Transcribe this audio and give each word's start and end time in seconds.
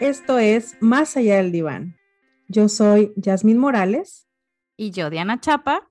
Esto 0.00 0.38
es 0.38 0.76
Más 0.82 1.16
allá 1.16 1.36
del 1.36 1.52
diván. 1.52 1.96
Yo 2.48 2.68
soy 2.68 3.14
Yasmín 3.16 3.56
Morales. 3.56 4.28
Y 4.76 4.90
yo, 4.90 5.08
Diana 5.08 5.40
Chapa. 5.40 5.88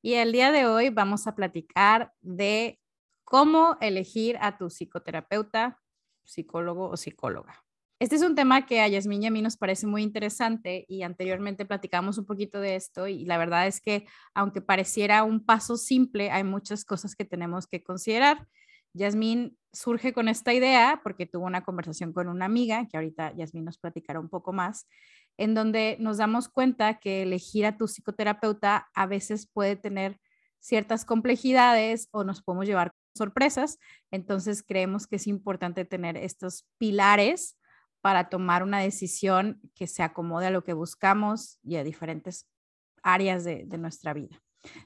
Y 0.00 0.14
el 0.14 0.30
día 0.30 0.52
de 0.52 0.66
hoy 0.66 0.90
vamos 0.90 1.26
a 1.26 1.34
platicar 1.34 2.12
de 2.20 2.78
cómo 3.24 3.76
elegir 3.80 4.38
a 4.40 4.58
tu 4.58 4.70
psicoterapeuta, 4.70 5.80
psicólogo 6.24 6.88
o 6.88 6.96
psicóloga. 6.96 7.64
Este 7.98 8.14
es 8.14 8.22
un 8.22 8.36
tema 8.36 8.64
que 8.64 8.80
a 8.80 8.86
Yasmín 8.86 9.24
y 9.24 9.26
a 9.26 9.30
mí 9.32 9.42
nos 9.42 9.56
parece 9.56 9.88
muy 9.88 10.04
interesante 10.04 10.84
y 10.88 11.02
anteriormente 11.02 11.66
platicamos 11.66 12.16
un 12.16 12.26
poquito 12.26 12.60
de 12.60 12.76
esto 12.76 13.08
y 13.08 13.24
la 13.24 13.38
verdad 13.38 13.66
es 13.66 13.80
que 13.80 14.06
aunque 14.34 14.60
pareciera 14.60 15.24
un 15.24 15.44
paso 15.44 15.76
simple, 15.76 16.30
hay 16.30 16.44
muchas 16.44 16.84
cosas 16.84 17.16
que 17.16 17.24
tenemos 17.24 17.66
que 17.66 17.82
considerar. 17.82 18.46
Yasmín 18.98 19.56
surge 19.72 20.12
con 20.12 20.28
esta 20.28 20.52
idea 20.52 21.00
porque 21.02 21.26
tuvo 21.26 21.46
una 21.46 21.62
conversación 21.62 22.12
con 22.12 22.28
una 22.28 22.44
amiga, 22.44 22.86
que 22.88 22.96
ahorita 22.96 23.34
Yasmín 23.34 23.64
nos 23.64 23.78
platicará 23.78 24.20
un 24.20 24.28
poco 24.28 24.52
más, 24.52 24.86
en 25.36 25.54
donde 25.54 25.96
nos 26.00 26.18
damos 26.18 26.48
cuenta 26.48 26.98
que 26.98 27.22
elegir 27.22 27.64
a 27.64 27.76
tu 27.76 27.86
psicoterapeuta 27.86 28.88
a 28.94 29.06
veces 29.06 29.48
puede 29.50 29.76
tener 29.76 30.18
ciertas 30.58 31.04
complejidades 31.04 32.08
o 32.10 32.24
nos 32.24 32.42
podemos 32.42 32.66
llevar 32.66 32.92
sorpresas. 33.14 33.78
Entonces 34.10 34.62
creemos 34.62 35.06
que 35.06 35.16
es 35.16 35.26
importante 35.26 35.84
tener 35.84 36.16
estos 36.16 36.66
pilares 36.78 37.56
para 38.00 38.28
tomar 38.28 38.62
una 38.62 38.80
decisión 38.80 39.60
que 39.74 39.86
se 39.86 40.02
acomode 40.02 40.46
a 40.46 40.50
lo 40.50 40.64
que 40.64 40.72
buscamos 40.72 41.58
y 41.62 41.76
a 41.76 41.84
diferentes 41.84 42.46
áreas 43.02 43.44
de, 43.44 43.64
nuestra 43.78 44.12
vida. 44.12 44.40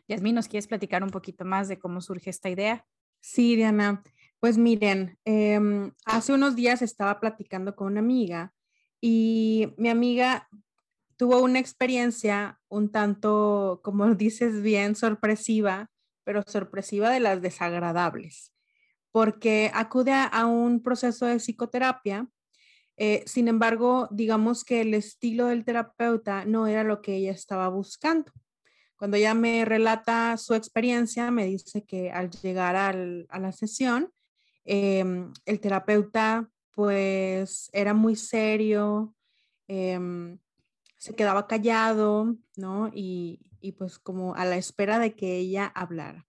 Yasmín, 0.08 0.34
¿nos 0.34 0.48
quieres 0.48 0.66
platicar 0.66 1.02
un 1.02 1.10
poquito 1.10 1.44
más 1.44 1.68
de 1.68 1.78
cómo 1.78 2.00
surge 2.00 2.30
esta 2.30 2.50
idea? 2.50 2.86
Sí, 3.22 3.54
Diana. 3.54 4.02
Pues 4.40 4.58
miren, 4.58 5.16
em, 5.24 5.92
hace 6.04 6.32
unos 6.32 6.56
días 6.56 6.82
estaba 6.82 7.20
platicando 7.20 7.76
con 7.76 7.86
una 7.86 8.00
amiga 8.00 8.52
y 9.00 9.72
mi 9.78 9.88
amiga 9.88 10.48
tuvo 11.16 11.40
una 11.40 11.60
experiencia 11.60 12.60
un 12.68 12.90
tanto, 12.90 13.80
como 13.84 14.06
dices 14.16 14.60
bien, 14.62 14.96
sorpresiva, 14.96 15.88
pero 16.24 16.42
sorpresiva 16.42 17.10
de 17.10 17.20
las 17.20 17.40
desagradables, 17.40 18.52
porque 19.12 19.70
acude 19.72 20.12
a, 20.12 20.46
un 20.46 20.82
proceso 20.82 21.26
de 21.26 21.36
psicoterapia. 21.38 22.28
Eh, 22.96 23.22
sin 23.26 23.46
embargo, 23.46 24.08
digamos 24.10 24.64
que 24.64 24.80
el 24.80 24.94
estilo 24.94 25.46
del 25.46 25.64
terapeuta 25.64 26.44
no 26.44 26.66
era 26.66 26.82
lo 26.82 27.00
que 27.02 27.16
ella 27.16 27.30
estaba 27.30 27.68
buscando. 27.68 28.32
Cuando 29.02 29.16
ella 29.16 29.34
me 29.34 29.64
relata 29.64 30.36
su 30.36 30.54
experiencia, 30.54 31.32
me 31.32 31.44
dice 31.46 31.82
que 31.82 32.12
al 32.12 32.30
llegar 32.30 32.76
a 32.76 33.38
la 33.38 33.50
sesión, 33.50 34.12
Em, 34.64 35.32
el 35.44 35.60
terapeuta 35.60 36.48
pues 36.74 37.68
era 37.72 37.92
muy 37.94 38.16
serio, 38.16 39.14
em, 39.68 40.38
se 40.96 41.14
quedaba 41.14 41.46
callado, 41.46 42.36
¿no? 42.56 42.90
Y, 42.94 43.40
pues 43.78 43.98
como 43.98 44.34
a 44.34 44.44
la 44.44 44.56
espera 44.56 44.98
de 44.98 45.14
que 45.14 45.36
ella 45.36 45.66
hablara. 45.66 46.26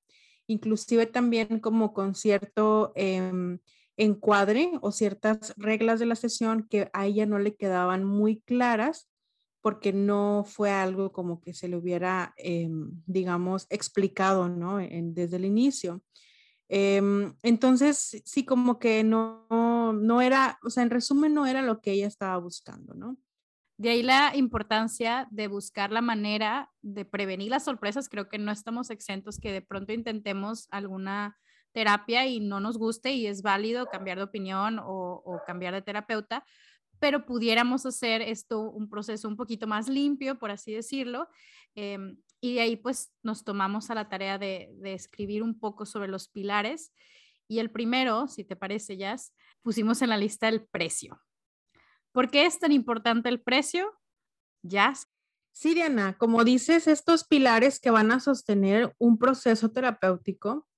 Inclusive 0.47 1.05
también 1.07 1.59
como 1.59 1.93
con 1.93 2.15
cierto 2.15 2.91
em, 2.95 3.59
encuadre 3.97 4.71
o 4.81 4.91
ciertas 4.91 5.53
reglas 5.57 5.99
de 5.99 6.05
la 6.05 6.15
sesión 6.15 6.67
que 6.69 6.89
a 6.93 7.05
ella 7.05 7.25
no 7.25 7.39
le 7.39 7.55
quedaban 7.55 8.03
muy 8.03 8.41
claras 8.41 9.07
porque 9.63 9.93
no 9.93 10.43
fue 10.45 10.71
algo 10.71 11.13
como 11.13 11.39
que 11.39 11.53
se 11.53 11.69
le 11.69 11.77
hubiera, 11.77 12.35
digamos, 13.05 13.65
explicado, 13.69 14.49
¿no? 14.49 14.77
desde 14.77 15.37
el 15.37 15.45
inicio. 15.45 16.03
Em, 16.67 17.33
entonces, 17.43 18.21
sí, 18.25 18.45
como 18.45 18.77
que 18.77 19.05
no, 19.05 19.47
no 19.93 20.21
era, 20.21 20.59
o 20.63 20.69
sea, 20.69 20.83
en 20.83 20.89
resumen, 20.89 21.33
no 21.33 21.45
era 21.45 21.61
lo 21.61 21.79
que 21.79 21.93
ella 21.93 22.07
estaba 22.07 22.37
buscando, 22.39 22.93
¿no? 22.93 23.15
De 23.77 23.89
ahí 23.89 24.03
la 24.03 24.35
importancia 24.35 25.29
de 25.31 25.47
buscar 25.47 25.93
la 25.93 26.01
manera 26.01 26.69
de 26.81 27.05
prevenir 27.05 27.49
las 27.49 27.63
sorpresas. 27.63 28.09
Creo 28.09 28.27
que 28.27 28.39
no 28.39 28.51
estamos 28.51 28.89
exentos 28.89 29.39
que 29.39 29.53
de 29.53 29.61
pronto 29.61 29.93
intentemos 29.93 30.67
alguna 30.71 31.37
terapia 31.73 32.25
y 32.27 32.39
no 32.39 32.59
nos 32.59 32.77
guste 32.77 33.13
y 33.13 33.27
es 33.27 33.41
válido 33.41 33.87
cambiar 33.87 34.17
de 34.17 34.23
opinión 34.23 34.79
o, 34.81 35.41
cambiar 35.45 35.73
de 35.73 35.81
terapeuta, 35.81 36.45
pero 37.03 37.25
pudiéramos 37.25 37.85
hacer 37.85 38.21
esto 38.21 38.61
un 38.61 38.89
proceso 38.89 39.27
un 39.27 39.35
poquito 39.35 39.67
más 39.67 39.89
limpio, 39.89 40.39
por 40.39 40.51
así 40.51 40.71
decirlo, 40.71 41.27
em, 41.75 42.15
y 42.39 42.53
de 42.53 42.61
ahí 42.61 42.77
pues 42.77 43.11
nos 43.21 43.43
tomamos 43.43 43.89
a 43.89 43.95
la 43.95 44.07
tarea 44.07 44.37
de, 44.37 44.73
escribir 44.85 45.43
un 45.43 45.59
poco 45.59 45.85
sobre 45.85 46.07
los 46.07 46.29
pilares. 46.29 46.93
Y 47.45 47.59
el 47.59 47.71
primero, 47.71 48.29
si 48.29 48.45
te 48.45 48.55
parece, 48.55 48.95
Jazz, 48.95 49.33
pusimos 49.61 50.01
en 50.01 50.11
la 50.11 50.17
lista 50.17 50.47
el 50.47 50.65
precio. 50.65 51.21
¿Por 52.13 52.31
qué 52.31 52.45
es 52.45 52.57
tan 52.57 52.71
importante 52.71 53.27
el 53.27 53.41
precio? 53.41 53.99
Jazz. 54.61 55.09
Sí, 55.51 55.73
Diana, 55.73 56.17
como 56.17 56.45
dices, 56.45 56.87
estos 56.87 57.25
pilares 57.25 57.81
que 57.81 57.91
van 57.91 58.13
a 58.13 58.21
sostener 58.21 58.95
un 58.97 59.17
proceso 59.17 59.73
terapéutico 59.73 60.69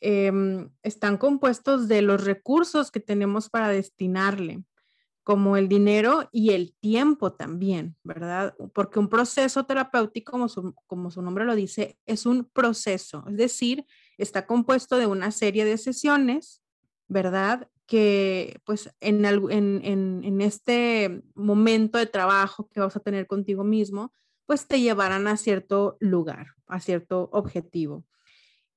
em, 0.00 0.70
están 0.82 1.18
compuestos 1.18 1.88
de 1.88 2.00
los 2.00 2.24
recursos 2.24 2.90
que 2.90 3.00
tenemos 3.00 3.50
para 3.50 3.68
destinarle 3.68 4.64
como 5.24 5.56
el 5.56 5.68
dinero 5.68 6.28
y 6.32 6.50
el 6.50 6.74
tiempo 6.74 7.32
también, 7.32 7.96
¿verdad? 8.04 8.54
Porque 8.74 8.98
un 8.98 9.08
proceso 9.08 9.64
terapéutico, 9.64 10.32
como 10.32 10.48
su, 10.48 10.74
como 10.86 11.10
su 11.10 11.22
nombre 11.22 11.46
lo 11.46 11.54
dice, 11.54 11.98
es 12.04 12.26
un 12.26 12.44
proceso, 12.44 13.24
es 13.28 13.36
decir, 13.38 13.86
está 14.18 14.46
compuesto 14.46 14.98
de 14.98 15.06
una 15.06 15.30
serie 15.30 15.64
de 15.64 15.78
sesiones, 15.78 16.62
¿verdad? 17.08 17.68
Que 17.86 18.60
pues 18.66 18.94
en, 19.00 19.24
en, 19.24 19.80
en, 20.22 20.40
este 20.42 21.22
momento 21.34 21.98
de 21.98 22.06
trabajo 22.06 22.68
que 22.68 22.80
vas 22.80 22.94
a 22.94 23.00
tener 23.00 23.26
contigo 23.26 23.64
mismo, 23.64 24.12
pues 24.44 24.66
te 24.66 24.80
llevarán 24.80 25.26
a 25.26 25.38
cierto 25.38 25.96
lugar, 26.00 26.48
a 26.66 26.80
cierto 26.80 27.30
objetivo 27.32 28.04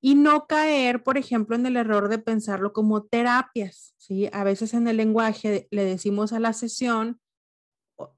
y 0.00 0.14
no 0.14 0.46
caer, 0.46 1.02
por 1.02 1.18
ejemplo, 1.18 1.56
en 1.56 1.66
el 1.66 1.76
error 1.76 2.08
de 2.08 2.18
pensarlo 2.18 2.72
como 2.72 3.04
terapias, 3.04 3.94
¿sí? 3.96 4.28
A 4.32 4.44
veces 4.44 4.74
en 4.74 4.86
el 4.86 4.96
lenguaje 4.96 5.66
le 5.70 5.84
decimos 5.84 6.32
a 6.32 6.40
la 6.40 6.52
sesión 6.52 7.20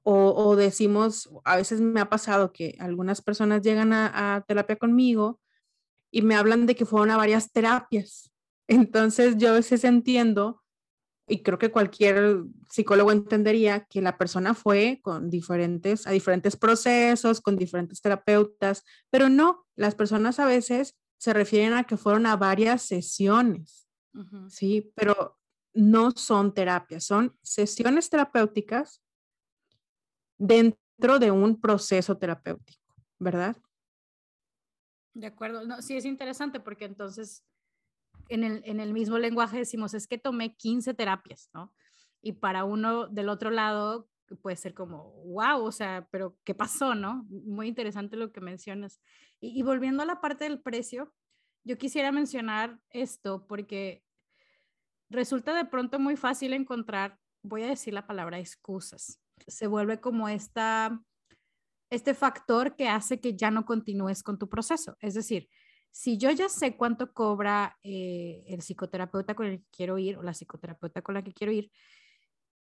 o, 0.03 0.55
decimos, 0.55 1.29
a 1.43 1.55
veces 1.55 1.81
me 1.81 1.99
ha 1.99 2.09
pasado 2.09 2.53
que 2.53 2.75
algunas 2.79 3.23
personas 3.23 3.63
llegan 3.63 3.93
a, 3.93 4.43
terapia 4.47 4.75
conmigo 4.75 5.39
y 6.11 6.21
me 6.21 6.35
hablan 6.35 6.67
de 6.67 6.75
que 6.75 6.85
fueron 6.85 7.09
a 7.09 7.17
varias 7.17 7.51
terapias. 7.51 8.31
Entonces 8.67 9.37
yo 9.37 9.49
a 9.49 9.53
veces 9.53 9.83
entiendo, 9.83 10.61
y 11.27 11.41
creo 11.41 11.57
que 11.57 11.71
cualquier 11.71 12.43
psicólogo 12.69 13.11
entendería, 13.11 13.85
que 13.85 14.01
la 14.03 14.19
persona 14.19 14.53
fue 14.53 14.99
con 15.01 15.31
diferentes, 15.31 16.05
a 16.05 16.11
diferentes 16.11 16.55
procesos, 16.55 17.41
con 17.41 17.57
diferentes 17.57 18.01
terapeutas, 18.01 18.83
pero 19.09 19.29
no, 19.29 19.65
las 19.75 19.95
personas 19.95 20.39
a 20.39 20.45
veces 20.45 20.95
se 21.21 21.33
refieren 21.33 21.73
a 21.73 21.83
que 21.83 21.97
fueron 21.97 22.25
a 22.25 22.35
varias 22.35 22.81
sesiones, 22.81 23.87
¿sí? 24.49 24.91
Pero 24.95 25.39
no 25.71 26.09
son 26.09 26.51
terapias, 26.51 27.03
son 27.03 27.37
sesiones 27.43 28.09
terapéuticas 28.09 29.03
dentro 30.39 31.19
de 31.19 31.29
un 31.29 31.61
proceso 31.61 32.17
terapéutico, 32.17 32.95
¿verdad? 33.19 33.55
De 35.13 35.27
acuerdo, 35.27 35.63
no, 35.63 35.83
sí 35.83 35.95
es 35.95 36.05
interesante 36.05 36.59
porque 36.59 36.85
entonces 36.85 37.45
en 38.27 38.43
el, 38.43 38.63
en 38.65 38.79
el 38.79 38.91
mismo 38.91 39.19
lenguaje 39.19 39.59
decimos, 39.59 39.93
es 39.93 40.07
que 40.07 40.17
tomé 40.17 40.55
15 40.55 40.95
terapias, 40.95 41.51
¿no? 41.53 41.71
Y 42.23 42.31
para 42.31 42.63
uno 42.63 43.05
del 43.09 43.29
otro 43.29 43.51
lado 43.51 44.09
puede 44.35 44.55
ser 44.55 44.73
como, 44.73 45.11
wow, 45.25 45.63
o 45.63 45.71
sea, 45.71 46.07
pero 46.11 46.37
¿qué 46.43 46.55
pasó, 46.55 46.95
no? 46.95 47.25
Muy 47.29 47.67
interesante 47.67 48.15
lo 48.15 48.31
que 48.31 48.41
mencionas. 48.41 49.01
Y, 49.39 49.61
volviendo 49.63 50.03
a 50.03 50.05
la 50.05 50.21
parte 50.21 50.43
del 50.43 50.61
precio, 50.61 51.13
yo 51.63 51.77
quisiera 51.77 52.11
mencionar 52.11 52.79
esto 52.89 53.45
porque 53.47 54.03
resulta 55.09 55.53
de 55.55 55.65
pronto 55.65 55.99
muy 55.99 56.15
fácil 56.15 56.53
encontrar, 56.53 57.17
voy 57.43 57.63
a 57.63 57.67
decir 57.67 57.93
la 57.93 58.07
palabra 58.07 58.39
excusas. 58.39 59.19
Se 59.47 59.67
vuelve 59.67 59.99
como 59.99 60.29
esta, 60.29 61.01
este 61.89 62.13
factor 62.13 62.75
que 62.75 62.87
hace 62.87 63.19
que 63.19 63.35
ya 63.35 63.51
no 63.51 63.65
continúes 63.65 64.23
con 64.23 64.37
tu 64.37 64.47
proceso. 64.47 64.95
Es 64.99 65.13
decir, 65.13 65.49
si 65.91 66.17
yo 66.17 66.31
ya 66.31 66.47
sé 66.49 66.77
cuánto 66.77 67.13
cobra 67.13 67.77
eh, 67.83 68.43
el 68.47 68.61
psicoterapeuta 68.61 69.35
con 69.35 69.47
el 69.47 69.59
que 69.59 69.67
quiero 69.71 69.97
ir 69.97 70.17
o 70.17 70.23
la 70.23 70.33
psicoterapeuta 70.33 71.01
con 71.01 71.15
la 71.15 71.23
que 71.23 71.33
quiero 71.33 71.51
ir, 71.51 71.71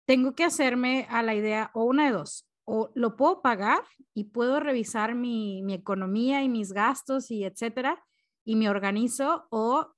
tengo 0.09 0.35
que 0.35 0.45
hacerme 0.45 1.07
a 1.11 1.23
la 1.23 1.35
idea 1.35 1.71
o 1.75 1.85
una 1.85 2.07
de 2.07 2.13
dos, 2.13 2.49
o 2.65 2.91
lo 2.95 3.15
puedo 3.15 3.43
pagar 3.43 3.83
y 4.15 4.25
puedo 4.25 4.59
revisar 4.59 5.15
mi, 5.15 5.63
economía 5.71 6.43
y 6.43 6.49
mis 6.49 6.73
gastos 6.73 7.31
y 7.31 7.45
etcétera, 7.45 8.03
y 8.43 8.57
me 8.57 8.71
organizo 8.71 9.47
o 9.51 9.93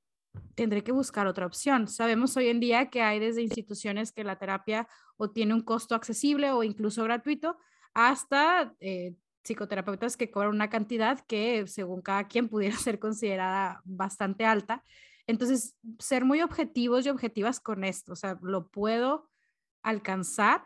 tendré 0.56 0.82
que 0.82 0.90
buscar 0.90 1.28
otra 1.28 1.46
opción. 1.46 1.86
Sabemos 1.86 2.36
hoy 2.36 2.48
en 2.48 2.58
día 2.58 2.90
que 2.90 3.02
hay 3.02 3.20
desde 3.20 3.42
instituciones 3.42 4.10
que 4.10 4.24
la 4.24 4.36
terapia 4.36 4.88
o 5.16 5.30
tiene 5.30 5.54
un 5.54 5.60
costo 5.60 5.94
accesible 5.94 6.50
o 6.50 6.64
incluso 6.64 7.04
gratuito 7.04 7.56
hasta 7.94 8.74
eh, 8.80 9.14
psicoterapeutas 9.44 10.16
que 10.16 10.32
cobran 10.32 10.56
una 10.56 10.70
cantidad 10.70 11.20
que 11.20 11.68
según 11.68 12.02
cada 12.02 12.26
quien 12.26 12.48
pudiera 12.50 12.76
ser 12.76 12.98
considerada 12.98 13.80
bastante 13.84 14.44
alta. 14.44 14.82
Entonces, 15.28 15.76
ser 16.00 16.24
muy 16.24 16.42
objetivos 16.42 17.06
y 17.06 17.10
objetivas 17.10 17.60
con 17.60 17.84
esto, 17.84 18.14
o 18.14 18.16
sea, 18.16 18.36
lo 18.42 18.66
puedo 18.66 19.29
alcanzar 19.82 20.64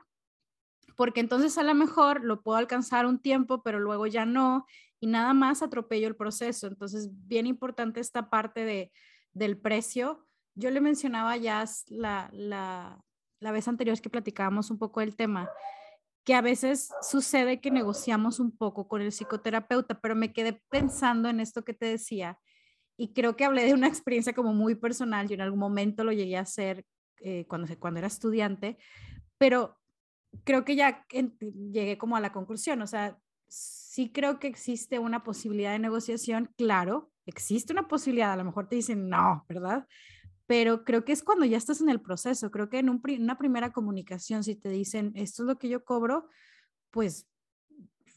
porque 0.97 1.21
entonces 1.21 1.59
a 1.59 1.63
lo 1.63 1.75
mejor 1.75 2.25
lo 2.25 2.43
puedo 2.43 2.57
alcanzar 2.59 3.07
un 3.07 3.19
tiempo, 3.19 3.63
pero 3.63 3.81
luego 3.81 4.07
ya 4.07 4.27
no, 4.27 4.67
y 5.01 5.07
nada 5.07 5.35
más 5.35 5.63
atropello 5.63 6.09
el 6.09 6.17
proceso. 6.17 6.67
Entonces, 6.67 7.09
bien 7.27 7.47
importante 7.47 8.01
esta 8.01 8.31
parte 8.31 8.65
de, 8.65 8.93
del 9.33 9.59
precio. 9.59 10.27
Yo 10.55 10.71
le 10.71 10.81
mencionaba 10.81 11.37
ya 11.37 11.65
la, 11.89 12.31
la, 12.33 13.03
la 13.41 13.53
vez 13.53 13.67
anterior 13.67 14.01
que 14.01 14.11
platicábamos 14.11 14.71
un 14.71 14.79
poco 14.79 15.01
del 15.01 15.17
tema, 15.17 15.51
que 16.25 16.35
a 16.35 16.41
veces 16.41 16.91
sucede 17.03 17.61
que 17.61 17.71
negociamos 17.71 18.39
un 18.39 18.57
poco 18.57 18.87
con 18.87 19.03
el 19.03 19.13
psicoterapeuta, 19.13 20.01
pero 20.01 20.15
me 20.15 20.33
quedé 20.33 20.63
pensando 20.71 21.29
en 21.29 21.41
esto 21.41 21.65
que 21.65 21.75
te 21.75 21.87
decía 21.87 22.39
y 22.97 23.13
creo 23.13 23.37
que 23.37 23.45
hablé 23.45 23.65
de 23.65 23.75
una 23.75 23.89
experiencia 23.89 24.33
como 24.33 24.55
muy 24.55 24.77
personal. 24.77 25.29
Yo 25.29 25.35
en 25.35 25.41
algún 25.41 25.59
momento 25.59 26.05
lo 26.05 26.13
llegué 26.13 26.37
a 26.37 26.43
hacer 26.43 26.85
eh, 27.25 27.47
cuando, 27.49 27.67
cuando 27.79 27.99
era 27.99 28.07
estudiante, 28.07 28.77
pero 29.39 29.79
creo 30.45 30.65
que 30.65 30.77
ya 30.77 31.07
llegué 31.11 31.97
como 31.97 32.17
a 32.17 32.21
la 32.21 32.33
conclusión, 32.33 32.83
o 32.83 32.87
sea, 32.87 33.19
sí 33.49 34.13
creo 34.13 34.39
que 34.39 34.47
existe 34.47 34.99
una 34.99 35.25
posibilidad 35.25 35.73
de 35.73 35.79
negociación, 35.79 36.53
claro, 36.59 37.11
existe 37.25 37.73
una 37.73 37.89
posibilidad, 37.89 38.33
a 38.33 38.37
lo 38.37 38.45
mejor 38.45 38.69
te 38.69 38.77
dicen 38.77 39.09
no, 39.09 39.45
¿verdad? 39.49 39.87
Pero 40.47 40.85
creo 40.85 41.05
que 41.07 41.13
es 41.13 41.23
cuando 41.23 41.47
ya 41.47 41.57
estás 41.57 41.81
en 41.81 41.89
el 41.89 42.03
proceso, 42.03 42.51
creo 42.51 42.69
que 42.69 42.79
en 42.79 42.91
una 42.91 43.39
primera 43.39 43.73
comunicación, 43.73 44.45
si 44.45 44.55
te 44.57 44.69
dicen 44.69 45.13
esto 45.15 45.45
es 45.45 45.47
lo 45.47 45.57
que 45.57 45.71
yo 45.71 45.85
cobro, 45.85 46.29
pues 46.91 47.27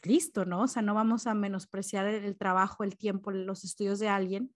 listo, 0.04 0.44
¿no? 0.44 0.64
O 0.64 0.68
sea, 0.68 0.82
no 0.82 0.94
vamos 0.94 1.28
a 1.28 1.34
menospreciar 1.34 2.08
el, 2.08 2.26
el 2.26 2.38
trabajo, 2.38 2.84
el 2.84 2.98
tiempo, 2.98 3.32
los 3.32 3.64
estudios 3.64 4.00
de 4.00 4.10
alguien, 4.10 4.54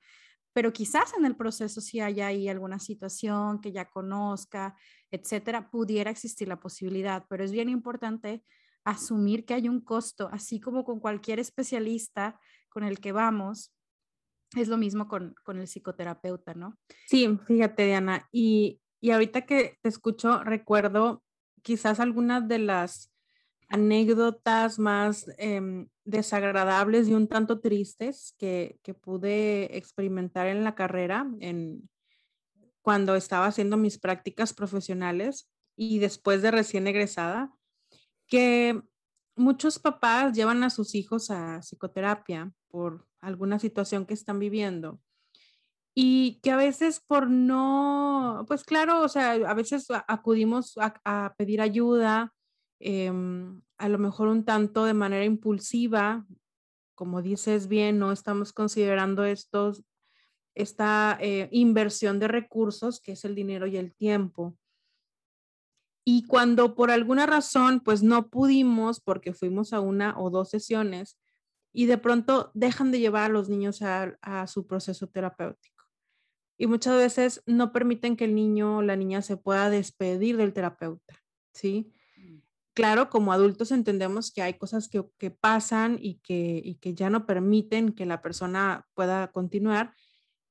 pero 0.54 0.74
quizás 0.74 1.14
en 1.18 1.26
el 1.26 1.36
proceso 1.36 1.82
si 1.82 2.00
haya 2.00 2.28
ahí 2.28 2.48
alguna 2.50 2.80
situación 2.80 3.62
que 3.62 3.72
ya 3.72 3.90
conozca, 3.90 4.76
etcétera, 5.10 5.70
pudiera 5.70 6.12
existir 6.12 6.48
la 6.48 6.60
posibilidad, 6.60 7.26
pero 7.30 7.44
es 7.44 7.52
bien 7.52 7.70
importante 7.70 8.44
asumir 8.84 9.46
que 9.46 9.54
hay 9.54 9.70
un 9.70 9.82
costo, 9.82 10.30
así 10.32 10.60
como 10.60 10.84
con 10.84 11.00
cualquier 11.00 11.40
especialista 11.40 12.40
con 12.70 12.84
el 12.84 13.00
que 13.00 13.12
vamos, 13.12 13.74
es 14.56 14.68
lo 14.68 14.78
mismo 14.78 15.08
con, 15.08 15.36
con 15.44 15.60
el 15.60 15.68
psicoterapeuta, 15.68 16.54
¿no? 16.54 16.78
Sí, 17.08 17.40
fíjate, 17.46 17.86
Diana, 17.86 18.28
y, 18.32 18.82
y 19.00 19.12
ahorita 19.12 19.46
que 19.46 19.78
te 19.82 19.90
escucho, 19.90 20.44
recuerdo 20.44 21.24
quizás 21.62 22.00
algunas 22.00 22.48
de 22.48 22.60
las 22.60 23.11
anécdotas 23.72 24.80
más 24.80 25.26
em, 25.38 25.88
desagradables 26.04 27.08
y 27.08 27.14
un 27.14 27.28
tanto 27.28 27.62
tristes 27.62 28.36
que, 28.38 28.80
que, 28.84 28.94
pude 28.94 29.78
experimentar 29.78 30.48
en 30.48 30.64
la 30.64 30.76
carrera, 30.76 31.26
en, 31.40 31.90
cuando 32.82 33.16
estaba 33.16 33.46
haciendo 33.46 33.78
mis 33.78 33.98
prácticas 33.98 34.54
profesionales 34.54 35.50
y 35.78 36.00
después 36.00 36.42
de 36.42 36.52
recién 36.52 36.86
egresada, 36.86 37.50
que 38.28 38.82
muchos 39.36 39.80
papás 39.80 40.34
llevan 40.34 40.64
a 40.64 40.70
sus 40.70 40.94
hijos 40.94 41.32
a 41.32 41.62
psicoterapia 41.62 42.52
por 42.68 43.08
alguna 43.22 43.58
situación 43.58 44.06
que 44.06 44.14
están 44.14 44.40
viviendo 44.40 45.00
y 45.94 46.40
que 46.42 46.52
a 46.52 46.58
veces 46.58 47.00
por 47.00 47.30
no, 47.30 48.44
pues 48.48 48.64
claro, 48.66 49.02
o 49.02 49.08
sea, 49.08 49.32
a 49.32 49.54
veces 49.54 49.88
acudimos 50.08 50.78
a, 50.78 50.94
a 51.06 51.36
pedir 51.38 51.62
ayuda 51.62 52.34
Em, 52.84 53.62
a 53.78 53.90
lo 53.90 54.00
mejor 54.00 54.28
un 54.28 54.44
tanto 54.44 54.86
de 54.86 54.96
manera 54.96 55.24
impulsiva, 55.24 56.26
como 56.96 57.22
dices 57.22 57.68
bien, 57.68 58.00
no 58.00 58.12
estamos 58.12 58.54
considerando 58.54 59.24
estos, 59.24 59.84
esta 60.56 61.16
eh, 61.22 61.48
inversión 61.52 62.20
de 62.20 62.28
recursos, 62.28 63.00
que 63.00 63.12
es 63.12 63.24
el 63.24 63.36
dinero 63.36 63.68
y 63.68 63.78
el 63.78 63.94
tiempo. 63.94 64.58
Y 66.04 66.26
cuando 66.26 66.74
por 66.74 66.90
alguna 66.90 67.28
razón, 67.28 67.82
pues 67.82 68.02
no 68.02 68.30
pudimos 68.30 69.00
porque 69.00 69.34
fuimos 69.34 69.74
a 69.74 69.80
una 69.80 70.20
o 70.20 70.32
dos 70.32 70.50
sesiones 70.50 71.20
y 71.72 71.86
de 71.86 72.00
pronto 72.00 72.50
dejan 72.56 72.92
de 72.92 73.00
llevar 73.00 73.30
a 73.30 73.34
los 73.34 73.48
niños 73.48 73.84
a, 73.84 74.18
a 74.22 74.48
su 74.48 74.66
proceso 74.66 75.06
terapéutico. 75.06 75.86
Y 76.58 76.66
muchas 76.66 76.98
veces 76.98 77.44
no 77.46 77.72
permiten 77.72 78.18
que 78.18 78.26
el 78.26 78.34
niño 78.34 78.78
o 78.78 78.82
la 78.82 78.96
niña 78.96 79.22
se 79.22 79.38
pueda 79.38 79.70
despedir 79.70 80.38
del 80.38 80.54
terapeuta, 80.54 81.22
¿sí? 81.54 81.94
Claro, 82.74 83.10
como 83.10 83.34
adultos 83.34 83.72
entendemos 83.72 84.32
que 84.32 84.42
hay 84.42 84.56
cosas 84.56 84.90
que, 84.90 85.32
pasan 85.32 85.98
y 86.00 86.20
que, 86.20 86.78
ya 86.96 87.10
no 87.10 87.26
permiten 87.26 87.94
que 87.94 88.06
la 88.06 88.22
persona 88.22 88.88
pueda 88.94 89.32
continuar, 89.32 89.94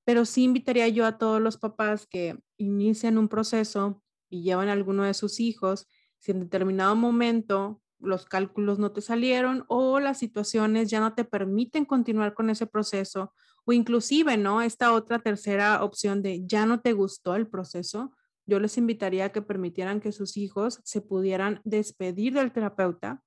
pero 0.05 0.25
sí 0.25 0.45
invitaría 0.45 0.89
yo 0.89 1.07
a 1.07 1.19
todos 1.19 1.41
los 1.41 1.57
papás 1.57 2.07
que 2.07 2.39
inician 2.57 3.19
un 3.19 3.29
proceso 3.29 4.03
y 4.29 4.43
llevan 4.43 4.69
a 4.69 4.73
alguno 4.73 5.05
de 5.05 5.15
sus 5.15 5.41
hijos, 5.41 5.89
si 6.19 6.33
en 6.33 6.41
determinado 6.41 6.95
momento 6.97 7.81
los 7.99 8.25
cálculos 8.25 8.79
no 8.79 8.93
te 8.93 9.03
salieron 9.03 9.65
o 9.69 10.01
las 10.01 10.19
situaciones 10.19 10.89
ya 10.91 11.01
no 11.01 11.15
te 11.15 11.25
permiten 11.25 11.85
continuar 11.85 12.35
con 12.35 12.49
ese 12.51 12.67
proceso 12.67 13.35
o 13.65 13.73
inclusive, 13.73 14.37
¿no? 14.37 14.63
Esta 14.63 14.95
otra 14.95 15.19
tercera 15.19 15.85
opción 15.85 16.23
de 16.23 16.47
ya 16.47 16.65
no 16.65 16.81
te 16.81 16.93
gustó 16.93 17.35
el 17.35 17.47
proceso, 17.47 18.13
yo 18.51 18.59
les 18.59 18.77
invitaría 18.77 19.27
a 19.27 19.29
que 19.33 19.43
permitieran 19.43 20.01
que 20.01 20.11
sus 20.11 20.37
hijos 20.37 20.81
se 20.83 21.01
pudieran 21.01 21.61
despedir 21.65 22.35
del 22.35 22.51
terapeuta, 22.51 23.23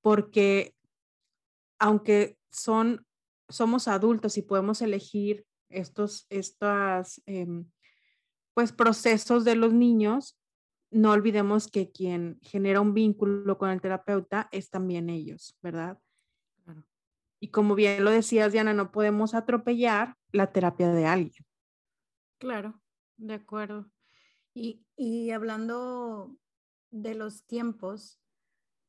porque 0.00 0.76
aunque 1.80 2.38
son, 2.52 3.04
somos 3.48 3.88
adultos 3.88 4.38
y 4.38 4.42
podemos 4.42 4.80
elegir 4.80 5.44
estos, 5.68 6.26
estas, 6.30 7.20
em, 7.26 7.66
pues, 8.54 8.70
procesos 8.72 9.44
de 9.44 9.56
los 9.56 9.72
niños, 9.72 10.38
no 10.92 11.10
olvidemos 11.10 11.68
que 11.68 11.90
quien 11.90 12.38
genera 12.40 12.80
un 12.80 12.94
vínculo 12.94 13.58
con 13.58 13.70
el 13.70 13.80
terapeuta 13.80 14.48
es 14.52 14.70
también 14.70 15.10
ellos, 15.10 15.58
¿verdad? 15.60 15.98
Y 17.40 17.50
como 17.50 17.74
bien 17.74 18.04
lo 18.04 18.10
decías, 18.10 18.52
Diana, 18.52 18.74
no 18.74 18.90
podemos 18.92 19.34
atropellar 19.34 20.16
la 20.32 20.52
terapia 20.52 20.88
de 20.92 21.06
alguien. 21.06 21.44
Claro, 22.38 22.80
de 23.16 23.34
acuerdo. 23.34 23.90
Y, 24.54 25.30
hablando 25.30 26.36
de 26.90 27.14
los 27.14 27.44
tiempos, 27.44 28.20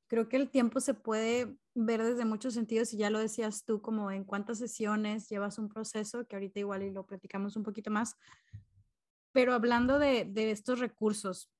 creo 0.07 0.27
que 0.27 0.37
el 0.37 0.49
tiempo 0.49 0.79
se 0.79 0.93
puede 0.93 1.55
ver 1.75 2.03
desde 2.03 2.25
muchos 2.25 2.55
sentidos 2.55 2.93
y 2.93 2.97
ya 2.97 3.09
lo 3.09 3.19
decías 3.19 3.65
tú, 3.65 3.81
como 3.81 4.11
en 4.11 4.23
cuántas 4.23 4.57
sesiones 4.57 5.29
llevas 5.29 5.59
un 5.59 5.69
proceso, 5.69 6.25
que 6.25 6.35
ahorita 6.35 6.59
igual 6.59 6.83
y 6.83 6.91
lo 6.91 7.05
platicamos 7.05 7.55
un 7.55 7.63
poquito 7.63 7.91
más, 7.91 8.15
pero 9.31 9.53
hablando 9.53 9.99
de, 9.99 10.31
estos 10.35 10.79
recursos, 10.79 11.51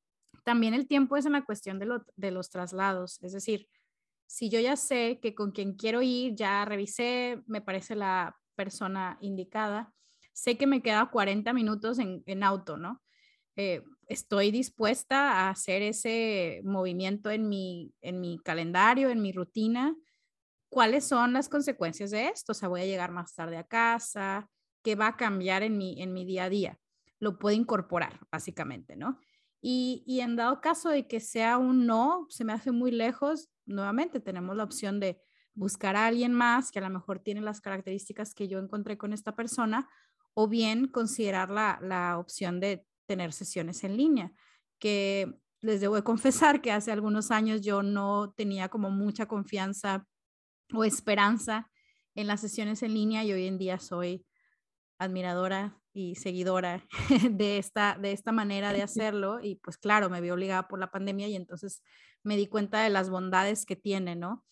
también 0.44 0.74
el 0.74 0.88
tiempo 0.88 1.16
es 1.16 1.26
una 1.26 1.46
cuestión 1.46 1.80
de, 1.80 2.32
los 2.32 2.50
traslados, 2.50 3.22
es 3.22 3.34
decir, 3.34 3.70
si 4.26 4.50
yo 4.50 4.60
ya 4.60 4.76
sé 4.76 5.20
que 5.22 5.36
con 5.36 5.52
quien 5.52 5.76
quiero 5.76 6.02
ir, 6.02 6.36
ya 6.36 6.66
revisé, 6.66 7.42
me 7.48 7.62
parece 7.62 7.96
la 7.96 8.38
persona 8.56 9.18
indicada, 9.22 9.94
sé 10.34 10.58
que 10.58 10.68
me 10.68 10.82
queda 10.82 11.10
40 11.10 11.54
minutos 11.54 12.00
en, 12.00 12.24
en 12.26 12.44
auto, 12.44 12.78
¿no? 12.78 13.02
Eh, 13.62 13.84
estoy 14.08 14.52
dispuesta 14.52 15.34
a 15.34 15.50
hacer 15.50 15.82
ese 15.82 16.62
movimiento 16.64 17.30
en 17.30 17.50
mi, 17.50 17.94
en 18.00 18.22
mi 18.22 18.40
calendario, 18.40 19.10
en 19.10 19.22
mi 19.22 19.34
rutina. 19.34 19.98
¿Cuáles 20.70 21.06
son 21.06 21.34
las 21.34 21.50
consecuencias 21.50 22.10
de 22.12 22.30
esto? 22.30 22.54
O 22.54 22.56
sea, 22.56 22.70
voy 22.70 22.80
a 22.80 22.86
llegar 22.86 23.12
más 23.12 23.34
tarde 23.34 23.58
a 23.58 23.66
casa, 23.66 24.50
¿qué 24.82 24.96
va 24.96 25.08
a 25.08 25.18
cambiar 25.18 25.64
en 25.64 25.78
mi, 25.78 26.02
en 26.02 26.14
mi 26.14 26.24
día 26.24 26.46
a 26.46 26.50
día? 26.50 26.80
Lo 27.20 27.38
puedo 27.38 27.54
incorporar, 27.54 28.22
básicamente, 28.32 28.96
¿no? 28.96 29.20
Y, 29.60 30.06
y 30.08 30.22
en 30.22 30.38
dado 30.38 30.62
caso 30.62 30.88
de 30.88 31.06
que 31.06 31.20
sea 31.20 31.58
un 31.58 31.86
no, 31.86 32.28
se 32.30 32.46
me 32.46 32.54
hace 32.54 32.72
muy 32.72 32.92
lejos, 32.92 33.50
nuevamente 33.66 34.22
tenemos 34.22 34.56
la 34.56 34.64
opción 34.64 35.02
de 35.02 35.22
buscar 35.54 35.98
a 35.98 36.08
alguien 36.08 36.32
más 36.32 36.72
que 36.72 36.80
a 36.80 36.84
lo 36.84 36.90
mejor 36.90 37.20
tiene 37.20 37.42
las 37.42 37.60
características 37.60 38.34
que 38.34 38.48
yo 38.48 38.58
encontré 38.58 38.98
con 38.98 39.12
esta 39.12 39.36
persona, 39.36 39.90
o 40.34 40.48
bien 40.48 40.88
considerar 40.88 41.50
la, 41.50 41.78
la 41.82 42.18
opción 42.18 42.62
de 42.62 42.86
tener 43.10 43.34
sesiones 43.34 43.84
en 43.84 43.98
línea, 43.98 44.32
que 44.78 45.34
les 45.62 45.82
debo 45.82 46.02
confesar 46.04 46.62
que 46.62 46.72
hace 46.72 46.92
algunos 46.92 47.32
años 47.32 47.62
yo 47.62 47.82
no 47.82 48.36
tenía 48.38 48.70
como 48.70 48.92
mucha 48.92 49.26
confianza 49.26 50.06
o 50.72 50.84
esperanza 50.84 51.72
en 52.14 52.28
las 52.28 52.40
sesiones 52.40 52.84
en 52.84 52.94
línea 52.94 53.24
y 53.24 53.34
hoy 53.34 53.48
en 53.48 53.58
día 53.58 53.80
soy 53.80 54.28
admiradora 55.00 55.76
y 55.92 56.16
seguidora 56.16 56.86
de 57.32 57.58
esta, 57.58 57.98
de 58.00 58.12
esta 58.12 58.32
manera 58.32 58.74
de 58.74 58.84
hacerlo 58.84 59.40
y 59.42 59.56
pues 59.56 59.78
claro, 59.78 60.12
me 60.12 60.22
vi 60.22 60.30
obligada 60.30 60.68
por 60.68 60.78
la 60.78 60.92
pandemia 60.92 61.28
y 61.28 61.36
entonces 61.36 61.82
me 62.24 62.38
di 62.38 62.46
cuenta 62.46 62.84
de 62.84 62.92
las 62.92 63.10
bondades 63.10 63.66
que 63.66 63.76
tiene, 63.76 64.16
¿no? 64.16 64.46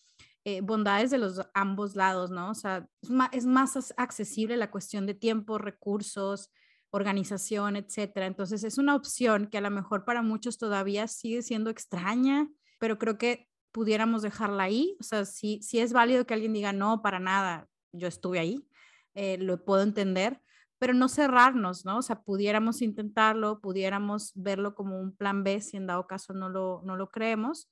Eh, 0.44 0.62
bondades 0.62 1.12
de 1.12 1.18
los 1.18 1.42
ambos 1.54 1.94
lados, 1.94 2.32
¿no? 2.32 2.50
O 2.50 2.54
sea, 2.54 2.88
es 3.02 3.10
más, 3.10 3.28
es 3.32 3.46
más 3.46 3.94
accesible 3.96 4.56
la 4.56 4.72
cuestión 4.72 5.06
de 5.06 5.14
tiempo, 5.14 5.58
recursos, 5.58 6.50
organización, 6.90 7.76
etcétera. 7.76 8.26
Entonces 8.26 8.64
es 8.64 8.78
una 8.78 8.94
opción 8.94 9.48
que 9.48 9.58
a 9.58 9.62
lo 9.62 9.70
mejor 9.70 10.04
para 10.04 10.22
muchos 10.22 10.58
todavía 10.58 11.06
sigue 11.08 11.42
siendo 11.42 11.70
extraña, 11.70 12.48
pero 12.78 12.98
creo 12.98 13.18
que 13.18 13.48
pudiéramos 13.72 14.22
dejarla 14.22 14.64
ahí. 14.64 14.96
O 15.00 15.02
sea, 15.02 15.24
si, 15.24 15.60
si 15.62 15.80
es 15.80 15.92
válido 15.92 16.26
que 16.26 16.34
alguien 16.34 16.52
diga, 16.52 16.72
no, 16.72 17.02
para 17.02 17.20
nada, 17.20 17.68
yo 17.92 18.08
estuve 18.08 18.38
ahí, 18.38 18.66
eh, 19.14 19.38
lo 19.38 19.64
puedo 19.64 19.82
entender, 19.82 20.40
pero 20.78 20.94
no 20.94 21.08
cerrarnos, 21.08 21.84
¿no? 21.84 21.98
O 21.98 22.02
sea, 22.02 22.22
pudiéramos 22.22 22.82
intentarlo, 22.82 23.60
pudiéramos 23.60 24.32
verlo 24.34 24.74
como 24.74 25.00
un 25.00 25.14
plan 25.16 25.42
B 25.44 25.60
si 25.60 25.76
en 25.76 25.86
dado 25.86 26.06
caso 26.06 26.32
no 26.32 26.48
lo, 26.48 26.82
no 26.84 26.96
lo 26.96 27.10
creemos, 27.10 27.70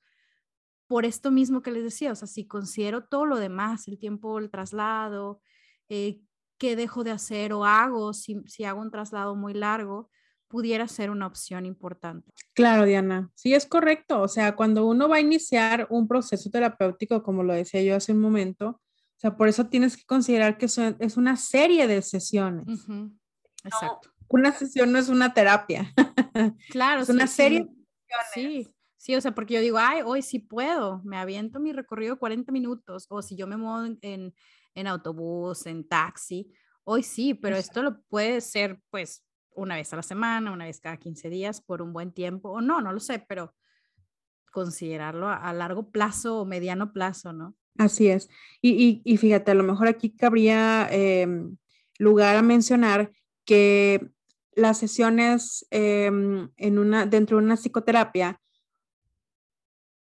por 0.86 1.04
esto 1.04 1.30
mismo 1.30 1.62
que 1.62 1.72
les 1.72 1.82
decía, 1.82 2.12
o 2.12 2.14
sea, 2.14 2.28
si 2.28 2.46
considero 2.46 3.04
todo 3.04 3.26
lo 3.26 3.36
demás, 3.38 3.88
el 3.88 3.98
tiempo, 3.98 4.38
el 4.38 4.50
traslado, 4.50 5.40
eh, 5.88 6.20
qué 6.58 6.76
dejo 6.76 7.04
de 7.04 7.10
hacer 7.10 7.52
o 7.52 7.64
hago 7.64 8.12
si, 8.12 8.42
si 8.46 8.64
hago 8.64 8.80
un 8.80 8.90
traslado 8.90 9.34
muy 9.34 9.54
largo, 9.54 10.10
pudiera 10.48 10.86
ser 10.88 11.10
una 11.10 11.26
opción 11.26 11.66
importante. 11.66 12.32
Claro, 12.54 12.84
Diana, 12.84 13.30
sí 13.34 13.54
es 13.54 13.66
correcto. 13.66 14.22
O 14.22 14.28
sea, 14.28 14.54
cuando 14.54 14.86
uno 14.86 15.08
va 15.08 15.16
a 15.16 15.20
iniciar 15.20 15.86
un 15.90 16.06
proceso 16.06 16.50
terapéutico, 16.50 17.22
como 17.22 17.42
lo 17.42 17.52
decía 17.52 17.82
yo 17.82 17.96
hace 17.96 18.12
un 18.12 18.20
momento, 18.20 18.80
o 19.16 19.18
sea, 19.18 19.36
por 19.36 19.48
eso 19.48 19.66
tienes 19.66 19.96
que 19.96 20.04
considerar 20.04 20.58
que 20.58 20.66
es 20.66 21.16
una 21.16 21.36
serie 21.36 21.86
de 21.86 22.02
sesiones. 22.02 22.66
Exacto. 23.64 24.10
una 24.28 24.52
sesión 24.52 24.92
no 24.92 24.98
es 24.98 25.08
una 25.08 25.32
terapia. 25.34 25.92
Claro, 26.70 27.00
es 27.00 27.08
una 27.08 27.26
serie 27.26 27.60
de 27.60 27.66
sesiones. 28.34 28.66
Sí, 28.66 28.74
sí, 28.98 29.14
o 29.14 29.20
sea, 29.22 29.34
porque 29.34 29.54
yo 29.54 29.60
digo, 29.60 29.78
ay, 29.78 30.02
hoy 30.04 30.20
sí 30.20 30.38
puedo, 30.38 31.00
me 31.02 31.16
aviento 31.16 31.60
mi 31.60 31.72
recorrido 31.72 32.18
40 32.18 32.52
minutos, 32.52 33.06
o 33.08 33.22
si 33.22 33.36
yo 33.36 33.46
me 33.46 33.56
muevo 33.56 33.96
en, 34.02 34.34
en 34.76 34.86
autobús, 34.86 35.66
en 35.66 35.88
taxi, 35.88 36.52
hoy 36.84 37.02
sí, 37.02 37.34
pero 37.34 37.56
esto 37.56 37.82
lo 37.82 38.00
puede 38.02 38.40
ser, 38.40 38.80
pues, 38.90 39.24
una 39.56 39.74
vez 39.74 39.92
a 39.92 39.96
la 39.96 40.02
semana, 40.02 40.52
una 40.52 40.66
vez 40.66 40.80
cada 40.80 40.98
15 40.98 41.30
días 41.30 41.60
por 41.60 41.82
un 41.82 41.92
buen 41.92 42.12
tiempo, 42.12 42.50
o 42.50 42.60
no, 42.60 42.80
no 42.80 42.92
lo 42.92 43.00
sé, 43.00 43.24
pero 43.26 43.54
considerarlo 44.52 45.28
a, 45.28 45.52
largo 45.52 45.90
plazo 45.90 46.40
o 46.40 46.44
mediano 46.44 46.92
plazo, 46.92 47.32
¿no? 47.32 47.56
Así 47.78 48.08
es. 48.08 48.30
Y, 48.62 49.02
y, 49.04 49.16
fíjate, 49.16 49.50
a 49.50 49.54
lo 49.54 49.64
mejor 49.64 49.88
aquí 49.88 50.14
cabría 50.14 50.88
em, 50.90 51.56
lugar 51.98 52.36
a 52.36 52.42
mencionar 52.42 53.12
que 53.44 54.10
las 54.54 54.78
sesiones 54.78 55.66
em, 55.70 56.50
en 56.56 56.78
una, 56.78 57.04
dentro 57.04 57.38
de 57.38 57.44
una 57.44 57.56
psicoterapia 57.56 58.40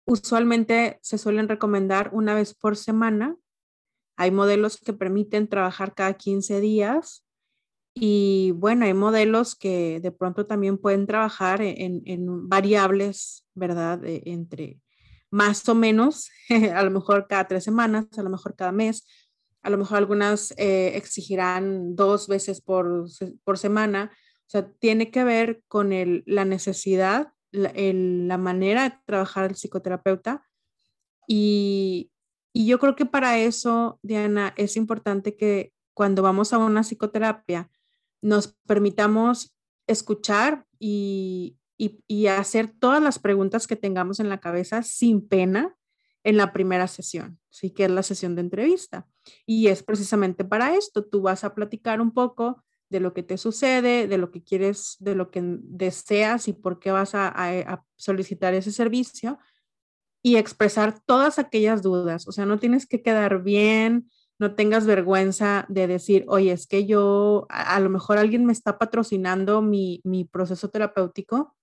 usualmente 0.05 0.99
se 1.01 1.17
suelen 1.17 1.49
recomendar 1.49 2.11
una 2.13 2.35
vez 2.35 2.53
por 2.53 2.77
semana. 2.77 3.35
Hay 4.17 4.31
modelos 4.31 4.77
que 4.77 4.93
permiten 4.93 5.47
trabajar 5.47 5.93
cada 5.93 6.13
15 6.13 6.61
días 6.61 7.25
y 7.97 8.51
bueno, 8.51 8.85
hay 8.85 8.93
modelos 8.93 9.55
que 9.55 10.01
de 10.01 10.11
pronto 10.11 10.45
también 10.45 10.77
pueden 10.77 11.07
trabajar 11.07 11.61
e-, 11.61 11.75
en, 11.79 12.49
variables, 12.49 13.47
¿verdad? 13.55 14.01
entre 14.03 14.81
más 15.31 15.67
o 15.69 15.75
menos, 15.75 16.29
a 16.75 16.83
lo 16.83 16.91
mejor 16.91 17.27
cada 17.27 17.47
tres 17.47 17.63
semanas, 17.63 18.05
a 18.17 18.23
lo 18.23 18.29
mejor 18.29 18.55
cada 18.55 18.73
mes, 18.73 19.07
a 19.63 19.69
lo 19.69 19.77
mejor 19.77 19.97
algunas 19.97 20.53
eh, 20.57 20.91
exigirán 20.95 21.95
dos 21.95 22.27
veces 22.27 22.61
por, 22.61 23.09
semana. 23.55 24.11
O 24.41 24.49
sea, 24.49 24.69
tiene 24.73 25.09
que 25.09 25.23
ver 25.23 25.63
con 25.67 25.91
la 26.25 26.45
necesidad, 26.45 27.33
la, 27.51 27.71
la, 27.73 28.37
manera 28.37 28.83
de 28.83 28.95
trabajar 29.05 29.45
el 29.45 29.55
psicoterapeuta. 29.55 30.45
Y, 31.27 32.11
y 32.57 32.67
yo 32.67 32.79
creo 32.79 32.95
que 32.95 33.05
para 33.05 33.37
eso, 33.37 33.99
Diana, 34.01 34.53
es 34.55 34.77
importante 34.77 35.35
que 35.35 35.73
cuando 35.93 36.21
vamos 36.21 36.53
a 36.53 36.57
una 36.57 36.83
psicoterapia, 36.83 37.69
nos 38.21 38.55
permitamos 38.65 39.53
escuchar 39.87 40.65
y, 40.79 41.57
hacer 42.29 42.71
todas 42.79 43.03
las 43.03 43.19
preguntas 43.19 43.67
que 43.67 43.75
tengamos 43.75 44.21
en 44.21 44.29
la 44.29 44.39
cabeza 44.39 44.83
sin 44.83 45.27
pena 45.27 45.75
en 46.23 46.37
la 46.37 46.53
primera 46.53 46.87
sesión, 46.87 47.41
sí 47.49 47.71
que 47.71 47.83
es 47.83 47.91
la 47.91 48.03
sesión 48.03 48.35
de 48.35 48.41
entrevista. 48.41 49.05
Y 49.45 49.67
es 49.67 49.83
precisamente 49.83 50.45
para 50.45 50.77
esto, 50.77 51.03
tú 51.03 51.23
vas 51.23 51.43
a 51.43 51.53
platicar 51.53 51.99
un 51.99 52.13
poco 52.13 52.63
de 52.89 53.01
lo 53.01 53.13
que 53.13 53.23
te 53.23 53.37
sucede, 53.37 54.07
de 54.07 54.17
lo 54.17 54.31
que 54.31 54.45
quieres, 54.45 54.95
de 54.99 55.15
lo 55.15 55.29
que 55.29 55.41
deseas 55.43 56.47
y 56.47 56.53
por 56.53 56.79
qué 56.79 56.91
vas 56.91 57.15
a 57.15 57.83
solicitar 57.97 58.53
ese 58.53 58.71
servicio 58.71 59.39
y 60.25 60.37
expresar 60.37 60.99
todas 61.05 61.37
aquellas 61.37 61.83
dudas. 61.83 62.27
O 62.27 62.31
sea, 62.31 62.47
no 62.47 62.57
tienes 62.57 62.87
que 62.87 63.03
quedar 63.03 63.43
bien, 63.43 64.09
no 64.39 64.55
tengas 64.55 64.87
vergüenza 64.87 65.67
de 65.69 65.85
decir, 65.85 66.25
oye, 66.27 66.51
es 66.51 66.65
que 66.65 66.87
yo, 66.87 67.45
a, 67.47 67.79
lo 67.79 67.91
mejor 67.91 68.17
alguien 68.17 68.43
me 68.43 68.51
está 68.51 68.79
patrocinando 68.79 69.61
mi, 69.61 70.01
proceso 70.31 70.71
terapéutico 70.71 71.55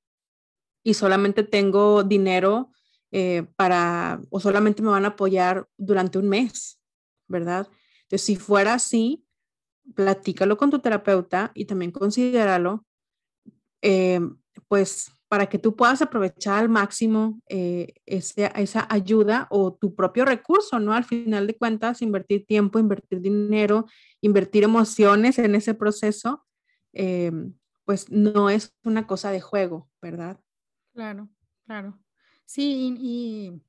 y 0.85 0.95
solamente 0.95 1.43
tengo 1.43 2.05
dinero 2.05 2.71
eh, 3.11 3.49
para, 3.57 4.21
o 4.31 4.39
solamente 4.39 4.81
me 4.81 4.91
van 4.91 5.07
a 5.07 5.15
apoyar 5.17 5.67
durante 5.77 6.19
un 6.19 6.29
mes, 6.29 6.81
¿verdad? 7.27 7.67
Entonces, 8.03 8.25
si 8.25 8.37
fuera 8.37 8.75
así, 8.75 9.27
platícalo 9.97 10.57
con 10.57 10.71
tu 10.71 10.79
terapeuta 10.79 11.51
y 11.57 11.65
también 11.65 11.91
considéralo, 11.91 12.87
eh, 13.83 14.21
pues 14.69 15.11
para 15.33 15.47
que 15.47 15.59
tú 15.59 15.75
puedas 15.75 16.03
aprovechar 16.03 16.59
al 16.59 16.69
máximo 16.69 17.41
eh, 17.49 17.95
esa 18.05 18.87
ayuda 18.91 19.47
o 19.49 19.73
tu 19.73 19.95
propio 19.95 20.27
recurso, 20.27 20.79
¿no? 20.79 20.93
Al 20.93 21.07
final 21.07 21.47
de 21.47 21.57
cuentas, 21.57 22.03
invertir 22.03 22.45
tiempo, 22.45 22.79
invertir 22.79 23.23
dinero, 23.23 23.87
invertir 24.21 24.63
emociones 24.63 25.39
en 25.39 25.55
ese 25.55 25.73
proceso, 25.73 26.45
eh, 26.93 27.33
pues 27.87 28.11
no 28.11 28.51
es 28.51 28.75
una 28.85 29.07
cosa 29.07 29.31
de 29.31 29.41
juego, 29.41 29.89
¿verdad? 30.03 30.39
Claro, 30.93 31.31
claro. 31.65 31.99
Sí, 32.45 32.95
y, 33.01 33.63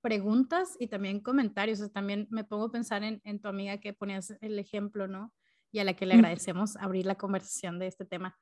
preguntas 0.00 0.76
y 0.80 0.88
también 0.88 1.20
comentarios. 1.20 1.92
también 1.92 2.26
me 2.28 2.42
pongo 2.42 2.64
a 2.64 2.72
pensar 2.72 3.04
en, 3.04 3.20
en, 3.22 3.38
tu 3.38 3.46
amiga 3.46 3.78
que 3.78 3.92
ponías 3.92 4.34
el 4.40 4.58
ejemplo, 4.58 5.06
¿no? 5.06 5.32
Y 5.70 5.78
a 5.78 5.84
la 5.84 5.94
que 5.94 6.06
le 6.06 6.14
agradecemos 6.14 6.74
abrir 6.76 7.06
la 7.06 7.14
conversación 7.14 7.78
de 7.78 7.86
este 7.86 8.04
tema 8.04 8.36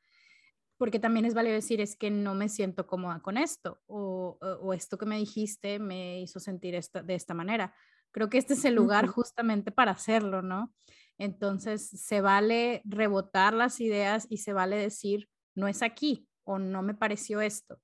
porque 0.77 0.99
también 0.99 1.25
es 1.25 1.35
válido 1.35 1.55
decir, 1.55 1.81
es 1.81 1.97
que 1.97 2.11
no 2.11 2.35
me 2.35 2.49
siento 2.49 2.87
cómoda 2.87 3.21
con 3.21 3.37
esto, 3.37 3.81
o, 3.87 4.39
esto 4.75 4.99
que 4.99 5.07
me 5.07 5.19
dijiste 5.19 5.79
me 5.79 6.21
hizo 6.21 6.41
sentir 6.41 6.75
esta, 6.75 7.03
de 7.03 7.15
esta 7.15 7.35
manera. 7.35 7.75
Creo 8.11 8.29
que 8.29 8.39
este 8.39 8.55
es 8.55 8.65
el 8.65 8.75
lugar 8.75 9.07
justamente 9.07 9.73
para 9.73 9.93
hacerlo, 9.93 10.43
¿no? 10.43 10.73
Entonces, 11.19 11.89
se 11.89 12.21
vale 12.21 12.83
rebotar 12.85 13.55
las 13.55 13.81
ideas 13.81 14.27
y 14.29 14.39
se 14.39 14.53
vale 14.53 14.77
decir, 14.77 15.29
no 15.55 15.69
es 15.69 15.83
aquí 15.83 16.29
o 16.45 16.59
no 16.59 16.83
me 16.83 16.95
pareció 16.95 17.41
esto. 17.41 17.81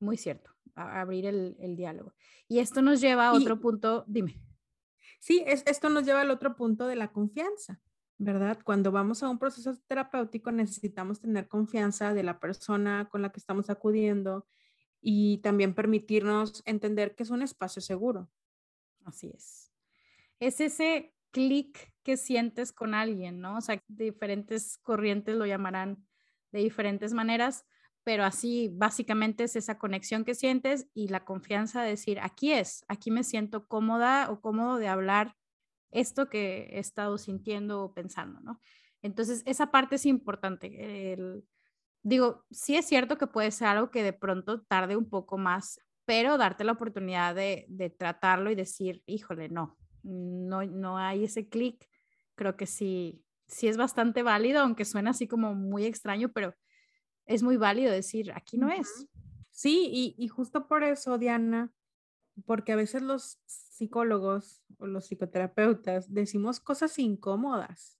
Muy 0.00 0.16
cierto, 0.16 0.50
abrir 0.74 1.26
el, 1.26 1.76
diálogo. 1.76 2.12
Y 2.48 2.58
esto 2.58 2.82
nos 2.82 3.00
lleva 3.00 3.28
a 3.28 3.32
otro 3.32 3.60
punto, 3.60 4.04
dime. 4.06 4.40
Sí, 5.20 5.44
es, 5.46 5.62
esto 5.66 5.88
nos 5.88 6.04
lleva 6.04 6.22
al 6.22 6.30
otro 6.30 6.56
punto 6.56 6.86
de 6.86 6.96
la 6.96 7.12
confianza. 7.12 7.80
¿Verdad? 8.18 8.58
Cuando 8.64 8.92
vamos 8.92 9.22
a 9.22 9.28
un 9.28 9.38
proceso 9.38 9.76
terapéutico 9.86 10.52
necesitamos 10.52 11.20
tener 11.20 11.48
confianza 11.48 12.14
de 12.14 12.22
la 12.22 12.38
persona 12.38 13.08
con 13.10 13.22
la 13.22 13.30
que 13.30 13.40
estamos 13.40 13.70
acudiendo 13.70 14.46
y 15.00 15.38
también 15.38 15.74
permitirnos 15.74 16.62
entender 16.64 17.14
que 17.14 17.24
es 17.24 17.30
un 17.30 17.42
espacio 17.42 17.82
seguro. 17.82 18.30
Así 19.04 19.32
es. 19.34 19.72
Es 20.38 20.60
ese 20.60 21.14
clic 21.32 21.92
que 22.02 22.16
sientes 22.16 22.72
con 22.72 22.94
alguien, 22.94 23.40
¿no? 23.40 23.58
O 23.58 23.60
sea, 23.60 23.82
diferentes 23.88 24.78
corrientes 24.78 25.34
lo 25.34 25.46
llamarán 25.46 26.06
de 26.52 26.60
diferentes 26.60 27.12
maneras, 27.12 27.64
pero 28.04 28.24
así 28.24 28.70
básicamente 28.72 29.44
es 29.44 29.56
esa 29.56 29.78
conexión 29.78 30.24
que 30.24 30.34
sientes 30.34 30.88
y 30.94 31.08
la 31.08 31.24
confianza 31.24 31.82
de 31.82 31.90
decir, 31.90 32.20
aquí 32.20 32.52
es, 32.52 32.84
aquí 32.88 33.10
me 33.10 33.24
siento 33.24 33.66
cómoda 33.66 34.30
o 34.30 34.40
cómodo 34.40 34.76
de 34.78 34.88
hablar 34.88 35.36
esto 35.92 36.28
que 36.28 36.70
he 36.72 36.78
estado 36.78 37.18
sintiendo 37.18 37.84
o 37.84 37.94
pensando, 37.94 38.40
¿no? 38.40 38.58
Entonces, 39.02 39.42
esa 39.46 39.70
parte 39.70 39.96
es 39.96 40.06
importante. 40.06 41.16
digo, 42.02 42.44
sí 42.50 42.76
es 42.76 42.86
cierto 42.86 43.18
que 43.18 43.26
puede 43.26 43.50
ser 43.50 43.68
algo 43.68 43.90
que 43.90 44.02
de 44.02 44.12
pronto 44.12 44.62
tarde 44.62 44.96
un 44.96 45.08
poco 45.08 45.38
más, 45.38 45.80
pero 46.04 46.38
darte 46.38 46.64
la 46.64 46.72
oportunidad 46.72 47.34
de, 47.34 47.94
tratarlo 47.98 48.50
y 48.50 48.54
decir, 48.54 49.02
híjole, 49.06 49.48
no, 49.48 49.76
no, 50.02 50.64
no 50.64 50.98
hay 50.98 51.24
ese 51.24 51.48
clic, 51.48 51.88
creo 52.34 52.56
que 52.56 52.66
sí, 52.66 53.24
sí 53.46 53.68
es 53.68 53.76
bastante 53.76 54.22
válido, 54.22 54.60
aunque 54.60 54.84
suena 54.84 55.10
así 55.10 55.28
como 55.28 55.54
muy 55.54 55.84
extraño, 55.84 56.32
pero 56.32 56.54
es 57.26 57.42
muy 57.42 57.56
válido 57.56 57.92
decir, 57.92 58.32
aquí 58.32 58.56
no 58.56 58.68
es. 58.70 59.06
Sí, 59.50 59.88
y, 59.92 60.14
y 60.16 60.28
justo 60.28 60.66
por 60.66 60.82
eso, 60.82 61.18
Diana, 61.18 61.72
porque 62.46 62.72
a 62.72 62.76
veces 62.76 63.02
los 63.02 63.38
psicólogos 63.82 64.62
o 64.78 64.86
los 64.86 65.08
psicoterapeutas 65.08 66.14
decimos 66.14 66.60
cosas 66.60 66.96
incómodas. 67.00 67.98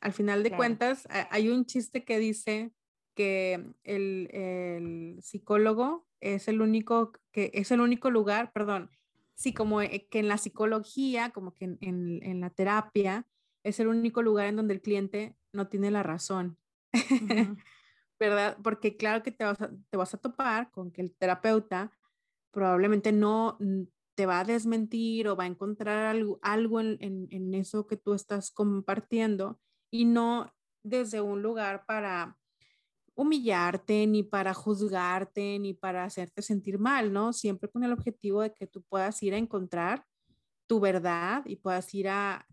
Al 0.00 0.12
final 0.12 0.42
de 0.42 0.50
cuentas, 0.50 1.06
hay 1.30 1.50
un 1.50 1.66
chiste 1.66 2.04
que 2.04 2.18
dice 2.18 2.72
que 3.14 3.64
el, 3.84 5.18
psicólogo 5.22 6.08
es 6.20 6.48
el 6.48 6.62
único 6.62 7.12
que 7.30 7.52
es 7.54 7.70
el 7.70 7.80
único 7.80 8.10
lugar, 8.10 8.50
perdón, 8.52 8.90
sí, 9.36 9.54
como 9.54 9.82
eh, 9.82 10.08
que 10.10 10.18
en 10.18 10.26
la 10.26 10.36
psicología, 10.36 11.30
como 11.30 11.54
que 11.54 11.76
en, 11.80 12.40
la 12.40 12.50
terapia, 12.50 13.28
es 13.62 13.78
el 13.78 13.86
único 13.86 14.20
lugar 14.20 14.46
en 14.48 14.56
donde 14.56 14.74
el 14.74 14.82
cliente 14.82 15.36
no 15.52 15.68
tiene 15.68 15.92
la 15.92 16.02
razón. 16.02 16.58
¿Verdad? 18.18 18.58
Porque 18.64 18.96
claro 18.96 19.22
que 19.22 19.30
te 19.30 19.44
vas, 19.44 19.60
a, 19.60 19.70
te 19.90 19.96
vas 19.96 20.12
a 20.12 20.18
topar 20.18 20.72
con 20.72 20.90
que 20.90 21.02
el 21.02 21.14
terapeuta 21.14 21.92
probablemente 22.50 23.12
no 23.12 23.56
te 24.20 24.26
va 24.26 24.40
a 24.40 24.44
desmentir 24.44 25.28
o 25.28 25.34
va 25.34 25.44
a 25.44 25.46
encontrar 25.46 26.14
algo, 26.42 26.80
en, 26.82 27.54
eso 27.54 27.86
que 27.86 27.96
tú 27.96 28.12
estás 28.12 28.50
compartiendo 28.50 29.58
y 29.90 30.04
no 30.04 30.52
desde 30.82 31.22
un 31.22 31.40
lugar 31.40 31.86
para 31.86 32.36
humillarte, 33.14 34.06
ni 34.06 34.22
para 34.22 34.52
juzgarte, 34.52 35.58
ni 35.58 35.72
para 35.72 36.04
hacerte 36.04 36.42
sentir 36.42 36.78
mal, 36.78 37.14
¿no? 37.14 37.32
Siempre 37.32 37.70
con 37.70 37.82
el 37.82 37.94
objetivo 37.94 38.42
de 38.42 38.52
que 38.52 38.66
tú 38.66 38.82
puedas 38.82 39.22
ir 39.22 39.32
a 39.32 39.38
encontrar 39.38 40.04
tu 40.66 40.80
verdad 40.80 41.42
y 41.46 41.56
puedas 41.56 41.94
ir 41.94 42.10
a, 42.10 42.46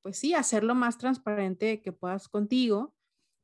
pues 0.00 0.16
sí, 0.16 0.32
hacerlo 0.32 0.76
más 0.76 0.96
transparente 0.96 1.82
que 1.82 1.90
puedas 1.90 2.28
contigo, 2.28 2.94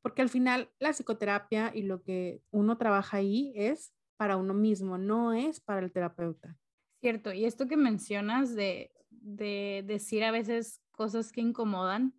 porque 0.01 0.21
al 0.21 0.29
final 0.29 0.71
la 0.79 0.93
psicoterapia 0.93 1.69
y 1.75 1.81
lo 1.81 2.01
que 2.01 2.41
uno 2.51 2.77
trabaja 2.77 3.17
ahí 3.17 3.51
es 3.57 3.93
para 4.15 4.37
uno 4.37 4.53
mismo, 4.53 4.97
no 4.97 5.33
es 5.33 5.59
para 5.59 5.81
el 5.81 5.91
terapeuta. 5.91 6.57
Cierto, 7.05 7.31
y 7.31 7.45
esto 7.45 7.67
que 7.67 7.77
mencionas 7.77 8.55
de, 8.55 8.91
de 9.11 9.83
decir 9.85 10.23
a 10.23 10.31
veces 10.31 10.81
cosas 10.89 11.31
que 11.31 11.39
incomodan, 11.39 12.15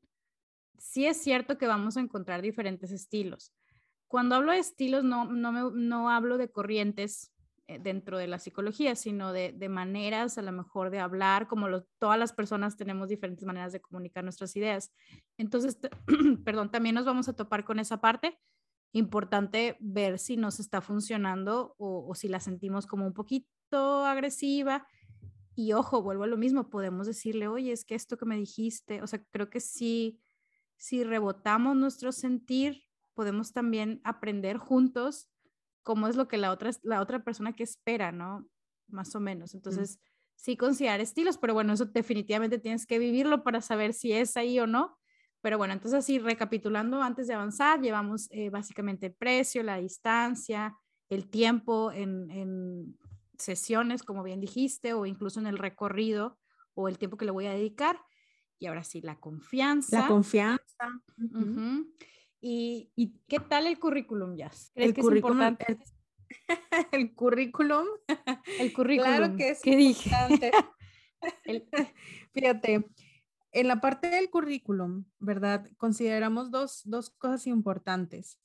sí 0.79 1.07
es 1.07 1.21
cierto 1.21 1.59
que 1.59 1.67
vamos 1.67 1.97
a 1.97 2.01
encontrar 2.01 2.41
diferentes 2.41 2.93
estilos. 2.93 3.53
Cuando 4.07 4.37
hablo 4.37 4.53
de 4.53 4.59
estilos, 4.59 5.03
no, 5.03 5.25
no, 5.25 5.73
no 5.73 6.09
hablo 6.09 6.39
de 6.39 6.53
corrientes 6.53 7.33
eh, 7.67 7.81
dentro 7.81 8.17
de 8.17 8.29
la 8.29 8.39
psicología, 8.39 8.95
sino 8.95 9.33
de, 9.33 9.51
de, 9.51 9.69
maneras 9.69 10.39
a 10.39 10.43
lo 10.43 10.53
mejor 10.53 10.91
de 10.91 11.01
hablar, 11.01 11.49
como 11.49 11.67
todas 11.99 12.17
las 12.17 12.33
personas 12.33 12.77
tenemos 12.77 13.09
diferentes 13.09 13.45
maneras 13.45 13.73
de 13.73 13.81
comunicar 13.81 14.23
nuestras 14.23 14.55
ideas. 14.55 14.93
Entonces, 15.37 15.81
perdón, 16.45 16.71
también 16.71 16.95
nos 16.95 17.07
vamos 17.07 17.29
a 17.29 17.35
topar 17.35 17.65
con 17.65 17.81
esa 17.81 18.01
parte. 18.01 18.39
Importante 18.93 19.77
ver 19.81 20.21
si 20.21 20.37
nos 20.37 20.61
está 20.61 20.81
funcionando 20.81 21.75
o 21.77 22.15
si 22.15 22.29
la 22.29 22.39
sentimos 22.39 22.87
como 22.87 23.05
un 23.05 23.15
poquito 23.15 23.56
agresiva. 23.73 24.87
Y 25.55 25.73
ojo, 25.73 26.03
vuelvo 26.03 26.25
a 26.25 26.27
lo 26.27 26.37
mismo, 26.37 26.69
podemos 26.69 27.07
decirle, 27.07 27.49
oye, 27.49 27.73
es 27.73 27.85
que 27.85 27.95
esto 27.95 28.17
que 28.17 28.27
me 28.27 28.37
dijiste, 28.37 29.03
o 29.03 29.07
sea, 29.07 29.25
creo 29.31 29.49
que 29.49 29.61
sí, 29.61 30.21
si 30.77 31.03
rebotamos 31.03 31.77
nuestro 31.77 32.13
sentir, 32.13 32.83
podemos 33.15 33.53
también 33.53 34.01
aprender 34.05 34.59
juntos 34.59 35.31
cómo 35.83 36.09
es 36.09 36.17
lo 36.17 36.29
que 36.29 36.37
la 36.37 36.51
otra, 36.51 36.71
la 36.83 37.01
otra 37.01 37.25
persona 37.25 37.55
que 37.55 37.63
espera, 37.63 38.13
¿no? 38.13 38.47
Más 38.89 39.15
o 39.15 39.21
menos. 39.21 39.55
Entonces, 39.55 39.99
sí 40.35 40.57
considerar 40.57 41.01
estilos, 41.01 41.39
pero 41.39 41.55
bueno, 41.55 41.73
eso 41.73 41.87
definitivamente 41.87 42.59
tienes 42.59 42.87
que 42.87 42.99
vivirlo 42.99 43.43
para 43.43 43.61
saber 43.61 43.95
si 43.95 44.13
es 44.13 44.37
ahí 44.37 44.61
o 44.61 44.67
no. 44.67 44.99
Pero 45.41 45.59
bueno, 45.59 45.75
entonces 45.75 45.99
así 45.99 46.19
recapitulando, 46.19 47.03
antes 47.03 47.29
de 47.29 47.35
avanzar, 47.35 47.81
llevamos 47.81 48.29
eh, 48.31 48.51
básicamente 48.51 49.07
el 49.07 49.15
precio, 49.15 49.63
la 49.63 49.77
distancia, 49.77 50.77
el 51.09 51.29
tiempo 51.29 51.93
en, 51.93 52.31
en, 52.31 52.99
sesiones, 53.39 54.03
como 54.03 54.23
bien 54.23 54.41
dijiste, 54.41 54.93
o 54.93 55.07
incluso 55.07 55.41
en 55.41 55.47
el 55.47 55.59
recorrido 55.59 56.39
o 56.75 56.89
el 56.89 56.99
tiempo 56.99 57.17
que 57.17 57.25
le 57.25 57.31
voy 57.31 57.47
a 57.47 57.53
dedicar. 57.53 58.01
Y 58.59 58.67
ahora 58.67 58.85
sí, 58.85 59.01
la 59.01 59.19
confianza. 59.19 60.01
La 60.01 60.09
confianza. 60.09 61.03
¿Y, 62.41 63.21
qué 63.29 63.41
tal 63.41 63.67
el 63.67 63.79
currículum, 63.79 64.37
Jazz? 64.37 64.71
¿Crees 64.75 64.91
el 64.91 64.95
que 64.95 65.01
currículum, 65.01 65.43
es 65.43 65.49
importante? 65.49 65.85
El, 66.93 67.15
currículum. 67.15 67.87
El 68.59 68.73
currículum. 68.75 69.17
Claro 69.17 69.37
que 69.37 69.51
es 69.51 69.63
¿Qué 69.63 69.81
importante. 69.81 70.51
Fíjate, 72.33 72.85
en 73.53 73.69
la 73.69 73.81
parte 73.81 74.11
del 74.11 74.29
currículum, 74.31 75.07
¿verdad? 75.19 75.67
Consideramos 75.77 76.51
dos, 76.51 76.83
dos 76.85 77.11
cosas 77.11 77.47
importantes. 77.47 78.39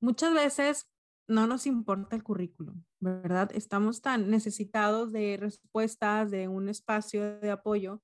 Muchas 0.00 0.32
veces 0.32 0.90
no 1.26 1.46
nos 1.46 1.66
importa 1.66 2.16
el 2.16 2.22
currículum, 2.22 2.84
¿verdad? 3.00 3.50
Estamos 3.54 4.02
tan 4.02 4.30
necesitados 4.30 5.12
de 5.12 5.36
respuestas, 5.38 6.30
de 6.30 6.48
un 6.48 6.68
espacio 6.68 7.38
de 7.40 7.50
apoyo 7.50 8.02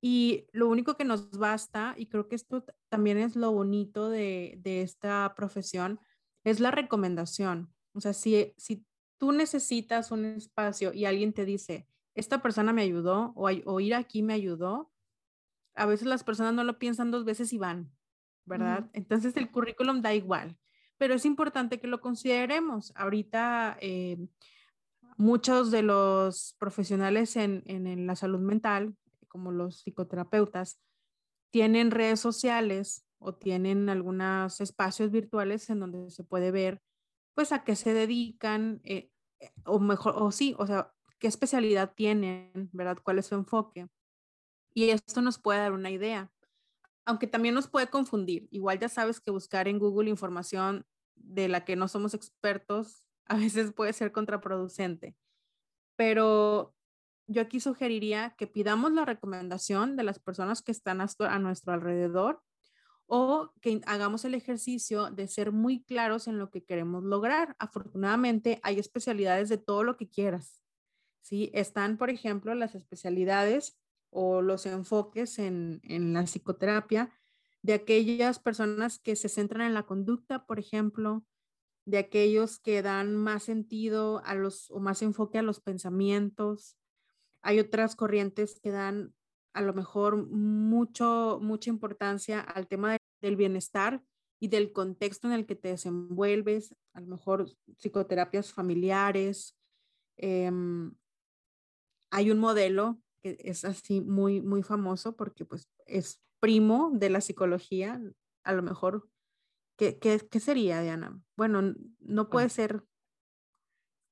y 0.00 0.46
lo 0.52 0.68
único 0.68 0.96
que 0.96 1.04
nos 1.04 1.30
basta, 1.30 1.94
y 1.96 2.06
creo 2.06 2.26
que 2.26 2.34
esto 2.34 2.64
también 2.88 3.18
es 3.18 3.36
lo 3.36 3.52
bonito 3.52 4.08
de, 4.08 4.58
esta 4.64 5.34
profesión, 5.36 6.00
es 6.42 6.58
la 6.58 6.70
recomendación. 6.70 7.72
O 7.92 8.00
sea, 8.00 8.14
si, 8.14 8.54
si 8.56 8.86
tú 9.18 9.32
necesitas 9.32 10.10
un 10.10 10.24
espacio 10.24 10.92
y 10.94 11.04
alguien 11.04 11.34
te 11.34 11.44
dice, 11.44 11.86
esta 12.14 12.40
persona 12.40 12.72
me 12.72 12.82
ayudó 12.82 13.32
o, 13.36 13.80
ir 13.80 13.94
aquí 13.94 14.22
me 14.22 14.32
ayudó, 14.32 14.90
a 15.74 15.86
veces 15.86 16.06
las 16.06 16.24
personas 16.24 16.54
no 16.54 16.64
lo 16.64 16.78
piensan 16.78 17.10
dos 17.10 17.24
veces 17.24 17.52
y 17.52 17.58
van, 17.58 17.92
¿verdad? 18.46 18.90
Entonces 18.94 19.36
el 19.36 19.50
currículum 19.50 20.00
da 20.00 20.14
igual, 20.14 20.56
pero 21.00 21.14
es 21.14 21.24
importante 21.24 21.80
que 21.80 21.86
lo 21.86 22.02
consideremos. 22.02 22.92
Ahorita 22.94 23.78
eh, 23.80 24.18
muchos 25.16 25.70
de 25.70 25.80
los 25.80 26.54
profesionales 26.58 27.36
en, 27.36 28.06
la 28.06 28.16
salud 28.16 28.40
mental 28.40 28.94
como 29.26 29.50
los 29.50 29.80
psicoterapeutas, 29.80 30.78
tienen 31.50 31.90
redes 31.90 32.20
sociales 32.20 33.06
o 33.18 33.32
tienen 33.34 33.88
algunos 33.88 34.60
espacios 34.60 35.10
virtuales 35.10 35.70
en 35.70 35.80
donde 35.80 36.10
se 36.10 36.22
puede 36.22 36.50
ver, 36.50 36.82
pues, 37.34 37.52
a 37.52 37.64
qué 37.64 37.76
se 37.76 37.94
dedican, 37.94 38.82
eh, 38.84 39.10
o 39.64 39.78
mejor, 39.78 40.16
o 40.18 40.30
sí, 40.30 40.54
o 40.58 40.66
sea, 40.66 40.92
qué 41.18 41.28
especialidad 41.28 41.94
tienen, 41.94 42.68
¿verdad? 42.72 42.98
¿Cuál 43.02 43.20
es 43.20 43.26
su 43.26 43.36
enfoque? 43.36 43.88
Y 44.74 44.90
esto 44.90 45.22
nos 45.22 45.38
puede 45.38 45.60
dar 45.60 45.72
una 45.72 45.90
idea, 45.90 46.30
aunque 47.10 47.26
también 47.26 47.56
nos 47.56 47.66
puede 47.66 47.88
confundir. 47.88 48.46
Igual 48.52 48.78
ya 48.78 48.88
sabes 48.88 49.20
que 49.20 49.32
buscar 49.32 49.66
en 49.66 49.80
Google 49.80 50.08
información 50.08 50.86
de 51.16 51.48
la 51.48 51.64
que 51.64 51.74
no 51.74 51.88
somos 51.88 52.14
expertos 52.14 53.04
a 53.26 53.36
veces 53.36 53.72
puede 53.72 53.92
ser 53.92 54.12
contraproducente, 54.12 55.16
pero 55.96 56.74
yo 57.26 57.42
aquí 57.42 57.60
sugeriría 57.60 58.34
que 58.38 58.46
pidamos 58.46 58.92
la 58.92 59.04
recomendación 59.04 59.96
de 59.96 60.04
las 60.04 60.18
personas 60.18 60.62
que 60.62 60.72
están 60.72 61.00
a, 61.00 61.38
nuestro 61.38 61.72
alrededor 61.72 62.42
o 63.06 63.52
que 63.60 63.80
hagamos 63.86 64.24
el 64.24 64.34
ejercicio 64.34 65.10
de 65.10 65.26
ser 65.26 65.52
muy 65.52 65.82
claros 65.82 66.28
en 66.28 66.38
lo 66.38 66.50
que 66.50 66.64
queremos 66.64 67.04
lograr. 67.04 67.56
Afortunadamente 67.58 68.60
hay 68.62 68.78
especialidades 68.78 69.48
de 69.48 69.58
todo 69.58 69.82
lo 69.82 69.96
que 69.96 70.08
quieras. 70.08 70.60
¿sí? 71.22 71.50
Están, 71.54 71.98
por 71.98 72.10
ejemplo, 72.10 72.54
las 72.54 72.74
especialidades 72.74 73.79
o 74.10 74.42
los 74.42 74.66
enfoques 74.66 75.38
en, 75.38 75.80
en 75.84 76.12
la 76.12 76.24
psicoterapia 76.24 77.12
de 77.62 77.74
aquellas 77.74 78.38
personas 78.38 78.98
que 78.98 79.16
se 79.16 79.28
centran 79.28 79.66
en 79.66 79.74
la 79.74 79.84
conducta, 79.84 80.46
por 80.46 80.58
ejemplo, 80.58 81.24
de 81.84 81.98
aquellos 81.98 82.58
que 82.58 82.82
dan 82.82 83.16
más 83.16 83.44
sentido 83.44 84.22
a 84.24 84.34
los 84.34 84.70
o 84.70 84.80
más 84.80 85.02
enfoque 85.02 85.38
a 85.38 85.42
los 85.42 85.60
pensamientos, 85.60 86.76
hay 87.42 87.58
otras 87.58 87.96
corrientes 87.96 88.60
que 88.60 88.70
dan 88.70 89.14
a 89.52 89.62
lo 89.62 89.74
mejor 89.74 90.28
mucho, 90.28 91.38
mucha 91.42 91.70
importancia 91.70 92.40
al 92.40 92.68
tema 92.68 92.96
del 93.20 93.36
bienestar 93.36 94.02
y 94.38 94.48
del 94.48 94.72
contexto 94.72 95.26
en 95.26 95.34
el 95.34 95.46
que 95.46 95.56
te 95.56 95.68
desenvuelves, 95.68 96.74
a 96.94 97.00
lo 97.00 97.08
mejor 97.08 97.46
psicoterapias 97.76 98.52
familiares. 98.52 99.58
Em, 100.16 100.94
hay 102.10 102.30
un 102.30 102.38
modelo 102.38 103.00
que 103.22 103.38
es 103.40 103.64
así 103.64 104.00
muy, 104.00 104.40
muy 104.40 104.62
famoso 104.62 105.16
porque 105.16 105.44
pues 105.44 105.68
es 105.86 106.22
primo 106.40 106.90
de 106.92 107.10
la 107.10 107.20
psicología, 107.20 108.00
a 108.44 108.52
lo 108.52 108.62
mejor, 108.62 109.08
¿qué, 109.76 109.98
qué, 109.98 110.20
qué 110.30 110.40
sería, 110.40 110.80
Diana? 110.80 111.20
Bueno, 111.36 111.74
no 112.00 112.30
puede 112.30 112.48
ser 112.48 112.84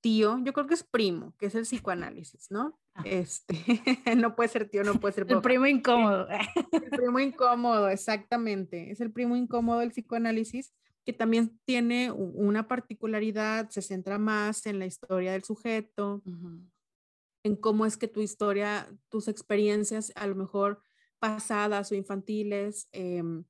tío, 0.01 0.39
yo 0.45 0.53
creo 0.53 0.67
que 0.67 0.75
es 0.75 0.85
primo, 0.85 1.35
que 1.39 1.47
es 1.47 1.55
el 1.55 1.63
psicoanálisis, 1.65 2.51
¿no? 2.51 2.79
Ah. 2.95 3.03
Este, 3.05 3.55
no 4.17 4.35
puede 4.37 4.49
ser 4.49 4.69
tío, 4.69 4.85
no 4.85 4.95
puede 4.95 5.15
ser 5.15 5.27
El 5.29 5.41
primo 5.41 5.67
incómodo. 5.67 6.29
El 6.73 6.91
primo 6.91 7.19
incómodo, 7.19 7.89
exactamente. 7.89 8.91
Es 8.91 9.01
el 9.01 9.13
primo 9.13 9.37
incómodo 9.37 9.81
del 9.81 9.91
psicoanálisis, 9.91 10.73
que 11.05 11.13
también 11.13 11.59
tiene 11.65 12.11
una 12.11 12.69
particularidad, 12.69 13.71
se 13.71 13.81
centra 13.81 14.19
más 14.19 14.67
en 14.67 14.79
la 14.79 14.87
historia 14.87 15.33
del 15.33 15.43
sujeto, 15.43 16.23
en 17.43 17.57
cómo 17.57 17.87
es 17.87 17.97
que 17.97 18.09
tu 18.09 18.21
historia, 18.21 18.89
tus 19.09 19.29
experiencias, 19.29 20.13
a 20.17 20.27
lo 20.27 20.35
mejor 20.35 20.83
pasadas 21.19 21.91
o 21.93 21.95
infantiles, 21.95 22.89
em, 22.93 23.45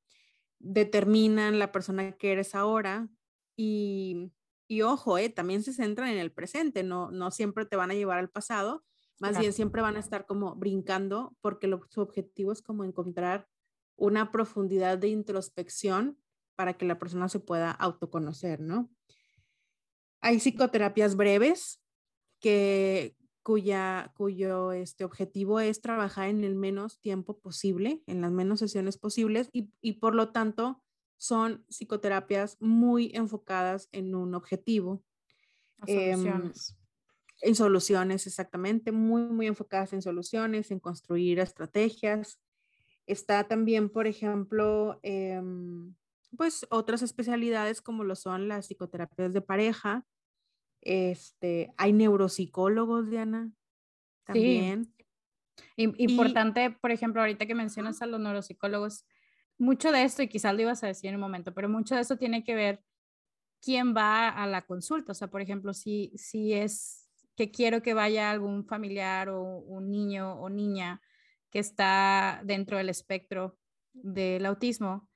determinan 0.58 1.58
la 1.58 1.72
persona 1.72 2.12
que 2.12 2.32
eres 2.32 2.54
ahora. 2.54 3.08
Y 3.56 4.32
y 4.68 4.82
ojo, 4.82 5.16
eh, 5.16 5.30
también 5.30 5.62
se 5.62 5.72
centran 5.72 6.10
en 6.10 6.18
el 6.18 6.30
presente, 6.30 6.82
no, 6.82 7.10
no 7.10 7.30
siempre 7.30 7.64
te 7.64 7.76
van 7.76 7.90
a 7.90 7.94
llevar 7.94 8.18
al 8.18 8.28
pasado, 8.28 8.84
más 9.18 9.38
bien 9.38 9.52
siempre 9.52 9.82
van 9.82 9.96
a 9.96 10.00
estar 10.00 10.26
como 10.26 10.54
brincando 10.54 11.34
porque 11.40 11.68
su 11.88 12.02
objetivo 12.02 12.52
es 12.52 12.62
como 12.62 12.84
encontrar 12.84 13.48
una 13.96 14.30
profundidad 14.30 14.98
de 14.98 15.08
introspección 15.08 16.20
para 16.54 16.74
que 16.74 16.84
la 16.84 16.98
persona 16.98 17.28
se 17.28 17.40
pueda 17.40 17.70
autoconocer, 17.70 18.60
¿no? 18.60 18.90
Hay 20.20 20.38
psicoterapias 20.38 21.16
breves 21.16 21.82
que, 22.38 23.16
cuya, 23.42 24.12
cuyo 24.16 24.72
este 24.72 25.04
objetivo 25.04 25.60
es 25.60 25.80
trabajar 25.80 26.28
en 26.28 26.44
el 26.44 26.54
menos 26.54 27.00
tiempo 27.00 27.38
posible, 27.38 28.02
en 28.06 28.20
las 28.20 28.32
menos 28.32 28.60
sesiones 28.60 28.98
posibles 28.98 29.48
y, 29.52 29.70
y 29.80 29.94
por 29.94 30.14
lo 30.14 30.30
tanto 30.32 30.82
son 31.18 31.64
psicoterapias 31.68 32.56
muy 32.60 33.10
enfocadas 33.14 33.88
en 33.92 34.14
un 34.14 34.34
objetivo. 34.34 35.04
Em, 35.86 36.18
soluciones. 36.18 36.76
en 37.42 37.54
soluciones, 37.54 38.26
exactamente, 38.26 38.90
muy, 38.92 39.22
muy 39.22 39.46
enfocadas 39.46 39.92
en 39.92 40.02
soluciones, 40.02 40.70
en 40.70 40.80
construir 40.80 41.38
estrategias. 41.38 42.40
Está 43.06 43.46
también, 43.46 43.88
por 43.88 44.06
ejemplo, 44.06 44.98
em, 45.02 45.94
pues 46.36 46.66
otras 46.70 47.02
especialidades 47.02 47.80
como 47.80 48.04
lo 48.04 48.16
son 48.16 48.48
las 48.48 48.66
psicoterapias 48.66 49.32
de 49.32 49.40
pareja. 49.40 50.04
Este, 50.80 51.72
hay 51.76 51.92
neuropsicólogos, 51.92 53.10
Diana, 53.10 53.52
también. 54.24 54.92
Importante, 55.76 56.70
por 56.70 56.90
ejemplo, 56.90 57.20
ahorita 57.20 57.46
que 57.46 57.54
mencionas 57.54 58.02
a 58.02 58.06
los 58.06 58.20
neuropsicólogos, 58.20 59.04
mucho 59.58 59.90
de 59.92 60.04
esto, 60.04 60.22
y 60.22 60.28
quizás 60.28 60.54
lo 60.54 60.62
ibas 60.62 60.84
a 60.84 60.86
decir 60.86 61.08
en 61.08 61.16
un 61.16 61.20
momento, 61.20 61.52
pero 61.52 61.68
mucho 61.68 61.94
de 61.94 62.00
esto 62.00 62.16
tiene 62.16 62.44
que 62.44 62.54
ver 62.54 62.82
quién 63.60 63.94
va 63.96 64.28
a 64.28 64.46
la 64.46 64.62
consulta. 64.62 65.12
O 65.12 65.14
sea, 65.14 65.28
por 65.28 65.40
ejemplo, 65.40 65.74
si, 65.74 66.12
si 66.16 66.52
es 66.52 67.08
que 67.36 67.50
quiero 67.50 67.82
que 67.82 67.94
vaya 67.94 68.30
algún 68.30 68.64
familiar 68.64 69.28
o 69.28 69.42
un 69.42 69.90
niño 69.90 70.34
o 70.40 70.48
niña 70.48 71.00
que 71.50 71.60
está 71.60 72.40
dentro 72.44 72.76
del 72.76 72.88
espectro 72.88 73.58
del 73.92 74.44
autismo, 74.46 75.08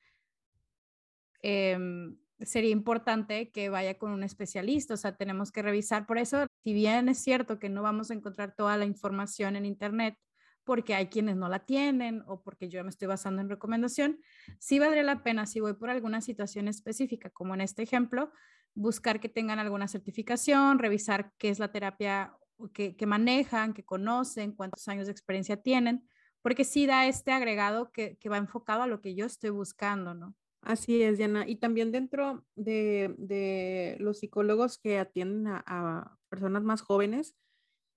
em, 1.43 2.17
sería 2.45 2.71
importante 2.71 3.51
que 3.51 3.69
vaya 3.69 3.99
con 3.99 4.13
un 4.13 4.23
especialista, 4.23 4.95
o 4.95 4.97
sea, 4.97 5.17
tenemos 5.17 5.53
que 5.53 5.63
revisar. 5.63 6.07
Por 6.07 6.19
eso, 6.19 6.47
si 6.65 6.73
bien 6.73 7.09
es 7.09 7.19
cierto 7.19 7.59
que 7.59 7.69
no 7.69 7.83
vamos 7.83 8.11
a 8.11 8.15
encontrar 8.15 8.55
toda 8.55 8.77
la 8.77 8.85
información 8.85 9.57
en 9.57 9.67
Internet, 9.67 10.17
porque 10.65 10.95
hay 10.95 11.07
quienes 11.07 11.37
no 11.37 11.49
la 11.49 11.61
tienen 11.67 12.23
o 12.27 12.43
porque 12.43 12.69
yo 12.69 12.83
me 12.85 12.91
estoy 12.91 13.09
basando 13.09 13.43
en 13.43 13.49
recomendación, 13.49 14.21
sí 14.59 14.79
valdría 14.79 15.03
la 15.03 15.23
pena, 15.23 15.47
si 15.47 15.61
voy 15.61 15.75
por 15.75 15.91
alguna 15.91 16.21
situación 16.21 16.69
específica, 16.69 17.31
como 17.31 17.55
en 17.55 17.61
este 17.61 17.83
ejemplo, 17.83 18.31
buscar 18.75 19.21
que 19.21 19.29
tengan 19.29 19.59
alguna 19.59 19.89
certificación, 19.89 20.79
revisar 20.79 21.33
qué 21.39 21.49
es 21.49 21.59
la 21.59 21.73
terapia 21.73 22.37
que, 22.73 23.07
manejan, 23.07 23.75
que 23.75 23.85
conocen, 23.85 24.53
cuántos 24.53 24.87
años 24.89 25.07
de 25.07 25.13
experiencia 25.13 25.57
tienen, 25.61 26.09
porque 26.43 26.65
sí 26.65 26.87
da 26.87 27.07
este 27.07 27.33
agregado 27.33 27.91
que, 27.91 28.17
que 28.19 28.29
va 28.29 28.37
enfocado 28.37 28.83
a 28.83 28.87
lo 28.87 29.01
que 29.01 29.15
yo 29.15 29.27
estoy 29.27 29.51
buscando, 29.51 30.15
¿no? 30.15 30.35
Así 30.63 31.03
es, 31.03 31.19
Diana. 31.19 31.47
Y 31.47 31.57
también 31.57 31.91
dentro 31.91 32.47
de, 32.55 33.15
de 33.19 33.97
los 33.99 34.21
psicólogos 34.21 34.79
que 34.79 34.99
atienden 34.99 35.49
a, 35.49 35.63
a, 35.67 36.19
personas 36.29 36.63
más 36.63 36.83
jóvenes, 36.83 37.37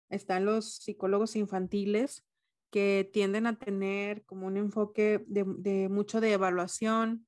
están 0.09 0.45
los 0.45 0.75
psicólogos 0.75 1.35
infantiles 1.35 2.25
que 2.71 3.09
tienden 3.13 3.47
a 3.47 3.57
tener 3.57 4.25
como 4.25 4.47
un 4.47 4.57
enfoque 4.57 5.23
de, 5.27 5.45
de 5.45 5.89
mucho 5.89 6.19
de 6.19 6.33
evaluación, 6.33 7.27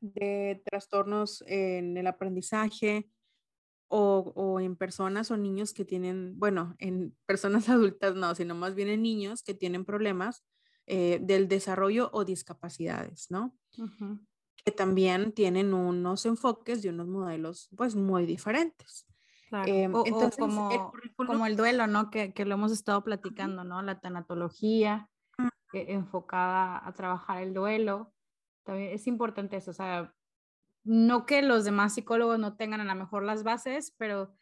de 0.00 0.62
trastornos 0.66 1.42
en 1.46 1.96
el 1.96 2.06
aprendizaje 2.06 3.08
o, 3.88 4.32
o, 4.34 4.60
en 4.60 4.76
personas 4.76 5.30
o 5.30 5.36
niños 5.36 5.72
que 5.72 5.84
tienen, 5.84 6.38
bueno, 6.38 6.76
en 6.78 7.16
personas 7.24 7.68
adultas 7.70 8.14
no, 8.16 8.34
sino 8.34 8.54
más 8.54 8.74
bien 8.74 8.88
en 8.88 9.02
niños 9.02 9.42
que 9.42 9.54
tienen 9.54 9.84
problemas 9.84 10.44
eh, 10.90 11.18
del 11.20 11.48
desarrollo 11.48 12.08
o 12.14 12.24
discapacidades, 12.24 13.30
¿no? 13.30 13.54
Que 14.64 14.72
también 14.72 15.32
tienen 15.32 15.74
unos 15.74 16.24
enfoques 16.24 16.82
y 16.82 16.88
unos 16.88 17.08
modelos 17.08 17.68
pues 17.76 17.94
muy 17.94 18.24
diferentes. 18.24 19.06
Claro. 19.50 19.70
Eh, 19.70 19.82
entonces, 19.84 20.38
como, 20.38 20.70
el 20.70 20.80
como, 21.14 21.44
el 21.44 21.56
duelo, 21.58 21.86
¿no? 21.86 22.10
Que, 22.10 22.32
que, 22.32 22.46
lo 22.46 22.54
hemos 22.54 22.72
estado 22.72 23.04
platicando, 23.04 23.64
¿no? 23.64 23.82
La 23.82 24.00
tanatología 24.00 25.10
eh, 25.74 25.84
enfocada 25.88 26.80
a 26.82 26.92
trabajar 26.94 27.42
el 27.42 27.52
duelo. 27.52 28.14
También 28.64 28.92
es 28.94 29.06
importante 29.06 29.58
eso, 29.58 29.72
o 29.72 29.74
sea, 29.74 30.14
no 30.84 31.26
que 31.26 31.42
los 31.42 31.66
demás 31.66 31.94
psicólogos 31.94 32.38
no 32.38 32.56
tengan 32.56 32.80
a 32.80 32.84
lo 32.84 32.94
mejor 32.94 33.24
las 33.24 33.42
bases, 33.42 33.94
pero 33.98 34.32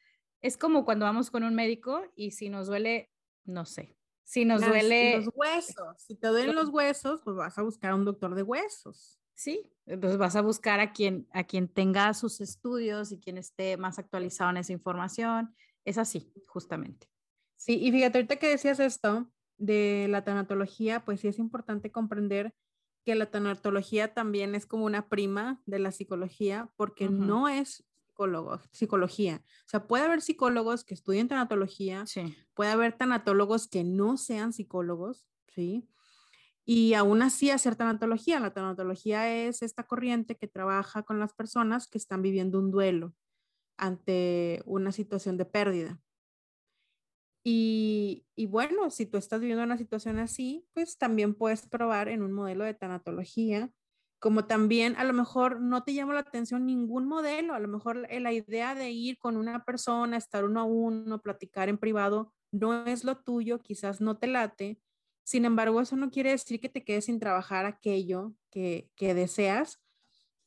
es 0.42 0.56
como 0.56 0.84
cuando 0.84 1.06
vamos 1.06 1.32
con 1.32 1.42
un 1.42 1.56
médico 1.56 2.02
y 2.14 2.30
si 2.30 2.50
nos 2.50 2.68
duele, 2.68 3.10
no 3.44 3.64
sé, 3.64 3.96
si 4.26 4.44
nos 4.44 4.60
duele... 4.60 5.18
Los 5.18 5.30
huesos. 5.34 6.02
Si 6.02 6.16
te 6.16 6.26
duelen 6.26 6.56
los 6.56 6.68
huesos, 6.70 7.22
pues 7.22 7.36
vas 7.36 7.56
a 7.58 7.62
buscar 7.62 7.92
a 7.92 7.94
un 7.94 8.04
doctor 8.04 8.34
de 8.34 8.42
huesos. 8.42 9.20
Sí, 9.34 9.70
pues 9.84 10.16
vas 10.18 10.34
a 10.34 10.40
buscar 10.40 10.80
a 10.80 10.92
quien, 10.92 11.28
a 11.32 11.44
quien 11.44 11.68
tenga 11.68 12.12
sus 12.12 12.40
estudios 12.40 13.12
y 13.12 13.20
quien 13.20 13.38
esté 13.38 13.76
más 13.76 14.00
actualizado 14.00 14.50
en 14.50 14.56
esa 14.56 14.72
información. 14.72 15.54
Es 15.84 15.96
así, 15.96 16.32
justamente. 16.48 17.08
Sí, 17.56 17.78
y 17.80 17.92
fíjate, 17.92 18.18
ahorita 18.18 18.36
que 18.36 18.48
decías 18.48 18.80
esto 18.80 19.30
de 19.58 20.08
la 20.10 20.24
tanatología, 20.24 21.04
pues 21.04 21.20
sí 21.20 21.28
es 21.28 21.38
importante 21.38 21.92
comprender 21.92 22.52
que 23.04 23.14
la 23.14 23.30
tanatología 23.30 24.12
también 24.12 24.56
es 24.56 24.66
como 24.66 24.86
una 24.86 25.08
prima 25.08 25.62
de 25.66 25.78
la 25.78 25.92
psicología 25.92 26.72
porque 26.74 27.06
uh 27.06 27.12
-huh. 27.12 27.26
no 27.26 27.48
es 27.48 27.84
psicología. 28.72 29.42
O 29.66 29.68
sea, 29.68 29.86
puede 29.86 30.04
haber 30.04 30.22
psicólogos 30.22 30.84
que 30.84 30.94
estudien 30.94 31.28
tanatología, 31.28 32.06
sí. 32.06 32.36
puede 32.54 32.70
haber 32.70 32.96
tanatólogos 32.96 33.68
que 33.68 33.84
no 33.84 34.16
sean 34.16 34.52
psicólogos, 34.52 35.28
¿sí? 35.48 35.88
Y 36.64 36.94
aún 36.94 37.22
así 37.22 37.50
hacer 37.50 37.76
tanatología. 37.76 38.40
La 38.40 38.52
tanatología 38.52 39.32
es 39.32 39.62
esta 39.62 39.84
corriente 39.84 40.36
que 40.36 40.48
trabaja 40.48 41.04
con 41.04 41.20
las 41.20 41.32
personas 41.32 41.86
que 41.86 41.98
están 41.98 42.22
viviendo 42.22 42.58
un 42.58 42.70
duelo 42.70 43.14
ante 43.76 44.62
una 44.66 44.90
situación 44.90 45.36
de 45.36 45.44
pérdida. 45.44 46.00
Y, 47.44 48.26
y, 48.34 48.46
bueno, 48.46 48.90
si 48.90 49.06
tú 49.06 49.18
estás 49.18 49.40
viviendo 49.40 49.62
una 49.62 49.78
situación 49.78 50.18
así, 50.18 50.66
pues 50.72 50.98
también 50.98 51.34
puedes 51.34 51.68
probar 51.68 52.08
en 52.08 52.22
un 52.22 52.32
modelo 52.32 52.64
de 52.64 52.74
tanatología 52.74 53.70
como 54.18 54.46
también 54.46 54.96
a 54.96 55.04
lo 55.04 55.12
mejor 55.12 55.60
no 55.60 55.84
te 55.84 55.94
llama 55.94 56.14
la 56.14 56.20
atención 56.20 56.66
ningún 56.66 57.06
modelo, 57.06 57.54
a 57.54 57.58
lo 57.58 57.68
mejor 57.68 58.08
la 58.10 58.32
idea 58.32 58.74
de 58.74 58.90
ir 58.90 59.18
con 59.18 59.36
una 59.36 59.64
persona, 59.64 60.16
estar 60.16 60.44
uno 60.44 60.60
a 60.60 60.64
uno, 60.64 61.20
platicar 61.20 61.68
en 61.68 61.78
privado, 61.78 62.32
no 62.50 62.86
es 62.86 63.04
lo 63.04 63.18
tuyo, 63.18 63.60
quizás 63.62 64.00
no 64.00 64.18
te 64.18 64.26
late. 64.26 64.80
Sin 65.24 65.44
embargo, 65.44 65.80
eso 65.80 65.96
no 65.96 66.10
quiere 66.10 66.30
decir 66.30 66.60
que 66.60 66.68
te 66.68 66.84
quedes 66.84 67.06
sin 67.06 67.20
trabajar 67.20 67.66
aquello 67.66 68.34
que, 68.50 68.90
que 68.96 69.14
deseas. 69.14 69.82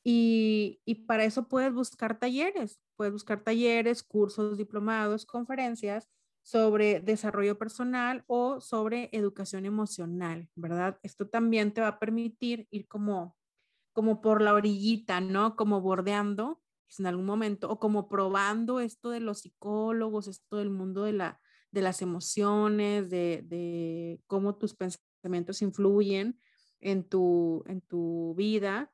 Y, 0.03 0.82
y 0.86 1.05
para 1.05 1.25
eso 1.25 1.47
puedes 1.47 1.73
buscar 1.73 2.17
talleres, 2.19 2.79
puedes 2.95 3.13
buscar 3.13 3.43
talleres, 3.43 4.01
cursos, 4.01 4.58
diplomados, 4.58 5.25
conferencias 5.25 6.10
sobre 6.41 7.01
desarrollo 7.01 7.58
personal 7.58 8.23
o 8.27 8.62
sobre 8.62 9.10
educación 9.12 9.65
emocional, 9.65 10.49
¿verdad? 10.55 10.97
Esto 11.03 11.27
también 11.27 11.73
te 11.73 11.82
va 11.82 11.89
a 11.89 11.99
permitir 11.99 12.67
ir 12.71 12.88
como 12.88 13.38
como 13.91 14.21
por 14.21 14.41
la 14.41 14.54
orillita, 14.54 15.21
¿no? 15.21 15.56
Como 15.56 15.82
bordeando 15.82 16.62
en 16.97 17.06
algún 17.06 17.25
momento, 17.25 17.69
o 17.69 17.80
como 17.80 18.10
probando 18.10 18.80
esto 18.80 19.12
de 19.12 19.19
los 19.19 19.39
psicólogos, 19.39 20.28
esto 20.28 20.58
del 20.58 20.71
mundo 20.71 21.04
de, 21.04 21.13
la, 21.13 21.39
de 21.71 21.82
las 21.82 22.02
emociones, 22.02 23.10
de, 23.10 23.43
de 23.45 24.21
cómo 24.25 24.56
tus 24.56 24.75
pensamientos 24.75 25.62
influyen 25.62 26.39
en 26.80 27.08
tu, 27.08 27.63
en 27.67 27.82
tu 27.82 28.34
vida, 28.36 28.91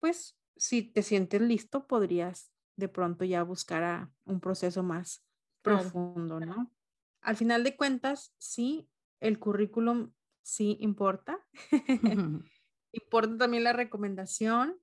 pues 0.00 0.36
si 0.56 0.82
te 0.82 1.02
sientes 1.02 1.40
listo, 1.40 1.86
podrías 1.86 2.52
de 2.76 2.88
pronto 2.88 3.24
ya 3.24 3.42
buscar 3.42 3.82
a 3.82 4.12
un 4.24 4.40
proceso 4.40 4.82
más 4.82 5.24
profundo, 5.62 6.40
¿no? 6.40 6.72
Al 7.20 7.36
final 7.36 7.62
de 7.64 7.76
cuentas, 7.76 8.34
sí, 8.38 8.88
el 9.20 9.38
currículum 9.38 10.12
sí 10.42 10.78
importa. 10.80 11.46
Importa 12.92 13.36
también 13.36 13.64
la 13.64 13.72
recomendación 13.72 14.80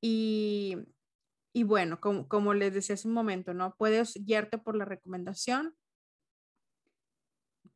y, 0.00 0.76
y 1.52 1.64
bueno, 1.64 2.00
como, 2.00 2.28
como, 2.28 2.54
les 2.54 2.74
decía 2.74 2.94
hace 2.94 3.08
un 3.08 3.14
momento, 3.14 3.54
¿no? 3.54 3.74
Puedes 3.76 4.14
guiarte 4.24 4.58
por 4.58 4.76
la 4.76 4.84
recomendación. 4.84 5.74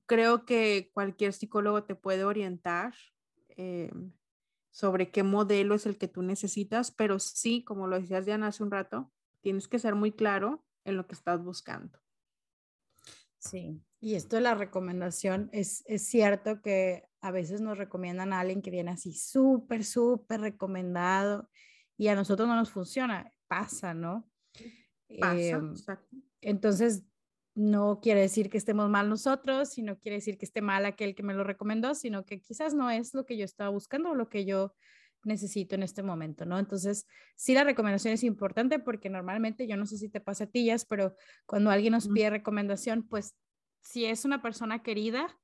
Creo 0.06 0.44
que 0.44 0.90
cualquier 0.92 1.32
psicólogo 1.32 1.84
te 1.84 1.94
puede 1.94 2.24
orientar 2.24 2.94
eh, 3.56 3.90
sobre 4.70 5.10
qué 5.10 5.22
modelo 5.22 5.74
es 5.74 5.86
el 5.86 5.98
que 5.98 6.08
tú 6.08 6.22
necesitas, 6.22 6.90
pero 6.90 7.18
sí, 7.18 7.64
como 7.64 7.86
lo 7.86 7.98
decías 7.98 8.26
Diana 8.26 8.48
hace 8.48 8.62
un 8.62 8.70
rato, 8.70 9.12
tienes 9.40 9.68
que 9.68 9.78
ser 9.78 9.94
muy 9.94 10.12
claro 10.12 10.64
en 10.84 10.96
lo 10.96 11.06
que 11.06 11.14
estás 11.14 11.42
buscando. 11.42 11.98
Sí, 13.38 13.80
y 14.00 14.14
esto 14.14 14.36
de 14.36 14.42
la 14.42 14.54
recomendación 14.54 15.48
es, 15.52 15.84
es 15.86 16.06
cierto 16.06 16.60
que 16.60 17.08
a 17.24 17.30
veces 17.30 17.62
nos 17.62 17.78
recomiendan 17.78 18.34
a 18.34 18.40
alguien 18.40 18.60
que 18.60 18.70
viene 18.70 18.90
así 18.90 19.14
súper, 19.14 19.82
súper 19.82 20.42
recomendado 20.42 21.48
y 21.96 22.08
a 22.08 22.14
nosotros 22.14 22.46
no 22.46 22.54
nos 22.54 22.70
funciona. 22.70 23.32
Pasa, 23.48 23.94
¿no? 23.94 24.28
Pasa, 25.18 25.34
eh, 25.34 25.58
entonces, 26.42 27.02
no 27.54 28.00
quiere 28.02 28.20
decir 28.20 28.50
que 28.50 28.58
estemos 28.58 28.90
mal 28.90 29.08
nosotros, 29.08 29.70
sino 29.70 29.98
quiere 29.98 30.16
decir 30.16 30.36
que 30.36 30.44
esté 30.44 30.60
mal 30.60 30.84
aquel 30.84 31.14
que 31.14 31.22
me 31.22 31.32
lo 31.32 31.44
recomendó, 31.44 31.94
sino 31.94 32.26
que 32.26 32.42
quizás 32.42 32.74
no 32.74 32.90
es 32.90 33.14
lo 33.14 33.24
que 33.24 33.38
yo 33.38 33.46
estaba 33.46 33.70
buscando 33.70 34.10
o 34.10 34.14
lo 34.14 34.28
que 34.28 34.44
yo 34.44 34.74
necesito 35.24 35.76
en 35.76 35.82
este 35.82 36.02
momento, 36.02 36.44
¿no? 36.44 36.58
Entonces, 36.58 37.06
sí, 37.36 37.54
la 37.54 37.64
recomendación 37.64 38.12
es 38.12 38.22
importante 38.22 38.80
porque 38.80 39.08
normalmente, 39.08 39.66
yo 39.66 39.78
no 39.78 39.86
sé 39.86 39.96
si 39.96 40.10
te 40.10 40.20
pasa 40.20 40.44
a 40.44 40.48
ti, 40.48 40.70
pero 40.90 41.16
cuando 41.46 41.70
alguien 41.70 41.92
nos 41.92 42.06
pide 42.06 42.28
recomendación, 42.28 43.08
pues 43.08 43.34
si 43.80 44.04
es 44.04 44.26
una 44.26 44.42
persona 44.42 44.82
querida, 44.82 45.34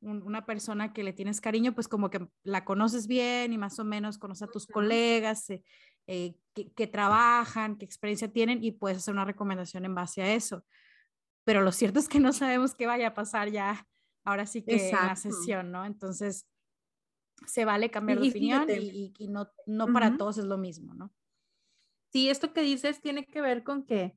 un, 0.00 0.22
una 0.22 0.46
persona 0.46 0.92
que 0.92 1.02
le 1.02 1.12
tienes 1.12 1.40
cariño, 1.40 1.74
pues 1.74 1.88
como 1.88 2.10
que 2.10 2.28
la 2.42 2.64
conoces 2.64 3.06
bien 3.06 3.52
y 3.52 3.58
más 3.58 3.78
o 3.78 3.84
menos 3.84 4.18
conoces 4.18 4.48
a 4.48 4.50
tus 4.50 4.66
colegas 4.66 5.48
eh, 5.50 5.62
eh, 6.06 6.34
que, 6.54 6.72
que, 6.72 6.86
trabajan, 6.86 7.76
qué 7.76 7.84
experiencia 7.84 8.32
tienen 8.32 8.62
y 8.62 8.72
puedes 8.72 8.98
hacer 8.98 9.14
una 9.14 9.24
recomendación 9.24 9.84
en 9.84 9.94
base 9.94 10.22
a 10.22 10.34
eso. 10.34 10.64
Pero 11.44 11.62
lo 11.62 11.72
cierto 11.72 11.98
es 11.98 12.08
que 12.08 12.20
no 12.20 12.32
sabemos 12.32 12.74
qué 12.74 12.86
vaya 12.86 13.08
a 13.08 13.14
pasar 13.14 13.50
ya, 13.50 13.86
ahora 14.24 14.46
sí 14.46 14.62
que 14.62 14.74
Exacto. 14.74 14.98
en 14.98 15.08
la 15.08 15.16
sesión, 15.16 15.72
¿no? 15.72 15.84
Entonces, 15.84 16.46
se 17.46 17.64
vale 17.64 17.90
cambiar 17.90 18.20
de 18.20 18.28
opinión 18.28 18.66
y, 18.68 19.12
no, 19.28 19.50
no 19.66 19.92
para 19.92 20.16
todos 20.16 20.38
es 20.38 20.44
lo 20.44 20.58
mismo, 20.58 20.94
¿no? 20.94 21.14
Sí, 22.12 22.30
esto 22.30 22.52
que 22.52 22.62
dices 22.62 23.00
tiene 23.00 23.26
que 23.26 23.40
ver 23.40 23.62
con 23.62 23.84
que 23.84 24.16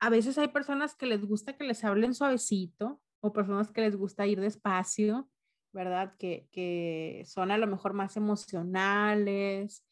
a 0.00 0.10
veces 0.10 0.38
hay 0.38 0.48
personas 0.48 0.94
que 0.94 1.06
les 1.06 1.24
gusta 1.24 1.56
que 1.56 1.64
les 1.64 1.84
hablen 1.84 2.14
suavecito 2.14 3.00
o 3.20 3.32
personas 3.32 3.70
que 3.70 3.82
les 3.82 3.96
gusta 3.96 4.26
ir 4.26 4.40
despacio, 4.40 5.28
¿verdad? 5.72 6.14
Que, 6.18 6.48
que 6.50 7.22
son 7.26 7.50
a 7.50 7.58
lo 7.58 7.66
mejor 7.66 7.92
más 7.92 8.16
emocionales. 8.16 9.84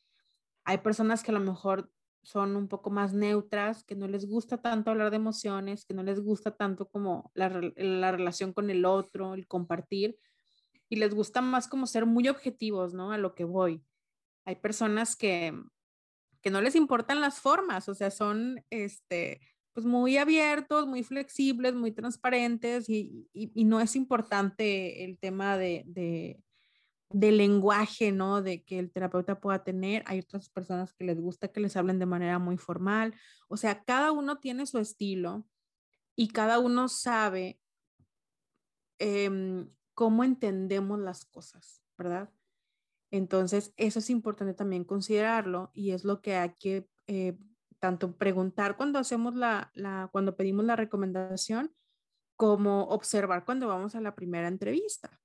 Hay 0.64 0.78
personas 0.78 1.22
que 1.22 1.30
a 1.30 1.34
lo 1.34 1.40
mejor 1.40 1.90
son 2.22 2.56
un 2.56 2.68
poco 2.68 2.90
más 2.90 3.14
neutras, 3.14 3.84
que 3.84 3.94
no 3.94 4.08
les 4.08 4.26
gusta 4.26 4.58
tanto 4.60 4.90
hablar 4.90 5.10
de 5.10 5.16
emociones, 5.16 5.84
que 5.84 5.94
no 5.94 6.02
les 6.02 6.20
gusta 6.20 6.56
tanto 6.56 6.88
como 6.88 7.30
la, 7.34 7.48
la 7.76 8.12
relación 8.12 8.52
con 8.52 8.70
el 8.70 8.84
otro, 8.84 9.34
el 9.34 9.46
compartir, 9.46 10.18
y 10.88 10.96
les 10.96 11.14
gusta 11.14 11.40
más 11.40 11.68
como 11.68 11.86
ser 11.86 12.06
muy 12.06 12.28
objetivos, 12.28 12.92
¿no? 12.92 13.12
A 13.12 13.18
lo 13.18 13.34
que 13.34 13.44
voy. 13.44 13.82
Hay 14.44 14.56
personas 14.56 15.16
que, 15.16 15.54
que 16.40 16.50
no 16.50 16.60
les 16.60 16.74
importan 16.74 17.20
las 17.20 17.40
formas, 17.40 17.88
o 17.88 17.94
sea, 17.94 18.10
son, 18.10 18.64
este, 18.70 19.40
pues 19.78 19.86
muy 19.86 20.16
abiertos, 20.16 20.88
muy 20.88 21.04
flexibles, 21.04 21.72
muy 21.72 21.92
transparentes 21.92 22.88
y, 22.88 23.28
y, 23.32 23.62
no 23.64 23.78
es 23.80 23.94
importante 23.94 25.04
el 25.04 25.20
tema 25.20 25.56
de, 25.56 25.84
de, 25.86 26.42
de, 27.10 27.30
lenguaje, 27.30 28.10
¿no? 28.10 28.42
De 28.42 28.64
que 28.64 28.80
el 28.80 28.90
terapeuta 28.90 29.38
pueda 29.38 29.62
tener. 29.62 30.02
Hay 30.06 30.18
otras 30.18 30.50
personas 30.50 30.92
que 30.94 31.04
les 31.04 31.20
gusta 31.20 31.52
que 31.52 31.60
les 31.60 31.76
hablen 31.76 32.00
de 32.00 32.06
manera 32.06 32.40
muy 32.40 32.56
formal. 32.56 33.14
O 33.46 33.56
sea, 33.56 33.84
cada 33.84 34.10
uno 34.10 34.40
tiene 34.40 34.66
su 34.66 34.78
estilo 34.78 35.46
y 36.16 36.26
cada 36.26 36.58
uno 36.58 36.88
sabe 36.88 37.60
eh, 38.98 39.64
cómo 39.94 40.24
entendemos 40.24 40.98
las 40.98 41.24
cosas, 41.24 41.84
¿verdad? 41.96 42.32
Entonces, 43.12 43.72
eso 43.76 44.00
es 44.00 44.10
importante 44.10 44.54
también 44.54 44.82
considerarlo 44.82 45.70
y 45.72 45.92
es 45.92 46.02
lo 46.02 46.20
que 46.20 46.34
hay 46.34 46.54
que 46.58 46.88
eh, 47.06 47.38
tanto 47.80 48.16
preguntar 48.16 48.76
cuando 48.76 48.98
hacemos 48.98 49.34
la, 49.34 49.70
la, 49.74 50.08
cuando 50.12 50.36
pedimos 50.36 50.64
la 50.64 50.76
recomendación, 50.76 51.74
como 52.36 52.84
observar 52.84 53.44
cuando 53.44 53.68
vamos 53.68 53.94
a 53.94 54.00
la 54.00 54.14
primera 54.14 54.48
entrevista. 54.48 55.20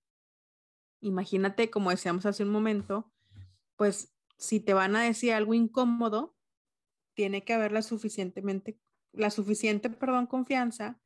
Imagínate, 1.00 1.70
como 1.70 1.90
decíamos 1.90 2.26
hace 2.26 2.44
un 2.44 2.50
momento, 2.50 3.12
pues 3.76 4.16
si 4.38 4.60
te 4.60 4.74
van 4.74 4.96
a 4.96 5.04
decir 5.04 5.34
algo 5.34 5.54
incómodo, 5.54 6.36
tiene 7.16 7.44
que 7.44 7.54
haber 7.54 7.72
la 7.72 7.82
suficientemente, 7.82 8.80
la 9.12 9.30
suficiente, 9.30 9.90
perdón, 9.90 10.28
confianza 10.28 11.00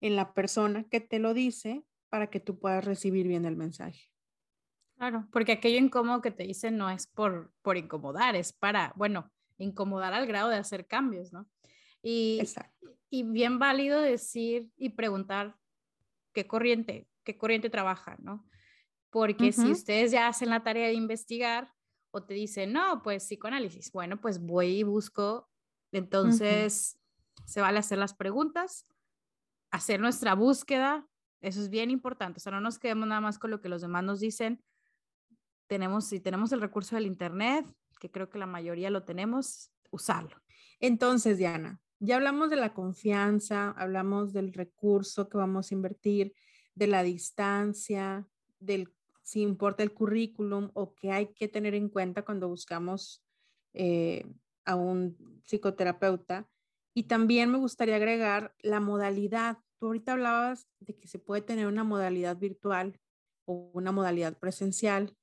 en 0.00 0.16
la 0.16 0.32
persona 0.32 0.84
que 0.84 1.00
te 1.00 1.18
lo 1.18 1.34
dice 1.34 1.84
para 2.08 2.28
que 2.30 2.40
tú 2.40 2.58
puedas 2.58 2.84
recibir 2.84 3.28
bien 3.28 3.44
el 3.44 3.56
mensaje. 3.56 4.10
Claro, 4.96 5.28
porque 5.32 5.52
aquello 5.52 5.78
incómodo 5.78 6.22
que 6.22 6.30
te 6.30 6.44
dicen 6.44 6.76
no 6.76 6.88
es 6.90 7.06
por, 7.06 7.52
por 7.62 7.76
incomodar, 7.76 8.36
es 8.36 8.52
para, 8.52 8.92
bueno, 8.96 9.30
incomodar 9.62 10.12
al 10.12 10.26
grado 10.26 10.48
de 10.48 10.56
hacer 10.56 10.86
cambios, 10.86 11.32
¿no? 11.32 11.48
Y, 12.02 12.42
y 13.10 13.22
bien 13.22 13.58
válido 13.58 14.00
decir 14.00 14.70
y 14.76 14.90
preguntar 14.90 15.56
qué 16.32 16.46
corriente, 16.46 17.08
qué 17.24 17.36
corriente 17.36 17.70
trabaja, 17.70 18.16
¿no? 18.20 18.48
Porque 19.10 19.52
si 19.52 19.70
ustedes 19.70 20.10
ya 20.10 20.26
hacen 20.26 20.48
la 20.48 20.64
tarea 20.64 20.86
de 20.86 20.94
investigar 20.94 21.70
o 22.10 22.24
te 22.24 22.32
dicen, 22.32 22.72
no, 22.72 23.02
pues 23.02 23.24
psicoanálisis, 23.24 23.92
bueno, 23.92 24.18
pues 24.20 24.40
voy 24.40 24.78
y 24.78 24.82
busco, 24.82 25.50
entonces 25.92 26.98
se 27.44 27.60
vale 27.60 27.78
hacer 27.78 27.98
las 27.98 28.14
preguntas, 28.14 28.86
hacer 29.70 30.00
nuestra 30.00 30.34
búsqueda, 30.34 31.06
eso 31.42 31.60
es 31.60 31.68
bien 31.68 31.90
importante. 31.90 32.38
O 32.38 32.40
sea, 32.40 32.52
no 32.52 32.60
nos 32.60 32.78
quedemos 32.78 33.06
nada 33.06 33.20
más 33.20 33.38
con 33.38 33.50
lo 33.50 33.60
que 33.60 33.68
los 33.68 33.82
demás 33.82 34.04
nos 34.04 34.20
dicen. 34.20 34.64
Tenemos, 35.66 36.06
si 36.06 36.20
tenemos 36.20 36.52
el 36.52 36.60
recurso 36.60 36.94
del 36.94 37.06
Internet, 37.06 37.66
que 38.02 38.10
creo 38.10 38.28
que 38.28 38.38
la 38.38 38.46
mayoría 38.46 38.90
lo 38.90 39.04
tenemos, 39.04 39.70
usarlo. 39.92 40.42
Entonces, 40.80 41.38
Diana, 41.38 41.80
ya 42.00 42.16
hablamos 42.16 42.50
de 42.50 42.56
la 42.56 42.74
confianza, 42.74 43.70
hablamos 43.70 44.32
del 44.32 44.52
recurso 44.52 45.28
que 45.28 45.38
vamos 45.38 45.70
a 45.70 45.74
invertir, 45.76 46.34
de 46.74 46.88
la 46.88 47.04
distancia, 47.04 48.26
del 48.58 48.92
si 49.22 49.42
importa 49.42 49.84
el 49.84 49.94
currículum 49.94 50.72
o 50.74 50.96
qué 50.96 51.12
hay 51.12 51.32
que 51.32 51.46
tener 51.46 51.76
en 51.76 51.88
cuenta 51.88 52.24
cuando 52.24 52.48
buscamos 52.48 53.24
eh, 53.72 54.26
a 54.64 54.74
un 54.74 55.16
psicoterapeuta. 55.44 56.48
Y 56.92 57.04
también 57.04 57.52
me 57.52 57.58
gustaría 57.58 57.94
agregar 57.94 58.52
la 58.62 58.80
modalidad 58.80 59.58
Tú 59.78 59.86
ahorita 59.86 60.12
hablabas 60.12 60.68
de 60.78 60.96
que 60.96 61.08
se 61.08 61.18
puede 61.18 61.42
tener 61.42 61.66
una 61.66 61.82
modalidad 61.82 62.36
virtual 62.36 63.00
o 63.46 63.68
una 63.74 63.90
modalidad 63.90 64.38
presencial 64.38 65.16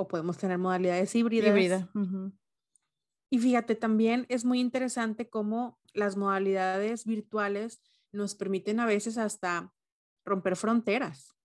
o 0.00 0.08
podemos 0.08 0.38
tener 0.38 0.56
modalidades 0.56 1.14
híbridas. 1.14 1.50
Híbrida. 1.50 1.90
Y 3.30 3.38
fíjate, 3.38 3.74
también 3.74 4.26
es 4.28 4.44
muy 4.44 4.58
interesante 4.58 5.28
cómo 5.28 5.78
las 5.92 6.16
modalidades 6.16 7.04
virtuales 7.04 7.82
nos 8.12 8.34
permiten 8.34 8.80
a 8.80 8.86
veces 8.86 9.18
hasta 9.18 9.72
romper 10.24 10.56
fronteras. 10.56 11.36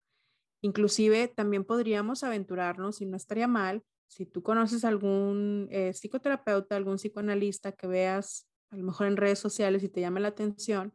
Inclusive 0.62 1.28
también 1.28 1.66
podríamos 1.66 2.24
aventurarnos 2.24 3.02
y 3.02 3.06
no 3.06 3.18
estaría 3.18 3.48
mal 3.48 3.84
si 4.08 4.26
tú 4.26 4.42
conoces 4.42 4.86
algún 4.86 5.68
eh, 5.70 5.94
psicoterapeuta, 5.94 6.76
algún 6.76 6.96
psicoanalista 6.98 7.74
que 7.74 7.88
veas 7.88 8.48
a 8.72 8.78
lo 8.78 8.84
mejor 8.84 9.08
en 9.08 9.18
redes 9.18 9.40
sociales 9.40 9.84
y 9.84 9.90
te 9.90 10.02
llame 10.02 10.22
la 10.22 10.30
atención, 10.30 10.94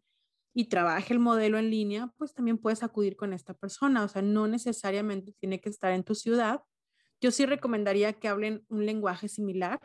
y 0.52 0.64
trabaje 0.64 1.12
el 1.12 1.20
modelo 1.20 1.58
en 1.58 1.70
línea, 1.70 2.12
pues 2.16 2.34
también 2.34 2.58
puedes 2.58 2.82
acudir 2.82 3.16
con 3.16 3.32
esta 3.32 3.54
persona. 3.54 4.04
O 4.04 4.08
sea, 4.08 4.22
no 4.22 4.48
necesariamente 4.48 5.32
tiene 5.38 5.60
que 5.60 5.68
estar 5.68 5.92
en 5.92 6.02
tu 6.02 6.14
ciudad. 6.14 6.62
Yo 7.20 7.30
sí 7.30 7.46
recomendaría 7.46 8.14
que 8.14 8.28
hablen 8.28 8.64
un 8.68 8.86
lenguaje 8.86 9.28
similar, 9.28 9.80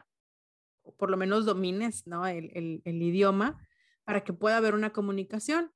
o 0.84 0.96
por 0.96 1.10
lo 1.10 1.18
menos 1.18 1.46
domines 1.46 2.08
¿no? 2.08 2.26
el, 2.28 2.82
el, 2.84 3.02
idioma, 3.02 3.68
para 4.04 4.24
que 4.24 4.34
pueda 4.34 4.58
haber 4.58 4.76
una 4.76 4.94
comunicación. 4.94 5.72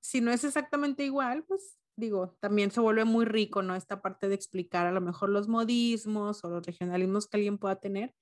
Si 0.00 0.20
no 0.20 0.30
es 0.30 0.44
exactamente 0.44 1.04
igual, 1.04 1.44
pues 1.44 1.78
digo, 1.96 2.36
también 2.40 2.70
se 2.70 2.80
vuelve 2.80 3.04
muy 3.04 3.24
rico, 3.24 3.62
¿no? 3.62 3.74
Esta 3.74 4.00
parte 4.02 4.28
de 4.28 4.34
explicar 4.34 4.86
a 4.86 4.92
lo 4.92 5.00
mejor 5.00 5.30
los 5.30 5.48
modismos 5.48 6.44
o 6.44 6.50
los 6.50 6.64
regionalismos 6.64 7.26
que 7.26 7.36
alguien 7.38 7.58
pueda 7.58 7.76
tener 7.76 8.14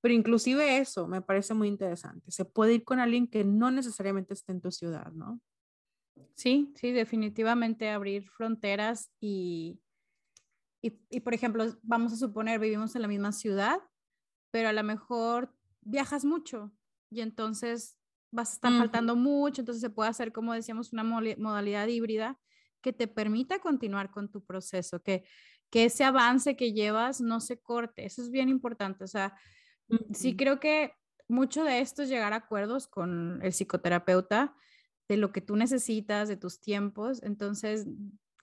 pero 0.00 0.14
inclusive 0.14 0.78
eso 0.78 1.06
me 1.06 1.20
parece 1.20 1.54
muy 1.54 1.68
interesante. 1.68 2.30
Se 2.30 2.44
puede 2.44 2.74
ir 2.74 2.84
con 2.84 3.00
alguien 3.00 3.26
que 3.26 3.44
no 3.44 3.70
necesariamente 3.70 4.34
esté 4.34 4.52
en 4.52 4.60
tu 4.60 4.70
ciudad, 4.70 5.12
¿no? 5.12 5.40
Sí, 6.34 6.72
sí, 6.76 6.92
definitivamente 6.92 7.90
abrir 7.90 8.28
fronteras 8.30 9.10
y, 9.20 9.78
y, 10.82 11.20
por 11.20 11.34
ejemplo, 11.34 11.64
vamos 11.82 12.12
a 12.12 12.16
suponer, 12.16 12.58
vivimos 12.58 12.94
en 12.96 13.02
la 13.02 13.08
misma 13.08 13.32
ciudad, 13.32 13.78
pero 14.50 14.68
a 14.68 14.72
lo 14.72 14.82
mejor 14.82 15.54
viajas 15.82 16.24
mucho 16.24 16.72
y 17.10 17.20
entonces 17.20 17.98
vas 18.32 18.50
a 18.50 18.54
estar 18.54 18.72
faltando 18.72 19.16
mucho, 19.16 19.60
entonces 19.62 19.80
se 19.80 19.90
puede 19.90 20.08
hacer, 20.10 20.32
como 20.32 20.54
decíamos, 20.54 20.92
una 20.92 21.04
modalidad 21.04 21.86
híbrida 21.88 22.38
que 22.80 22.92
te 22.92 23.08
permita 23.08 23.58
continuar 23.58 24.10
con 24.10 24.30
tu 24.30 24.44
proceso, 24.44 25.02
que, 25.02 25.24
que 25.70 25.84
ese 25.84 26.04
avance 26.04 26.56
que 26.56 26.72
llevas 26.72 27.20
no 27.20 27.40
se 27.40 27.60
corte. 27.60 28.06
Eso 28.06 28.22
es 28.22 28.30
bien 28.30 28.48
importante. 28.48 29.04
O 29.04 29.08
sea, 29.08 29.36
Sí, 30.14 30.36
creo 30.36 30.60
que 30.60 30.94
mucho 31.28 31.64
de 31.64 31.80
esto 31.80 32.02
es 32.02 32.08
llegar 32.08 32.32
a 32.32 32.36
acuerdos 32.36 32.86
con 32.86 33.40
el 33.42 33.52
psicoterapeuta 33.52 34.54
de 35.08 35.16
lo 35.16 35.32
que 35.32 35.40
tú 35.40 35.56
necesitas, 35.56 36.28
de 36.28 36.36
tus 36.36 36.60
tiempos. 36.60 37.22
Entonces, 37.22 37.86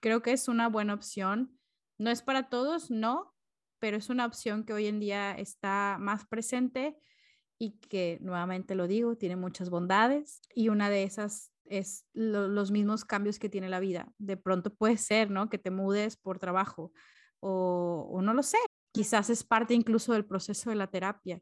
creo 0.02 0.21
que 0.21 0.34
es 0.34 0.47
una 0.47 0.67
buena 0.67 0.93
opción. 0.93 1.57
No 1.98 2.10
es 2.10 2.22
para 2.22 2.50
todos, 2.50 2.92
no, 2.92 3.34
pero 3.80 3.98
es 3.98 4.10
una 4.10 4.26
opción 4.26 4.64
que 4.64 4.74
hoy 4.74 4.88
en 4.88 5.00
día 5.00 5.32
está 5.32 5.98
más 6.00 6.26
presente 6.26 6.98
y 7.60 7.80
que, 7.80 8.20
nuevamente 8.22 8.76
lo 8.76 8.88
digo, 8.88 9.18
tiene 9.18 9.36
muchas 9.36 9.70
bondades 9.70 10.42
y 10.54 10.70
una 10.70 10.90
de 10.90 11.04
esas 11.04 11.52
es 11.66 12.06
los 12.14 12.72
mismos 12.72 13.04
cambios 13.04 13.40
que 13.40 13.50
tiene 13.50 13.70
la 13.70 13.80
vida. 13.80 14.12
De 14.18 14.38
pronto 14.38 14.74
puede 14.74 14.98
ser, 14.98 15.32
¿no? 15.32 15.50
Que 15.50 15.58
te 15.58 15.72
mudes 15.72 16.16
por 16.18 16.40
trabajo 16.40 16.92
o, 17.40 18.08
o 18.12 18.22
no 18.22 18.34
lo 18.34 18.44
sé, 18.44 18.58
quizás 18.98 19.30
es 19.30 19.44
parte 19.44 19.74
incluso 19.74 20.14
del 20.14 20.26
proceso 20.26 20.70
de 20.70 20.76
la 20.76 20.88
terapia, 20.88 21.40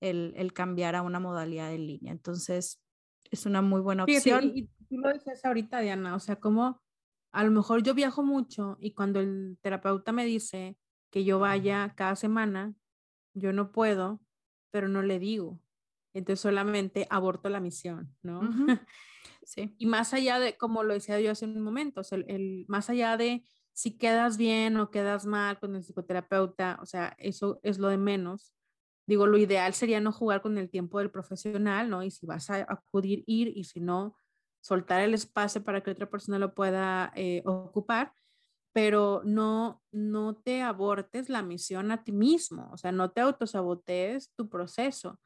el, 0.00 0.52
cambiar 0.52 0.94
a 0.94 1.02
una 1.02 1.20
modalidad 1.20 1.72
en 1.72 1.86
línea. 1.86 2.12
Entonces, 2.12 2.82
es 3.30 3.46
una 3.46 3.62
muy 3.62 3.80
buena 3.80 4.04
opción. 4.04 4.52
y, 4.54 4.68
tú 4.88 4.98
lo 4.98 5.12
dices 5.12 5.44
ahorita, 5.44 5.80
Diana, 5.80 6.14
o 6.14 6.20
sea, 6.20 6.36
como 6.36 6.82
a 7.34 7.42
lo 7.42 7.50
mejor 7.50 7.82
yo 7.82 7.94
viajo 7.94 8.22
mucho 8.22 8.76
y 8.80 8.92
cuando 8.92 9.18
el 9.18 9.58
terapeuta 9.60 10.12
me 10.12 10.24
dice 10.24 10.78
que 11.10 11.24
yo 11.24 11.40
vaya 11.40 11.92
cada 11.96 12.14
semana, 12.14 12.74
yo 13.34 13.52
no 13.52 13.72
puedo, 13.72 14.20
pero 14.70 14.88
no 14.88 15.02
le 15.02 15.18
digo. 15.18 15.60
Entonces 16.12 16.40
solamente 16.40 17.08
aborto 17.10 17.48
la 17.48 17.60
misión, 17.60 18.14
¿no? 18.22 18.40
Sí. 19.46 19.74
Y 19.78 19.84
más 19.84 20.14
allá 20.14 20.38
de, 20.38 20.56
como 20.56 20.84
lo 20.84 20.94
decía 20.94 21.20
yo 21.20 21.30
hace 21.30 21.44
un 21.44 21.60
momento, 21.60 22.00
el, 22.12 22.64
más 22.66 22.88
allá 22.88 23.18
de 23.18 23.44
si 23.74 23.98
quedas 23.98 24.38
bien 24.38 24.78
o 24.78 24.90
quedas 24.90 25.26
mal 25.26 25.60
con 25.60 25.76
el 25.76 25.82
psicoterapeuta, 25.82 26.78
o 26.80 26.86
sea, 26.86 27.14
eso 27.18 27.60
es 27.62 27.78
lo 27.78 27.88
de 27.88 27.98
menos. 27.98 28.54
Digo, 29.06 29.26
lo 29.26 29.36
ideal 29.36 29.74
sería 29.74 30.00
no 30.00 30.12
jugar 30.12 30.40
con 30.40 30.56
el 30.56 30.70
tiempo 30.70 30.98
del 30.98 31.10
profesional, 31.10 31.90
¿no? 31.90 32.02
Y 32.02 32.10
si 32.10 32.24
vas 32.24 32.48
a 32.48 32.64
acudir, 32.66 33.22
ir, 33.26 33.52
y 33.54 33.64
si 33.64 33.80
no, 33.80 34.16
soltar 34.64 35.02
el 35.02 35.12
espacio 35.12 35.62
para 35.62 35.82
que 35.82 35.90
otra 35.90 36.08
persona 36.08 36.38
lo 36.38 36.54
pueda 36.54 37.12
eh, 37.14 37.42
ocupar. 37.44 38.14
pero 38.72 39.22
no, 39.24 39.82
no 39.92 40.34
te 40.36 40.62
abortes 40.62 41.28
la 41.28 41.42
misión 41.42 41.92
a 41.92 42.02
ti 42.04 42.12
mismo, 42.12 42.70
o 42.72 42.76
sea, 42.76 42.90
no 42.92 43.12
te 43.12 43.20
autosabotees 43.20 44.32
tu 44.36 44.48
proceso. 44.48 45.20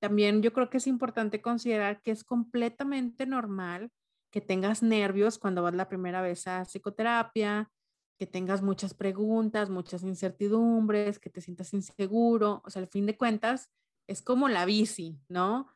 También 0.00 0.42
yo 0.42 0.52
creo 0.54 0.70
que 0.70 0.78
es 0.78 0.86
importante 0.86 1.42
considerar 1.42 2.00
que 2.02 2.12
es 2.12 2.24
completamente 2.24 3.26
normal 3.26 3.90
que 4.32 4.40
tengas 4.40 4.82
nervios 4.82 5.38
cuando 5.38 5.62
vas 5.62 5.74
la 5.74 5.88
primera 5.88 6.22
vez 6.22 6.46
a 6.46 6.64
psicoterapia, 6.64 7.70
que 8.18 8.26
tengas 8.26 8.62
muchas 8.62 8.94
preguntas, 8.94 9.70
muchas 9.70 10.02
incertidumbres, 10.02 11.18
que 11.18 11.30
te 11.30 11.40
sientas 11.40 11.74
inseguro. 11.74 12.62
O 12.64 12.70
sea, 12.70 12.82
al 12.82 12.88
fin 12.88 13.06
de 13.06 13.16
cuentas, 13.16 13.70
es 14.06 14.22
como 14.22 14.48
la 14.48 14.64
bici, 14.64 15.20
¿no? 15.28 15.68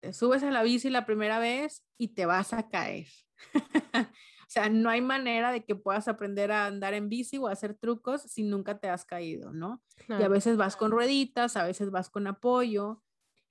Te 0.00 0.12
subes 0.12 0.42
a 0.42 0.50
la 0.50 0.62
bici 0.62 0.90
la 0.90 1.04
primera 1.04 1.38
vez 1.38 1.84
y 1.98 2.08
te 2.08 2.26
vas 2.26 2.52
a 2.52 2.68
caer. 2.68 3.06
o 3.94 4.48
sea, 4.48 4.68
no 4.68 4.88
hay 4.88 5.00
manera 5.00 5.52
de 5.52 5.64
que 5.64 5.74
puedas 5.74 6.08
aprender 6.08 6.52
a 6.52 6.66
andar 6.66 6.94
en 6.94 7.08
bici 7.08 7.38
o 7.38 7.48
a 7.48 7.52
hacer 7.52 7.74
trucos 7.74 8.22
si 8.22 8.42
nunca 8.42 8.78
te 8.78 8.88
has 8.88 9.04
caído, 9.04 9.52
¿no? 9.52 9.82
Y 10.08 10.22
a 10.22 10.28
veces 10.28 10.56
vas 10.56 10.76
con 10.76 10.90
rueditas, 10.90 11.56
a 11.56 11.64
veces 11.64 11.90
vas 11.90 12.08
con 12.08 12.26
apoyo. 12.26 13.02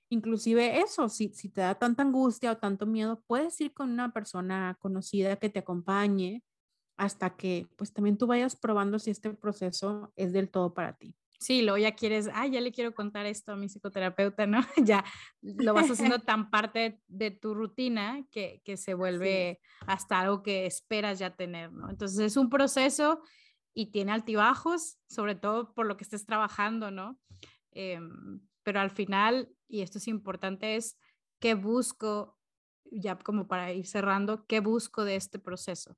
Inclusive 0.09 0.79
eso, 0.79 1.07
si, 1.07 1.29
si 1.33 1.49
te 1.49 1.61
da 1.61 1.75
tanta 1.75 2.01
angustia 2.01 2.51
o 2.51 2.57
tanto 2.57 2.87
miedo, 2.87 3.23
puedes 3.27 3.61
ir 3.61 3.73
con 3.73 3.91
una 3.91 4.11
persona 4.11 4.75
conocida 4.79 5.35
que 5.35 5.49
te 5.49 5.59
acompañe 5.59 6.43
hasta 6.97 7.37
que 7.37 7.69
pues 7.77 7.93
también 7.93 8.17
tú 8.17 8.27
vayas 8.27 8.55
probando 8.55 8.99
si 8.99 9.11
este 9.11 9.33
proceso 9.33 10.11
es 10.17 10.33
del 10.33 10.49
todo 10.49 10.73
para 10.73 10.97
ti. 10.97 11.15
Sí, 11.39 11.61
luego 11.61 11.77
ya 11.77 11.95
quieres, 11.95 12.29
ah, 12.33 12.47
ya 12.47 12.59
le 12.59 12.73
quiero 12.73 12.93
contar 12.93 13.25
esto 13.25 13.53
a 13.53 13.55
mi 13.55 13.67
psicoterapeuta, 13.67 14.45
¿no? 14.45 14.59
ya 14.85 15.05
lo 15.41 15.73
vas 15.73 15.89
haciendo 15.89 16.19
tan 16.25 16.49
parte 16.49 17.01
de 17.07 17.31
tu 17.31 17.53
rutina 17.53 18.25
que, 18.29 18.61
que 18.65 18.75
se 18.75 18.93
vuelve 18.93 19.61
hasta 19.87 20.19
algo 20.19 20.43
que 20.43 20.65
esperas 20.65 21.17
ya 21.17 21.37
tener, 21.37 21.71
¿no? 21.71 21.89
Entonces 21.89 22.19
es 22.19 22.35
un 22.35 22.49
proceso 22.49 23.21
y 23.73 23.91
tiene 23.91 24.11
altibajos, 24.11 24.97
sobre 25.07 25.35
todo 25.35 25.73
por 25.73 25.85
lo 25.85 25.95
que 25.95 26.03
estés 26.03 26.25
trabajando, 26.25 26.91
¿no? 26.91 27.17
Em, 27.71 28.41
pero 28.63 28.81
al 28.81 28.91
final, 28.91 29.49
y 29.69 29.81
esto 29.81 29.97
es 29.97 30.09
importante, 30.09 30.75
es 30.75 30.97
qué 31.39 31.53
busco, 31.53 32.37
ya 32.91 33.17
como 33.17 33.47
para 33.47 33.71
ir 33.71 33.87
cerrando, 33.87 34.45
qué 34.45 34.59
busco 34.59 35.05
de 35.05 35.15
este 35.15 35.39
proceso 35.39 35.95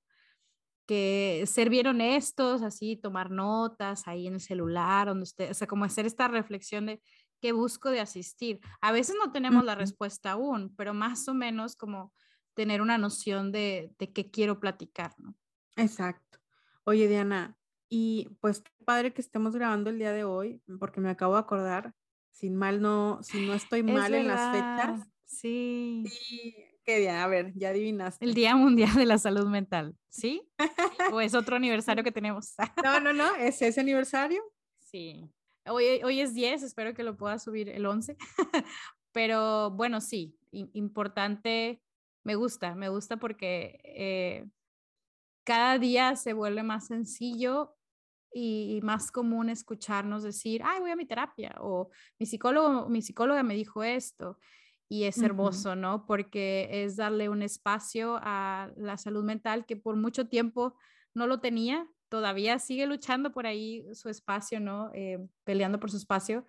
que 0.85 1.43
ser 1.47 1.69
bien 1.69 1.87
honestos, 1.87 2.61
así, 2.61 2.95
tomar 2.95 3.31
notas 3.31 4.07
ahí 4.07 4.27
en 4.27 4.35
el 4.35 4.41
celular, 4.41 5.07
donde 5.07 5.23
usted, 5.23 5.51
o 5.51 5.53
sea, 5.53 5.67
como 5.67 5.85
hacer 5.85 6.05
esta 6.05 6.27
reflexión 6.27 6.85
de 6.87 7.01
qué 7.41 7.51
busco 7.51 7.89
de 7.89 7.99
asistir. 7.99 8.59
A 8.81 8.91
veces 8.91 9.15
no 9.23 9.31
tenemos 9.31 9.63
la 9.63 9.75
respuesta 9.75 10.31
aún, 10.31 10.73
pero 10.75 10.93
más 10.93 11.27
o 11.27 11.33
menos 11.33 11.75
como 11.75 12.13
tener 12.53 12.81
una 12.81 12.97
noción 12.97 13.51
de, 13.51 13.93
de 13.97 14.11
qué 14.11 14.29
quiero 14.29 14.59
platicar, 14.59 15.13
¿no? 15.17 15.35
Exacto. 15.77 16.39
Oye, 16.83 17.07
Diana, 17.07 17.57
y 17.89 18.29
pues 18.39 18.61
qué 18.61 18.71
padre 18.85 19.13
que 19.13 19.21
estemos 19.21 19.55
grabando 19.55 19.89
el 19.89 19.97
día 19.97 20.11
de 20.11 20.23
hoy, 20.23 20.61
porque 20.79 21.01
me 21.01 21.09
acabo 21.09 21.33
de 21.33 21.41
acordar, 21.41 21.93
sin 22.31 22.55
mal 22.55 22.81
no, 22.81 23.19
si 23.21 23.45
no 23.45 23.53
estoy 23.53 23.83
mal 23.83 24.13
en 24.13 24.27
las 24.27 24.51
fechas. 24.51 25.07
Sí. 25.31 26.03
Sí, 26.07 26.55
¿Qué 26.83 26.99
día? 26.99 27.23
A 27.23 27.27
ver, 27.27 27.53
ya 27.55 27.69
adivinaste. 27.69 28.25
El 28.25 28.33
Día 28.33 28.55
Mundial 28.55 28.93
de 28.95 29.05
la 29.05 29.17
Salud 29.17 29.47
Mental, 29.47 29.95
¿sí? 30.09 30.41
¿O 31.15 31.21
es 31.21 31.33
otro 31.35 31.55
aniversario 31.55 32.03
que 32.03 32.11
tenemos? 32.11 32.55
no, 32.83 32.99
no, 32.99 33.13
no, 33.13 33.35
es 33.35 33.61
ese 33.61 33.79
aniversario. 33.79 34.43
Sí. 34.79 35.31
Hoy, 35.67 36.01
hoy 36.03 36.21
es 36.21 36.33
10, 36.33 36.63
espero 36.63 36.93
que 36.93 37.03
lo 37.03 37.17
pueda 37.17 37.39
subir 37.39 37.69
el 37.69 37.85
11. 37.85 38.17
Pero 39.13 39.71
bueno, 39.71 40.01
sí, 40.01 40.37
importante, 40.51 41.81
me 42.23 42.35
gusta, 42.35 42.75
me 42.75 42.89
gusta 42.89 43.17
porque 43.17 43.79
eh, 43.83 44.47
cada 45.45 45.77
día 45.77 46.15
se 46.15 46.33
vuelve 46.33 46.63
más 46.63 46.87
sencillo 46.87 47.75
y, 48.33 48.79
más 48.83 49.11
común 49.11 49.49
escucharnos 49.49 50.23
decir, 50.23 50.61
ay, 50.63 50.79
voy 50.79 50.91
a 50.91 50.95
mi 50.95 51.05
terapia, 51.05 51.53
o 51.59 51.89
mi 52.17 52.25
psicólogo, 52.25 52.89
mi 52.89 53.01
psicóloga 53.01 53.43
me 53.43 53.53
dijo 53.53 53.83
esto 53.83 54.39
y 54.91 55.05
es 55.05 55.19
hermoso, 55.19 55.77
¿no? 55.77 56.05
Porque 56.05 56.67
es 56.69 56.97
darle 56.97 57.29
un 57.29 57.43
espacio 57.43 58.19
a 58.21 58.73
la 58.75 58.97
salud 58.97 59.23
mental 59.23 59.65
que 59.65 59.77
por 59.77 59.95
mucho 59.95 60.27
tiempo 60.27 60.75
no 61.13 61.27
lo 61.27 61.39
tenía, 61.39 61.87
todavía 62.09 62.59
sigue 62.59 62.85
luchando 62.87 63.31
por 63.31 63.47
ahí 63.47 63.85
su 63.93 64.09
espacio, 64.09 64.59
¿no? 64.59 64.91
Eh, 64.93 65.17
peleando 65.45 65.79
por 65.79 65.91
su 65.91 65.95
espacio, 65.95 66.45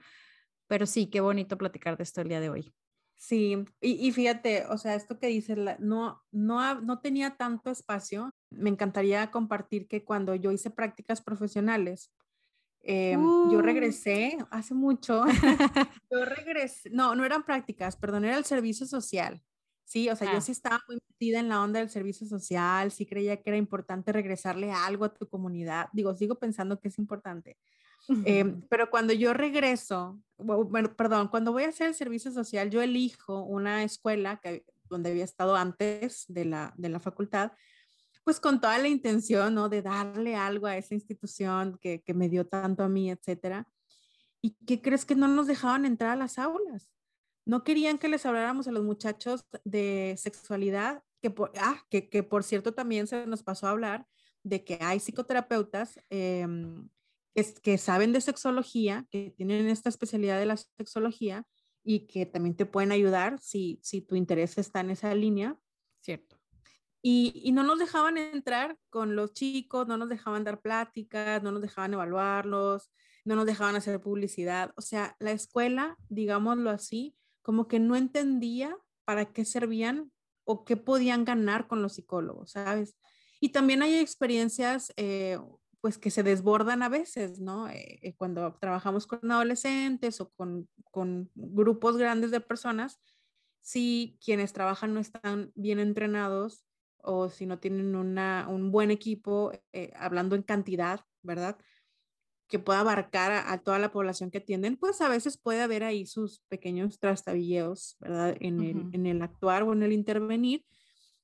pero 0.66 0.86
sí, 0.86 1.06
qué 1.06 1.20
bonito 1.20 1.56
platicar 1.56 1.96
de 1.96 2.02
esto 2.02 2.20
el 2.20 2.30
día 2.30 2.40
de 2.40 2.50
hoy. 2.50 2.74
Sí, 3.14 3.64
y, 3.80 4.10
fíjate, 4.10 4.66
o 4.66 4.76
sea, 4.76 4.96
esto 4.96 5.20
que 5.20 5.28
dices, 5.28 5.56
no, 5.78 6.24
no, 6.32 6.80
no 6.80 6.98
tenía 6.98 7.36
tanto 7.36 7.70
espacio. 7.70 8.32
Me 8.50 8.70
encantaría 8.70 9.30
compartir 9.30 9.86
que 9.86 10.04
cuando 10.04 10.34
yo 10.34 10.50
hice 10.50 10.70
prácticas 10.70 11.22
profesionales, 11.22 12.12
Em, 12.84 13.20
yo 13.20 13.58
uh. 13.58 13.62
regresé 13.62 14.36
hace 14.50 14.74
mucho, 14.74 15.24
yo 16.10 16.24
regresé, 16.24 16.90
no, 16.90 17.14
no 17.14 17.24
eran 17.24 17.44
prácticas, 17.44 17.96
perdón, 17.96 18.24
era 18.24 18.36
el 18.36 18.44
servicio 18.44 18.86
social. 18.86 19.40
Sí, 19.84 20.08
o 20.08 20.16
sea, 20.16 20.32
yo 20.32 20.38
ah. 20.38 20.40
sí 20.40 20.52
estaba 20.52 20.80
muy 20.88 20.98
metida 21.08 21.38
en 21.38 21.48
la 21.48 21.62
onda 21.62 21.78
del 21.78 21.90
servicio 21.90 22.26
social, 22.26 22.90
sí 22.90 23.04
creía 23.04 23.36
que 23.42 23.50
era 23.50 23.56
importante 23.56 24.10
regresarle 24.10 24.72
algo 24.72 25.04
a 25.04 25.12
tu 25.12 25.28
comunidad. 25.28 25.90
Digo, 25.92 26.14
sigo 26.14 26.36
pensando 26.36 26.80
que 26.80 26.88
es 26.88 26.98
importante. 26.98 27.58
Em, 28.24 28.62
pero 28.70 28.90
cuando 28.90 29.12
yo 29.12 29.34
regreso, 29.34 30.20
bueno, 30.38 30.96
perdón, 30.96 31.28
cuando 31.28 31.52
voy 31.52 31.64
a 31.64 31.68
hacer 31.68 31.88
el 31.88 31.94
servicio 31.94 32.32
social, 32.32 32.70
yo 32.70 32.80
elijo 32.80 33.42
una 33.42 33.84
escuela 33.84 34.40
que, 34.42 34.64
donde 34.88 35.10
había 35.10 35.24
estado 35.24 35.56
antes 35.56 36.24
de 36.28 36.46
la, 36.46 36.72
de 36.76 36.88
la 36.88 36.98
facultad 36.98 37.52
pues 38.24 38.40
con 38.40 38.60
toda 38.60 38.78
la 38.78 38.88
intención, 38.88 39.54
¿no? 39.54 39.68
De 39.68 39.82
darle 39.82 40.36
algo 40.36 40.66
a 40.66 40.76
esa 40.76 40.94
institución 40.94 41.78
que, 41.80 42.02
que 42.02 42.14
me 42.14 42.28
dio 42.28 42.46
tanto 42.46 42.82
a 42.82 42.88
mí, 42.88 43.10
etcétera. 43.10 43.66
¿Y 44.40 44.56
qué 44.66 44.80
crees 44.82 45.04
que 45.04 45.14
no 45.14 45.28
nos 45.28 45.46
dejaban 45.46 45.84
entrar 45.84 46.10
a 46.10 46.16
las 46.16 46.38
aulas? 46.38 46.90
No 47.44 47.64
querían 47.64 47.98
que 47.98 48.08
les 48.08 48.24
habláramos 48.26 48.68
a 48.68 48.72
los 48.72 48.84
muchachos 48.84 49.44
de 49.64 50.14
sexualidad, 50.18 51.02
que 51.20 51.30
por, 51.30 51.52
ah, 51.56 51.80
que, 51.90 52.08
que 52.08 52.22
por 52.22 52.44
cierto 52.44 52.74
también 52.74 53.06
se 53.06 53.26
nos 53.26 53.42
pasó 53.42 53.66
a 53.66 53.70
hablar 53.70 54.06
de 54.44 54.64
que 54.64 54.78
hay 54.80 54.98
psicoterapeutas 54.98 56.00
em, 56.10 56.88
que, 57.62 57.78
saben 57.78 58.12
de 58.12 58.20
sexología, 58.20 59.06
que 59.10 59.30
tienen 59.36 59.68
esta 59.68 59.88
especialidad 59.88 60.38
de 60.38 60.46
la 60.46 60.56
sexología 60.56 61.46
y 61.84 62.06
que 62.06 62.26
también 62.26 62.56
te 62.56 62.66
pueden 62.66 62.92
ayudar 62.92 63.38
si, 63.40 63.80
si 63.82 64.02
tu 64.02 64.16
interés 64.16 64.58
está 64.58 64.80
en 64.80 64.90
esa 64.90 65.14
línea. 65.14 65.58
Cierto. 66.00 66.41
Y, 67.04 67.50
no 67.52 67.64
nos 67.64 67.80
dejaban 67.80 68.16
entrar 68.16 68.78
con 68.88 69.16
los 69.16 69.32
chicos, 69.32 69.88
no 69.88 69.96
nos 69.96 70.08
dejaban 70.08 70.44
dar 70.44 70.60
pláticas, 70.60 71.42
no 71.42 71.50
nos 71.50 71.60
dejaban 71.60 71.94
evaluarlos, 71.94 72.92
no 73.24 73.34
nos 73.34 73.44
dejaban 73.44 73.74
hacer 73.74 74.00
publicidad. 74.00 74.72
O 74.76 74.82
sea, 74.82 75.16
la 75.18 75.32
escuela, 75.32 75.96
digámoslo 76.08 76.70
así, 76.70 77.16
como 77.42 77.66
que 77.66 77.80
no 77.80 77.96
entendía 77.96 78.76
para 79.04 79.32
qué 79.32 79.44
servían 79.44 80.12
o 80.44 80.64
qué 80.64 80.76
podían 80.76 81.24
ganar 81.24 81.66
con 81.66 81.82
los 81.82 81.94
psicólogos, 81.94 82.52
¿sabes? 82.52 82.96
Y 83.40 83.48
también 83.48 83.82
hay 83.82 83.96
experiencias, 83.96 84.92
eh, 84.96 85.40
pues, 85.80 85.98
que 85.98 86.12
se 86.12 86.22
desbordan 86.22 86.84
a 86.84 86.88
veces, 86.88 87.40
¿no? 87.40 87.68
Eh, 87.68 87.98
eh, 88.02 88.14
cuando 88.16 88.56
trabajamos 88.60 89.08
con 89.08 89.28
adolescentes 89.28 90.20
o 90.20 90.30
con, 90.30 90.68
con 90.92 91.30
grupos 91.34 91.96
grandes 91.96 92.30
de 92.30 92.40
personas, 92.40 93.00
si 93.60 94.18
quienes 94.24 94.52
trabajan 94.52 94.94
no 94.94 95.00
están 95.00 95.50
bien 95.56 95.80
entrenados, 95.80 96.64
o 97.02 97.28
si 97.28 97.46
no 97.46 97.58
tienen 97.58 97.94
un 97.94 98.70
buen 98.70 98.90
equipo, 98.90 99.52
eh, 99.72 99.92
hablando 99.96 100.36
en 100.36 100.42
cantidad, 100.42 101.00
¿verdad? 101.22 101.58
Que 102.48 102.58
pueda 102.58 102.80
abarcar 102.80 103.32
a, 103.32 103.58
toda 103.58 103.78
la 103.78 103.92
población 103.92 104.30
que 104.30 104.38
atienden, 104.38 104.76
pues 104.76 105.00
a 105.00 105.08
veces 105.08 105.36
puede 105.36 105.62
haber 105.62 105.84
ahí 105.84 106.06
sus 106.06 106.40
pequeños 106.48 106.98
trastabilleos, 106.98 107.96
¿verdad? 108.00 108.36
En, 108.40 108.60
el, 108.60 108.88
en 108.92 109.06
el 109.06 109.22
actuar 109.22 109.64
o 109.64 109.72
en 109.72 109.82
el 109.82 109.92
intervenir, 109.92 110.64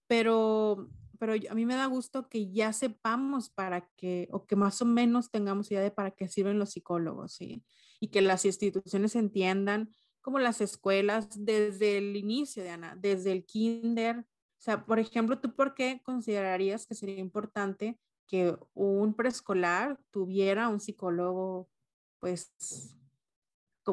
pero, 0.08 0.88
pero 1.18 1.34
a 1.48 1.54
mí 1.54 1.64
me 1.64 1.76
da 1.76 1.86
gusto 1.86 2.28
que 2.28 2.50
ya 2.50 2.72
sepamos 2.72 3.50
para 3.50 3.88
qué, 3.96 4.28
o 4.32 4.46
que 4.46 4.56
más 4.56 4.82
o 4.82 4.84
menos 4.84 5.30
tengamos 5.30 5.70
idea 5.70 5.82
de 5.82 5.90
para 5.92 6.10
qué 6.10 6.28
sirven 6.28 6.58
los 6.58 6.70
psicólogos, 6.70 7.34
¿sí? 7.34 7.62
Y 8.00 8.08
que 8.08 8.20
las 8.20 8.44
instituciones 8.44 9.14
entiendan, 9.14 9.94
como 10.20 10.40
las 10.40 10.60
escuelas, 10.60 11.28
desde 11.44 11.98
el 11.98 12.16
inicio, 12.16 12.62
de 12.62 12.70
Ana, 12.70 12.96
desde 12.96 13.32
el 13.32 13.44
kinder, 13.44 14.26
o 14.58 14.60
sea, 14.60 14.84
por 14.84 14.98
ejemplo, 14.98 15.38
¿tú 15.38 15.54
por 15.54 15.74
qué 15.74 16.00
considerarías 16.04 16.84
que 16.84 16.96
sería 16.96 17.18
importante 17.18 17.96
que 18.26 18.56
un 18.74 19.14
preescolar 19.14 20.00
tuviera 20.10 20.68
un 20.68 20.80
psicólogo, 20.80 21.70
pues, 22.18 22.52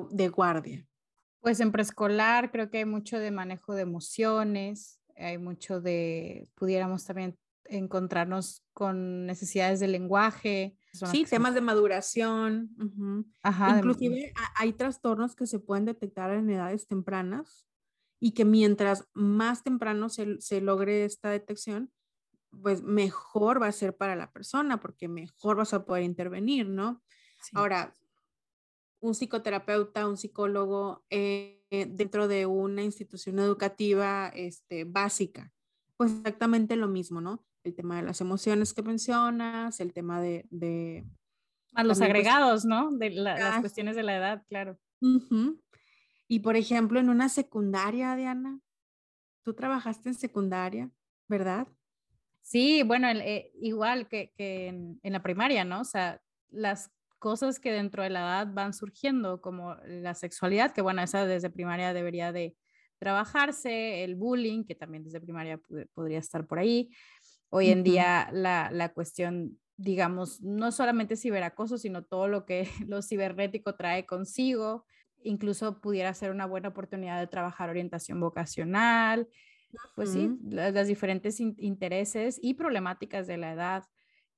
de 0.09 0.27
guardia? 0.29 0.87
Pues 1.39 1.59
en 1.59 1.71
preescolar 1.71 2.51
creo 2.51 2.71
que 2.71 2.79
hay 2.79 2.85
mucho 2.85 3.19
de 3.19 3.29
manejo 3.29 3.75
de 3.75 3.83
emociones, 3.83 4.99
hay 5.15 5.37
mucho 5.37 5.81
de, 5.81 6.49
pudiéramos 6.55 7.05
también 7.05 7.37
encontrarnos 7.65 8.63
con 8.73 9.27
necesidades 9.27 9.79
de 9.79 9.87
lenguaje. 9.87 10.75
Sí, 10.93 11.25
temas 11.25 11.53
de 11.53 11.61
maduración. 11.61 12.71
Ajá, 13.43 13.77
Inclusive 13.77 14.33
hay 14.55 14.73
trastornos 14.73 15.35
que 15.35 15.45
se 15.45 15.59
pueden 15.59 15.85
detectar 15.85 16.31
en 16.31 16.49
edades 16.49 16.87
tempranas 16.87 17.67
y 18.25 18.31
que 18.31 18.43
mientras 18.43 19.07
más 19.13 19.63
temprano 19.63 20.09
se, 20.09 20.41
se 20.41 20.59
logre 20.59 21.05
esta 21.05 21.29
detección, 21.29 21.91
pues 22.49 22.81
mejor 22.81 23.61
va 23.61 23.67
a 23.67 23.71
ser 23.71 23.95
para 23.95 24.15
la 24.15 24.31
persona 24.31 24.79
porque 24.79 25.07
mejor 25.07 25.57
vas 25.57 25.75
a 25.75 25.85
poder 25.85 26.01
intervenir, 26.01 26.67
¿no? 26.67 27.03
Ahora, 27.53 27.93
un 28.99 29.13
psicoterapeuta, 29.13 30.07
un 30.07 30.17
psicólogo 30.17 31.05
eh, 31.11 31.61
dentro 31.69 32.27
de 32.27 32.47
una 32.47 32.81
institución 32.81 33.37
educativa 33.37 34.29
este, 34.29 34.85
básica, 34.85 35.53
pues 35.95 36.11
exactamente 36.13 36.77
lo 36.77 36.87
mismo, 36.87 37.21
¿no? 37.21 37.45
El 37.63 37.75
tema 37.75 37.97
de 37.97 38.07
las 38.07 38.21
emociones 38.21 38.73
que 38.73 38.81
mencionas, 38.81 39.79
el 39.79 39.93
tema 39.93 40.19
de... 40.19 40.47
de 40.49 41.05
a 41.75 41.83
los 41.83 41.99
pues 41.99 42.09
agregados, 42.09 42.65
¿no? 42.65 42.89
De 42.91 43.11
las 43.11 43.59
cuestiones 43.59 43.95
de 43.95 44.01
la 44.01 44.17
edad, 44.17 44.43
claro. 44.49 44.79
Y 46.27 46.39
por 46.39 46.55
ejemplo, 46.55 46.99
en 46.99 47.09
una 47.09 47.29
secundaria, 47.29 48.15
Diana, 48.15 48.59
tú 49.43 49.53
trabajaste 49.53 50.09
en 50.09 50.15
secundaria, 50.15 50.89
¿verdad? 51.27 51.67
Sí, 52.41 52.83
bueno, 52.83 53.09
eh, 53.09 53.51
igual 53.59 54.07
que, 54.07 54.33
en, 54.37 54.99
la 55.03 55.23
primaria, 55.23 55.65
¿no? 55.65 55.81
O 55.81 55.85
sea, 55.85 56.21
las 56.49 56.91
cosas 57.19 57.59
que 57.59 57.71
dentro 57.71 58.03
de 58.03 58.09
la 58.09 58.19
edad 58.19 58.53
van 58.53 58.73
surgiendo, 58.73 59.41
como 59.41 59.75
la 59.87 60.13
sexualidad, 60.13 60.71
que 60.71 60.81
bueno, 60.81 61.01
esa 61.01 61.25
desde 61.25 61.49
primaria 61.49 61.93
debería 61.93 62.31
de 62.31 62.55
trabajarse, 62.99 64.03
el 64.03 64.15
bullying, 64.15 64.63
que 64.63 64.75
también 64.75 65.03
desde 65.03 65.21
primaria 65.21 65.59
podría 65.93 66.19
estar 66.19 66.45
por 66.47 66.59
ahí. 66.59 66.91
Hoy 67.49 67.69
en 67.69 67.83
día 67.83 68.29
la, 68.31 68.69
la, 68.71 68.93
cuestión, 68.93 69.59
digamos, 69.77 70.41
no 70.41 70.71
solamente 70.71 71.15
ciberacoso, 71.15 71.77
sino 71.77 72.03
todo 72.03 72.27
lo 72.27 72.45
que 72.45 72.67
lo 72.87 73.01
cibernético 73.01 73.75
trae 73.75 74.05
consigo, 74.05 74.85
incluso 75.25 75.81
pudiera 75.81 76.13
ser 76.13 76.31
una 76.31 76.45
buena 76.45 76.69
oportunidad 76.69 77.19
de 77.19 77.27
trabajar 77.27 77.69
orientación 77.69 78.19
vocacional, 78.19 79.27
pues 79.95 80.11
sí, 80.11 80.31
las, 80.43 80.87
diferentes 80.87 81.39
intereses 81.39 82.39
y 82.41 82.53
problemáticas 82.53 83.27
de 83.27 83.37
la 83.37 83.51
edad 83.51 83.83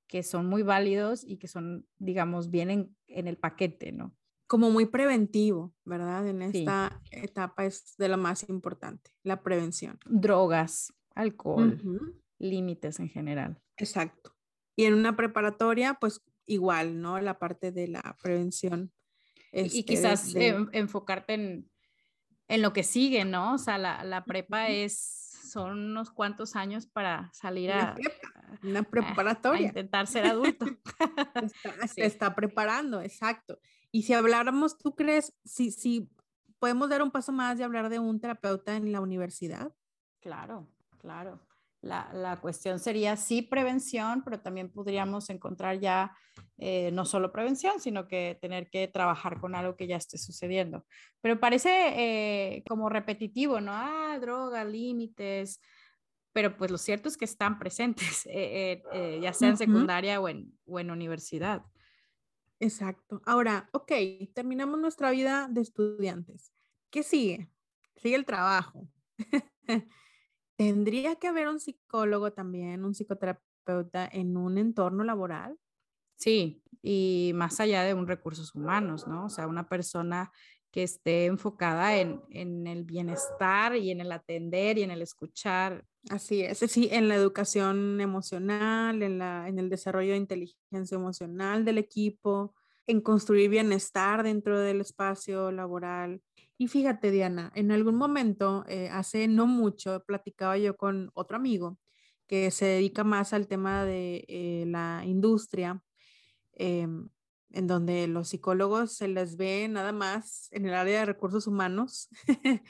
que 0.08 0.22
son 0.22 0.46
muy 0.46 0.62
válidos 0.62 1.22
y 1.24 1.36
que 1.36 1.48
son, 1.48 1.86
digamos, 1.98 2.50
vienen 2.50 2.96
en 3.06 3.28
el 3.28 3.36
paquete, 3.36 3.92
¿no? 3.92 4.16
Como 4.46 4.70
muy 4.70 4.86
preventivo, 4.86 5.74
¿verdad? 5.84 6.26
En 6.26 6.40
esta 6.40 7.00
etapa 7.12 7.66
es 7.66 7.94
de 7.98 8.08
lo 8.08 8.16
más 8.16 8.48
importante, 8.48 9.10
la 9.22 9.42
prevención. 9.42 9.98
Drogas, 10.06 10.94
alcohol, 11.14 11.78
límites 12.38 12.98
en 12.98 13.10
general. 13.10 13.60
Exacto. 13.76 14.34
Y 14.74 14.84
en 14.84 14.94
una 14.94 15.14
preparatoria, 15.16 15.98
pues 16.00 16.22
igual, 16.46 17.00
¿no? 17.00 17.20
La 17.20 17.38
parte 17.38 17.70
de 17.70 17.88
la 17.88 18.16
prevención. 18.22 18.90
Y 19.52 19.60
este, 19.60 19.84
quizás 19.84 20.34
enfocarte 20.34 21.34
en, 21.34 21.70
en, 22.48 22.62
lo 22.62 22.72
que 22.72 22.82
sigue, 22.82 23.24
¿no? 23.24 23.54
O 23.54 23.58
sea, 23.58 23.78
la, 23.78 24.04
la 24.04 24.24
prepa 24.24 24.68
es 24.68 25.28
son 25.48 25.90
unos 25.90 26.10
cuantos 26.10 26.56
años 26.56 26.86
para 26.86 27.30
salir 27.32 27.72
a, 27.72 27.96
una 28.62 28.82
preparatoria. 28.82 29.68
intentar 29.68 30.06
ser 30.06 30.26
adulto. 30.26 30.66
Se 31.88 32.04
está 32.04 32.34
preparando, 32.34 33.00
exacto. 33.00 33.58
Y 33.90 34.02
si 34.02 34.12
habláramos, 34.12 34.78
¿tú 34.78 34.94
crees, 34.94 35.36
si, 35.44 35.70
si 35.70 36.10
podemos 36.58 36.90
dar 36.90 37.02
un 37.02 37.10
paso 37.10 37.32
más 37.32 37.58
y 37.58 37.62
hablar 37.62 37.88
de 37.88 37.98
un 37.98 38.20
terapeuta 38.20 38.76
en 38.76 38.92
la 38.92 39.00
universidad? 39.00 39.72
Claro, 40.20 40.68
claro. 40.98 41.40
La, 41.80 42.10
la, 42.12 42.40
cuestión 42.40 42.80
sería 42.80 43.16
sí 43.16 43.42
prevención, 43.42 44.22
pero 44.24 44.40
también 44.40 44.68
podríamos 44.68 45.30
encontrar 45.30 45.78
ya 45.78 46.12
eh, 46.56 46.90
no 46.92 47.04
solo 47.04 47.30
prevención, 47.30 47.80
sino 47.80 48.08
que 48.08 48.36
tener 48.40 48.68
que 48.68 48.88
trabajar 48.88 49.40
con 49.40 49.54
algo 49.54 49.76
que 49.76 49.86
ya 49.86 49.96
esté 49.96 50.18
sucediendo. 50.18 50.84
Pero 51.20 51.38
parece 51.38 51.70
eh, 51.70 52.64
como 52.68 52.88
repetitivo, 52.88 53.60
¿no? 53.60 53.70
Ah, 53.72 54.18
droga, 54.20 54.64
límites, 54.64 55.60
pero 56.32 56.56
pues 56.56 56.72
lo 56.72 56.78
cierto 56.78 57.08
es 57.08 57.16
que 57.16 57.24
están 57.24 57.60
presentes, 57.60 58.26
eh, 58.30 58.82
ya 59.22 59.32
sea 59.32 59.50
en 59.50 59.56
secundaria 59.56 60.20
o 60.20 60.28
en, 60.28 60.52
o 60.66 60.80
en 60.80 60.90
universidad. 60.90 61.62
Exacto. 62.60 63.22
Ahora, 63.24 63.68
ok, 63.72 63.92
terminamos 64.34 64.80
nuestra 64.80 65.12
vida 65.12 65.46
de 65.48 65.60
estudiantes. 65.60 66.52
¿Qué 66.90 67.04
sigue? 67.04 67.48
Sigue 67.96 68.16
el 68.16 68.24
trabajo. 68.24 68.88
¿Tendría 70.58 71.14
que 71.14 71.28
haber 71.28 71.46
un 71.46 71.60
psicólogo 71.60 72.32
también, 72.32 72.84
un 72.84 72.92
psicoterapeuta 72.92 74.08
en 74.10 74.36
un 74.36 74.58
entorno 74.58 75.04
laboral? 75.04 75.56
Sí, 76.16 76.64
y 76.82 77.30
más 77.36 77.60
allá 77.60 77.84
de 77.84 77.94
un 77.94 78.08
recursos 78.08 78.56
humanos, 78.56 79.06
¿no? 79.06 79.26
O 79.26 79.28
sea, 79.28 79.46
una 79.46 79.68
persona 79.68 80.32
que 80.72 80.82
esté 80.82 81.26
enfocada 81.26 81.96
en, 81.96 82.20
en, 82.30 82.66
el 82.66 82.82
bienestar 82.82 83.76
y 83.76 83.92
en 83.92 84.00
el 84.00 84.10
atender 84.10 84.78
y 84.78 84.82
en 84.82 84.90
el 84.90 85.00
escuchar. 85.00 85.84
Así 86.10 86.42
es, 86.42 86.58
sí, 86.58 86.88
en 86.90 87.06
la 87.06 87.14
educación 87.14 88.00
emocional, 88.00 89.00
en, 89.04 89.18
la, 89.20 89.46
en 89.46 89.60
el 89.60 89.70
desarrollo 89.70 90.10
de 90.10 90.18
inteligencia 90.18 90.96
emocional 90.96 91.64
del 91.64 91.78
equipo, 91.78 92.52
en 92.88 93.00
construir 93.00 93.48
bienestar 93.48 94.24
dentro 94.24 94.58
del 94.58 94.80
espacio 94.80 95.52
laboral. 95.52 96.20
Y 96.58 96.66
fíjate, 96.66 97.12
Diana, 97.12 97.52
en 97.54 97.70
algún 97.70 97.94
momento, 97.94 98.64
eh, 98.66 98.88
hace 98.90 99.28
no 99.28 99.46
mucho, 99.46 100.02
platicaba 100.04 100.58
yo 100.58 100.76
con 100.76 101.12
otro 101.14 101.36
amigo 101.36 101.78
que 102.26 102.50
se 102.50 102.66
dedica 102.66 103.04
más 103.04 103.32
al 103.32 103.46
tema 103.46 103.84
de 103.84 104.24
eh, 104.28 104.64
la 104.66 105.02
industria, 105.06 105.82
em, 106.52 107.08
en 107.52 107.66
donde 107.66 108.08
los 108.08 108.28
psicólogos 108.28 108.92
se 108.92 109.08
les 109.08 109.36
ve 109.36 109.68
nada 109.68 109.92
más 109.92 110.48
en 110.50 110.66
el 110.66 110.74
área 110.74 111.00
de 111.00 111.06
recursos 111.06 111.46
humanos. 111.46 112.08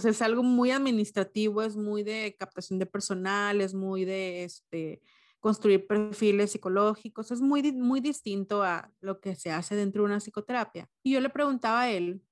sea, 0.00 0.10
es 0.10 0.22
algo 0.22 0.42
muy 0.42 0.70
administrativo, 0.70 1.62
es 1.62 1.76
muy 1.76 2.02
de 2.02 2.34
captación 2.38 2.78
de 2.78 2.86
personal, 2.86 3.60
es 3.60 3.74
muy 3.74 4.04
de 4.04 4.44
este, 4.44 5.02
construir 5.38 5.86
perfiles 5.86 6.52
psicológicos, 6.52 7.30
es 7.30 7.40
muy, 7.40 7.72
muy 7.72 8.00
distinto 8.00 8.62
a 8.62 8.90
lo 9.00 9.20
que 9.20 9.36
se 9.36 9.52
hace 9.52 9.76
dentro 9.76 10.02
de 10.02 10.06
una 10.06 10.20
psicoterapia. 10.20 10.88
Y 11.02 11.12
yo 11.12 11.20
le 11.20 11.28
preguntaba 11.28 11.82
a 11.82 11.90
él, 11.90 12.22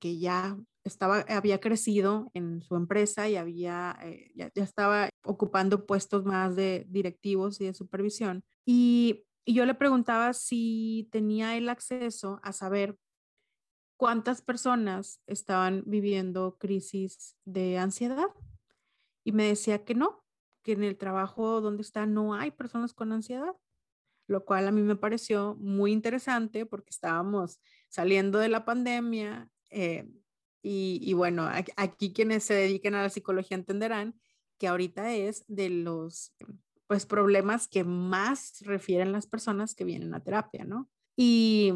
que, 0.00 0.18
ya 0.18 0.56
estaba, 0.84 1.20
había 1.28 1.60
crecido 1.60 2.30
en 2.34 2.62
su 2.62 2.76
empresa 2.76 3.28
y 3.28 3.36
había, 3.36 3.98
eh, 4.02 4.32
ya, 4.34 4.50
ya, 4.54 4.62
estaba 4.62 5.10
ocupando 5.24 5.86
puestos 5.86 6.24
más 6.24 6.56
de 6.56 6.86
directivos 6.88 7.60
y 7.60 7.66
de 7.66 7.74
supervisión. 7.74 8.42
Y 8.64 9.24
yo 9.46 9.66
le 9.66 9.74
preguntaba 9.74 10.32
si 10.32 11.08
tenía 11.10 11.56
el 11.56 11.68
acceso 11.68 12.40
a 12.42 12.52
saber 12.52 12.96
cuántas 13.96 14.42
personas 14.42 15.20
estaban 15.26 15.82
viviendo 15.86 16.56
crisis 16.58 17.36
de 17.44 17.78
ansiedad. 17.78 18.28
Y 19.24 19.32
me 19.32 19.44
decía 19.44 19.84
que 19.84 19.94
no, 19.94 20.24
que 20.62 20.72
en 20.72 20.84
el 20.84 20.96
trabajo 20.96 21.60
donde 21.60 21.82
está 21.82 22.06
no 22.06 22.34
hay 22.34 22.50
personas 22.50 22.94
con 22.94 23.12
ansiedad, 23.12 23.54
lo 24.26 24.44
cual 24.44 24.68
a 24.68 24.72
mí 24.72 24.82
me 24.82 24.96
pareció 24.96 25.56
muy 25.56 25.92
interesante 25.92 26.64
porque 26.64 26.90
estábamos 26.90 27.60
saliendo 27.88 28.38
de 28.38 28.48
la 28.48 28.64
pandemia 28.64 29.50
eh, 29.70 30.08
y, 30.62 31.14
bueno, 31.14 31.48
aquí, 31.76 32.12
quienes 32.12 32.44
se 32.44 32.52
dediquen 32.52 32.94
a 32.94 33.02
la 33.02 33.10
psicología 33.10 33.56
entenderán 33.56 34.20
que 34.58 34.68
ahorita 34.68 35.14
es 35.14 35.44
de 35.46 35.70
los 35.70 36.34
pues 36.86 37.06
problemas 37.06 37.68
que 37.68 37.84
más 37.84 38.60
refieren 38.62 39.12
las 39.12 39.26
personas 39.26 39.74
que 39.74 39.84
vienen 39.84 40.14
a 40.14 40.22
terapia, 40.22 40.64
¿no? 40.64 40.90
Y 41.16 41.72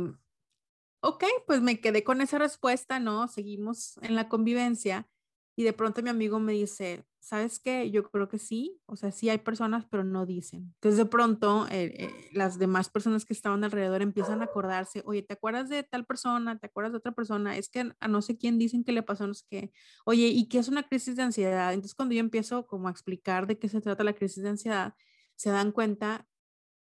ok, 1.01 1.25
pues 1.47 1.61
me 1.61 1.81
quedé 1.81 2.03
con 2.03 2.21
esa 2.21 2.39
respuesta, 2.39 2.99
¿no? 2.99 3.29
Seguimos 3.29 3.99
en 4.03 4.15
la 4.15 4.29
convivencia 4.29 5.09
y 5.57 5.65
de 5.65 5.73
pronto 5.73 6.03
mi 6.03 6.11
amigo 6.11 6.41
me 6.41 6.53
dice, 6.53 7.05
¿sabes 7.23 7.61
qué? 7.61 7.89
Yo 7.93 8.03
creo 8.11 8.29
que 8.29 8.39
sí, 8.39 8.81
o 8.85 8.97
sea, 8.97 9.13
sí 9.13 9.31
hay 9.31 9.39
personas, 9.39 9.87
pero 9.89 10.03
no 10.03 10.27
dicen. 10.27 10.73
Entonces 10.75 10.99
de 10.99 11.07
pronto 11.07 11.69
eh, 11.69 11.95
eh, 11.97 12.11
las 12.33 12.59
demás 12.59 12.91
personas 12.91 13.25
que 13.25 13.33
estaban 13.33 13.63
alrededor 13.63 14.03
empiezan 14.03 14.43
a 14.43 14.47
acordarse, 14.47 15.03
oye, 15.07 15.23
¿te 15.23 15.35
acuerdas 15.35 15.69
de 15.69 15.85
tal 15.85 16.05
persona? 16.05 16.59
¿Te 16.59 16.67
acuerdas 16.67 16.93
de 16.93 16.99
otra 16.99 17.13
persona? 17.13 17.57
Es 17.57 17.69
que 17.69 17.93
a 18.01 18.09
no 18.09 18.23
sé 18.23 18.37
quién 18.37 18.59
dicen 18.59 18.83
que 18.83 18.91
le 18.91 19.05
pasó, 19.05 19.29
no 19.29 19.35
sé. 19.35 19.73
Oye, 20.05 20.27
¿y 20.27 20.49
qué 20.49 20.59
es 20.59 20.67
una 20.67 20.83
crisis 20.83 21.15
de 21.15 21.23
ansiedad? 21.23 21.73
Entonces 21.73 21.95
cuando 21.95 22.15
yo 22.15 22.21
empiezo 22.21 22.67
como 22.67 22.89
a 22.89 22.91
explicar 22.91 23.47
de 23.47 23.57
qué 23.57 23.69
se 23.69 23.81
trata 23.81 24.03
la 24.03 24.15
crisis 24.15 24.43
de 24.43 24.49
ansiedad, 24.49 24.95
se 25.37 25.51
dan 25.51 25.71
cuenta 25.71 26.27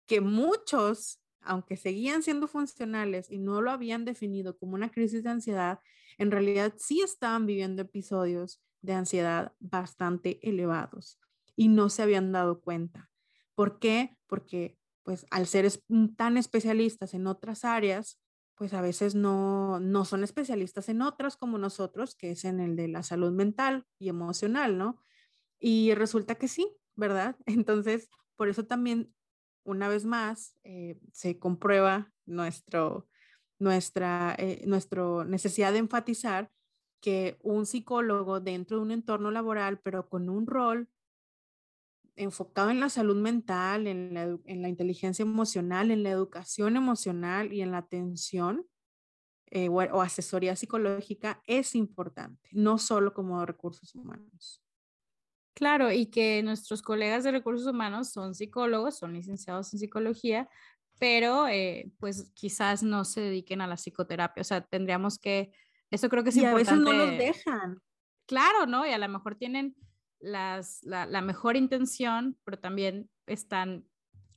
que 0.07 0.21
muchos, 0.21 1.19
aunque 1.41 1.75
seguían 1.75 2.23
siendo 2.23 2.47
funcionales 2.47 3.29
y 3.29 3.39
no 3.39 3.61
lo 3.61 3.71
habían 3.71 4.05
definido 4.05 4.57
como 4.57 4.75
una 4.75 4.89
crisis 4.89 5.21
de 5.21 5.31
ansiedad, 5.31 5.79
en 6.17 6.31
realidad 6.31 6.73
sí 6.77 7.01
estaban 7.01 7.45
viviendo 7.45 7.81
episodios 7.81 8.61
de 8.81 8.93
ansiedad 8.93 9.53
bastante 9.59 10.39
elevados 10.47 11.19
y 11.55 11.67
no 11.67 11.89
se 11.89 12.03
habían 12.03 12.31
dado 12.31 12.61
cuenta. 12.61 13.09
¿Por 13.55 13.79
qué? 13.79 14.17
Porque 14.27 14.77
pues 15.03 15.25
al 15.31 15.47
ser 15.47 15.69
mm, 15.87 16.09
tan 16.15 16.37
especialistas 16.37 17.13
en 17.13 17.27
otras 17.27 17.65
áreas, 17.65 18.21
pues 18.55 18.73
a 18.73 18.81
veces 18.81 19.15
no, 19.15 19.79
no 19.79 20.05
son 20.05 20.23
especialistas 20.23 20.89
en 20.89 21.01
otras 21.01 21.37
como 21.37 21.57
nosotros, 21.57 22.15
que 22.15 22.31
es 22.31 22.45
en 22.45 22.59
el 22.59 22.75
de 22.75 22.89
la 22.89 23.03
salud 23.03 23.31
mental 23.31 23.85
y 23.97 24.09
emocional, 24.09 24.77
¿no? 24.77 25.01
Y 25.59 25.93
resulta 25.95 26.35
que 26.35 26.47
sí, 26.47 26.75
¿verdad? 26.95 27.37
Entonces, 27.45 28.09
por 28.35 28.49
eso 28.49 28.65
también, 28.65 29.13
una 29.63 29.87
vez 29.87 30.05
más, 30.05 30.57
eh, 30.63 30.99
se 31.11 31.39
comprueba 31.39 32.11
nuestro, 32.25 33.07
nuestra 33.59 34.35
eh, 34.37 34.65
necesidad 35.25 35.73
de 35.73 35.79
enfatizar 35.79 36.51
que 37.01 37.37
un 37.41 37.65
psicólogo 37.65 38.39
dentro 38.39 38.77
de 38.77 38.83
un 38.83 38.91
entorno 38.91 39.31
laboral, 39.31 39.79
pero 39.79 40.09
con 40.09 40.29
un 40.29 40.47
rol 40.47 40.89
enfocado 42.15 42.69
en 42.69 42.81
la 42.81 42.89
salud 42.89 43.15
mental, 43.15 43.87
en 43.87 44.13
la, 44.13 44.69
inteligencia 44.69 45.23
emocional, 45.23 45.89
en 45.89 46.03
la 46.03 46.09
educación 46.09 46.75
emocional 46.75 47.53
y 47.53 47.61
en 47.61 47.71
la 47.71 47.77
atención 47.77 48.67
eh, 49.51 49.69
o, 49.69 50.01
asesoría 50.01 50.55
psicológica 50.55 51.41
es 51.47 51.75
importante, 51.75 52.49
no 52.51 52.77
solo 52.77 53.13
como 53.13 53.45
recursos 53.45 53.95
humanos. 53.95 54.61
Claro, 55.53 55.91
y 55.91 56.07
que 56.07 56.43
nuestros 56.43 56.81
colegas 56.81 57.23
de 57.23 57.31
recursos 57.31 57.67
humanos 57.67 58.09
son 58.11 58.35
psicólogos, 58.35 58.97
son 58.97 59.13
licenciados 59.13 59.73
en 59.73 59.79
psicología, 59.79 60.49
pero 60.99 61.47
eh, 61.47 61.91
pues 61.99 62.31
quizás 62.33 62.83
no 62.83 63.05
se 63.05 63.21
dediquen 63.21 63.61
a 63.61 63.67
la 63.67 63.77
psicoterapia. 63.77 64.41
O 64.41 64.43
sea, 64.43 64.61
tendríamos 64.61 65.17
que, 65.17 65.51
eso 65.91 66.09
creo 66.09 66.23
que 66.23 66.29
es 66.29 66.37
y 66.37 66.45
importante. 66.45 66.71
a 66.71 66.73
veces 66.73 66.85
no 66.85 67.05
los 67.05 67.17
dejan. 67.17 67.81
Claro, 68.25 68.65
¿no? 68.65 68.85
Y 68.85 68.91
a 68.91 68.97
lo 68.97 69.09
mejor 69.09 69.35
tienen 69.35 69.75
las, 70.19 70.83
la, 70.83 71.21
mejor 71.21 71.55
intención, 71.55 72.37
pero 72.43 72.59
también 72.59 73.09
están, 73.25 73.87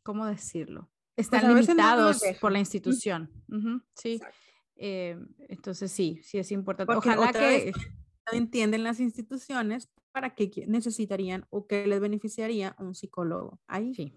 ¿cómo 0.02 0.26
decirlo? 0.26 0.90
Pues, 1.14 1.26
están 1.26 1.54
limitados 1.54 2.22
por 2.40 2.52
la 2.52 2.58
institución. 2.58 3.30
sí. 3.94 4.20
Eh, 4.76 5.16
entonces 5.48 5.92
sí, 5.92 6.18
sí 6.24 6.38
es 6.38 6.50
importante. 6.50 6.92
Ojalá 6.92 7.32
que... 7.32 7.72
entienden 8.32 8.82
las 8.82 9.00
instituciones 9.00 9.90
para 10.12 10.34
qué 10.34 10.50
necesitarían 10.66 11.46
o 11.50 11.66
qué 11.66 11.86
les 11.86 12.00
beneficiaría 12.00 12.74
un 12.78 12.94
psicólogo. 12.94 13.60
Ahí. 13.66 13.94
Sí. 13.94 14.14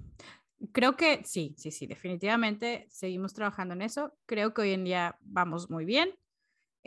Creo 0.71 0.95
que 0.95 1.23
sí, 1.23 1.53
sí, 1.57 1.71
sí, 1.71 1.85
definitivamente 1.85 2.87
seguimos 2.89 3.33
trabajando 3.33 3.73
en 3.73 3.81
eso. 3.81 4.13
Creo 4.25 4.53
que 4.53 4.61
hoy 4.61 4.71
en 4.71 4.85
día 4.85 5.17
vamos 5.21 5.69
muy 5.69 5.85
bien. 5.85 6.09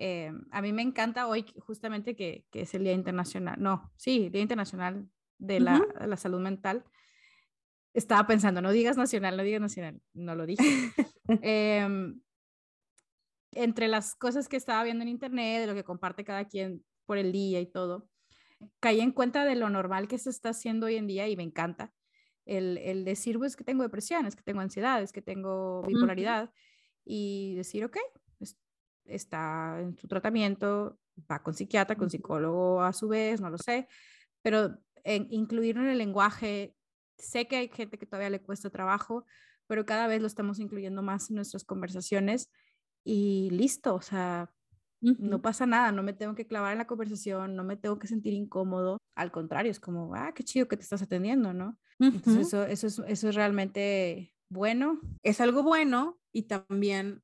Eh, 0.01 0.30
a 0.53 0.62
mí 0.62 0.72
me 0.72 0.82
encanta 0.82 1.26
hoy 1.26 1.44
justamente 1.59 2.14
que, 2.14 2.46
que, 2.53 2.61
es 2.61 2.74
el 2.74 2.84
Día 2.84 2.92
Internacional, 2.92 3.57
no, 3.61 3.92
sí, 3.96 4.28
Día 4.28 4.42
Internacional 4.42 5.09
de 5.38 5.59
la, 5.59 5.84
la, 6.07 6.16
Salud 6.16 6.40
Mental. 6.40 6.84
Estaba 7.94 8.24
pensando, 8.28 8.62
no 8.62 8.70
digas 8.70 8.96
nacional, 8.96 9.36
no 9.36 9.42
digas 9.42 9.61
nacional, 9.61 10.01
no 10.14 10.36
lo 10.36 10.46
dije. 10.46 10.62
eh, 11.42 12.14
entre 13.53 13.88
las 13.88 14.14
cosas 14.14 14.49
que 14.49 14.57
estaba 14.57 14.84
viendo 14.84 15.03
en 15.03 15.09
internet, 15.09 15.62
de 15.62 15.66
lo 15.66 15.74
que 15.74 15.82
comparte 15.82 16.24
cada 16.24 16.44
quien 16.46 16.84
por 17.05 17.18
el 17.18 17.32
día 17.32 17.61
y 17.61 17.66
todo, 17.66 18.09
caí 18.78 19.01
en 19.01 19.11
cuenta 19.11 19.44
de 19.44 19.57
lo 19.57 19.68
normal 19.68 20.07
que 20.07 20.18
se 20.18 20.30
está 20.30 20.51
haciendo 20.51 20.86
hoy 20.86 20.94
en 20.94 21.09
día 21.09 21.26
y 21.26 21.36
me 21.36 21.42
encanta. 21.42 21.92
El, 22.46 22.78
el 22.78 23.05
decir, 23.05 23.36
pues, 23.36 23.57
que 23.57 23.64
tengo 23.64 23.82
depresión, 23.82 24.26
es 24.26 24.36
que 24.36 24.44
tengo 24.44 24.61
ansiedad, 24.61 25.03
es 25.03 25.12
que 25.12 25.22
tengo 25.22 25.82
bipolaridad, 25.82 26.53
y 27.05 27.55
decir, 27.57 27.84
ok, 27.84 27.96
está 29.09 29.80
en 29.80 29.96
su 29.96 30.09
tratamiento, 30.09 30.98
va 31.30 31.42
con 31.42 31.54
psiquiatra, 31.54 31.96
con 31.96 32.11
psicólogo 32.11 32.82
a 32.82 32.92
su 32.92 33.09
vez, 33.09 33.40
no 33.40 33.50
lo 33.50 33.59
sé, 33.59 33.88
pero 34.42 34.78
en, 35.04 35.26
incluirlo 35.30 35.82
en 35.82 35.90
el 35.90 35.98
lenguaje, 35.98 36.74
sé 37.18 37.48
que 37.48 37.56
hay 37.56 37.68
gente 37.68 37.98
que 37.98 38.06
todavía 38.06 38.30
le 38.30 38.42
cuesta 38.42 38.70
trabajo, 38.70 39.24
pero 39.66 39.84
cada 39.84 40.06
vez 40.06 40.20
lo 40.20 40.26
estamos 40.26 40.59
incluyendo 40.59 41.02
más 41.02 41.30
en 41.30 41.36
nuestras 41.36 41.64
conversaciones 41.64 42.50
y 43.04 43.50
listo, 43.50 43.94
o 43.94 44.02
sea, 44.02 44.52
no 45.00 45.40
pasa 45.40 45.64
nada, 45.64 45.92
no 45.92 46.02
me 46.02 46.12
tengo 46.12 46.34
que 46.34 46.46
clavar 46.46 46.72
en 46.72 46.78
la 46.78 46.86
conversación, 46.86 47.54
no 47.54 47.62
me 47.62 47.76
tengo 47.76 47.98
que 47.98 48.09
sentir 48.09 48.32
incómodo, 48.32 48.98
al 49.14 49.30
contrario, 49.30 49.70
es 49.70 49.80
como, 49.80 50.14
ah, 50.14 50.32
qué 50.34 50.42
chido 50.42 50.68
que 50.68 50.76
te 50.76 50.82
estás 50.82 51.02
atendiendo, 51.02 51.52
¿no? 51.52 51.78
Entonces 52.00 52.48
eso, 52.48 52.64
eso, 52.64 52.86
es, 52.86 52.98
eso 53.06 53.28
es 53.28 53.34
realmente 53.34 54.34
bueno. 54.48 55.00
Es 55.22 55.40
algo 55.40 55.62
bueno 55.62 56.18
y 56.32 56.42
también 56.42 57.22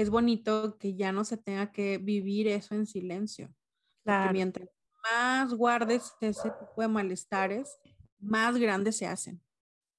es 0.00 0.08
bonito 0.08 0.78
que 0.78 0.94
ya 0.94 1.12
no 1.12 1.24
se 1.24 1.36
tenga 1.36 1.72
que 1.72 1.98
vivir 1.98 2.48
eso 2.48 2.74
en 2.74 2.86
silencio. 2.86 3.54
Porque 4.02 4.32
mientras 4.32 4.68
más 5.02 5.52
guardes 5.54 6.14
ese 6.20 6.50
tipo 6.50 6.80
de 6.80 6.88
malestares, 6.88 7.78
más 8.18 8.56
grandes 8.56 8.96
se 8.96 9.06
hacen, 9.06 9.42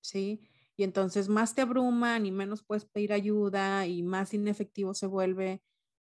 ¿sí? 0.01 0.41
Y 0.75 0.83
entonces 0.83 1.29
más 1.29 1.53
te 1.53 1.61
abruman 1.61 2.25
y 2.25 2.31
menos 2.31 2.63
puedes 2.63 2.85
pedir 2.85 3.13
ayuda 3.13 3.85
y 3.85 4.01
más 4.01 4.33
inefectivo 4.33 4.93
se 4.93 5.05
vuelve 5.05 5.61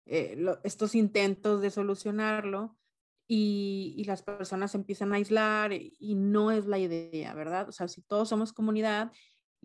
eh, 0.07 0.37
estos 0.65 0.95
intentos 0.95 1.61
de 1.61 1.71
solucionarlo 1.71 2.77
y, 3.27 3.95
y, 3.97 4.05
las 4.05 4.23
personas 4.23 4.75
empiezan 4.75 5.13
a 5.13 5.17
aislar 5.17 5.73
y 5.73 6.15
no 6.15 6.51
es 6.51 6.67
la 6.67 6.79
idea, 6.79 7.33
¿verdad? 7.33 7.69
O 7.69 7.73
sea, 7.73 7.89
si 7.89 8.03
todos 8.03 8.29
somos 8.29 8.53
comunidad 8.53 9.13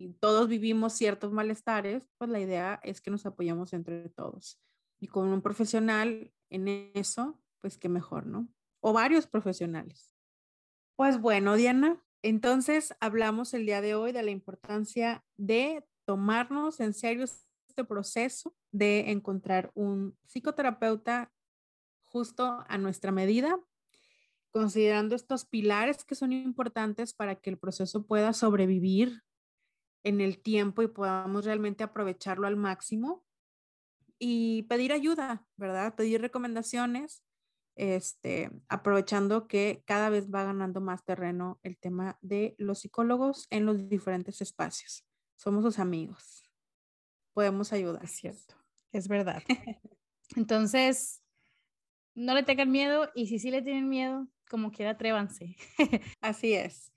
y 0.00 0.14
todos 0.14 0.48
vivimos 0.48 0.94
ciertos 0.94 1.30
malestares, 1.30 2.08
pues 2.16 2.30
la 2.30 2.40
idea 2.40 2.80
es 2.82 3.02
que 3.02 3.10
nos 3.10 3.26
apoyemos 3.26 3.74
entre 3.74 4.08
todos. 4.08 4.58
Y 4.98 5.08
con 5.08 5.28
un 5.28 5.42
profesional 5.42 6.32
en 6.48 6.68
eso, 6.94 7.38
pues 7.58 7.76
qué 7.76 7.90
mejor, 7.90 8.24
¿no? 8.24 8.48
O 8.80 8.94
varios 8.94 9.26
profesionales. 9.26 10.14
Pues 10.96 11.20
bueno, 11.20 11.54
Diana, 11.54 12.02
entonces 12.22 12.94
hablamos 12.98 13.52
el 13.52 13.66
día 13.66 13.82
de 13.82 13.94
hoy 13.94 14.12
de 14.12 14.22
la 14.22 14.30
importancia 14.30 15.22
de 15.36 15.86
tomarnos 16.06 16.80
en 16.80 16.94
serio 16.94 17.24
este 17.24 17.84
proceso 17.84 18.56
de 18.72 19.10
encontrar 19.10 19.70
un 19.74 20.16
psicoterapeuta 20.24 21.30
justo 22.04 22.64
a 22.66 22.78
nuestra 22.78 23.12
medida, 23.12 23.60
considerando 24.50 25.14
estos 25.14 25.44
pilares 25.44 26.04
que 26.04 26.14
son 26.14 26.32
importantes 26.32 27.12
para 27.12 27.34
que 27.34 27.50
el 27.50 27.58
proceso 27.58 28.06
pueda 28.06 28.32
sobrevivir 28.32 29.22
en 30.04 30.20
el 30.20 30.42
tiempo 30.42 30.82
y 30.82 30.88
podamos 30.88 31.44
realmente 31.44 31.84
aprovecharlo 31.84 32.46
al 32.46 32.56
máximo 32.56 33.24
y 34.18 34.62
pedir 34.64 34.92
ayuda, 34.92 35.46
¿verdad? 35.56 35.94
Pedir 35.94 36.20
recomendaciones, 36.20 37.24
este, 37.76 38.50
aprovechando 38.68 39.48
que 39.48 39.82
cada 39.86 40.10
vez 40.10 40.30
va 40.30 40.44
ganando 40.44 40.80
más 40.80 41.04
terreno 41.04 41.58
el 41.62 41.78
tema 41.78 42.18
de 42.20 42.54
los 42.58 42.80
psicólogos 42.80 43.46
en 43.50 43.64
los 43.64 43.88
diferentes 43.88 44.40
espacios. 44.42 45.06
Somos 45.36 45.64
sus 45.64 45.78
amigos. 45.78 46.44
Podemos 47.32 47.72
ayudar. 47.72 48.04
Es 48.04 48.12
cierto, 48.12 48.56
es 48.92 49.08
verdad. 49.08 49.42
Entonces, 50.36 51.22
no 52.14 52.34
le 52.34 52.42
tengan 52.42 52.70
miedo 52.70 53.08
y 53.14 53.26
si 53.26 53.38
sí 53.38 53.50
le 53.50 53.62
tienen 53.62 53.88
miedo, 53.88 54.28
como 54.48 54.70
quiera, 54.70 54.92
atrévanse. 54.92 55.56
Así 56.20 56.52
es. 56.52 56.92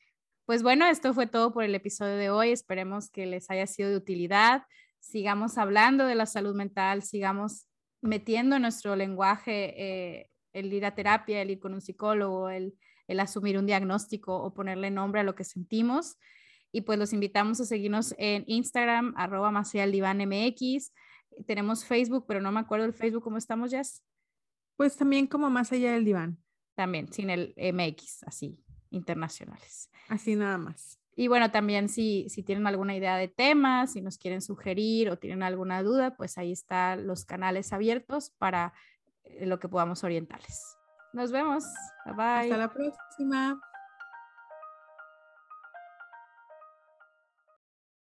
Pues 0.45 0.61
bueno, 0.61 0.85
esto 0.87 1.13
fue 1.13 1.25
todo 1.25 1.53
por 1.53 1.63
el 1.63 1.73
episodio 1.73 2.17
de 2.17 2.29
hoy. 2.29 2.51
Esperemos 2.51 3.09
que 3.09 3.25
les 3.25 3.49
haya 3.49 3.65
sido 3.65 3.89
de 3.89 3.95
utilidad. 3.95 4.63
Sigamos 4.99 5.57
hablando 5.57 6.05
de 6.05 6.15
la 6.15 6.25
salud 6.25 6.53
mental, 6.53 7.01
sigamos 7.01 7.67
metiendo 8.01 8.57
en 8.57 8.63
nuestro 8.63 8.97
lenguaje 8.97 9.73
eh, 9.77 10.29
el 10.51 10.73
ir 10.73 10.85
a 10.85 10.95
terapia, 10.95 11.41
el 11.41 11.51
ir 11.51 11.59
con 11.59 11.73
un 11.73 11.79
psicólogo, 11.79 12.49
el, 12.49 12.75
asumir 13.19 13.57
un 13.57 13.65
diagnóstico 13.65 14.35
o 14.35 14.53
ponerle 14.53 14.91
nombre 14.91 15.21
a 15.21 15.23
lo 15.23 15.33
que 15.35 15.45
sentimos. 15.45 16.17
Y 16.73 16.81
pues 16.81 16.99
los 16.99 17.13
invitamos 17.13 17.61
a 17.61 17.65
seguirnos 17.65 18.13
en 18.17 18.43
Instagram, 18.47 19.13
arroba 19.15 19.51
más 19.51 19.73
MX. 19.73 20.91
Tenemos 21.45 21.85
Facebook, 21.85 22.25
pero 22.27 22.41
no 22.41 22.51
me 22.51 22.59
acuerdo 22.59 22.85
el 22.85 22.93
Facebook, 22.93 23.23
¿cómo 23.23 23.37
estamos, 23.37 23.71
Jess? 23.71 24.03
Pues 24.75 24.97
también 24.97 25.27
como 25.27 25.49
más 25.49 25.71
allá 25.71 25.93
del 25.93 26.03
diván. 26.03 26.37
También, 26.75 27.13
sin 27.13 27.29
el 27.29 27.53
MX, 27.55 28.23
así 28.23 28.62
internacionales. 28.93 29.89
Así 30.09 30.35
nada 30.35 30.57
más. 30.57 30.99
Y 31.15 31.27
bueno, 31.27 31.51
también 31.51 31.89
si, 31.89 32.27
si 32.29 32.41
tienen 32.41 32.65
alguna 32.65 32.95
idea 32.95 33.17
de 33.17 33.27
temas, 33.27 33.93
si 33.93 34.01
nos 34.01 34.17
quieren 34.17 34.41
sugerir 34.41 35.09
o 35.09 35.17
tienen 35.17 35.43
alguna 35.43 35.83
duda, 35.83 36.15
pues 36.15 36.37
ahí 36.37 36.51
están 36.51 37.05
los 37.05 37.25
canales 37.25 37.71
abiertos 37.71 38.31
para 38.31 38.73
eh, 39.23 39.45
lo 39.45 39.59
que 39.59 39.69
podamos 39.69 40.03
orientarles. 40.03 40.77
Nos 41.13 41.31
vemos. 41.31 41.65
Bye 42.05 42.15
bye. 42.15 42.25
Hasta 42.25 42.57
la 42.57 42.73
próxima. 42.73 43.61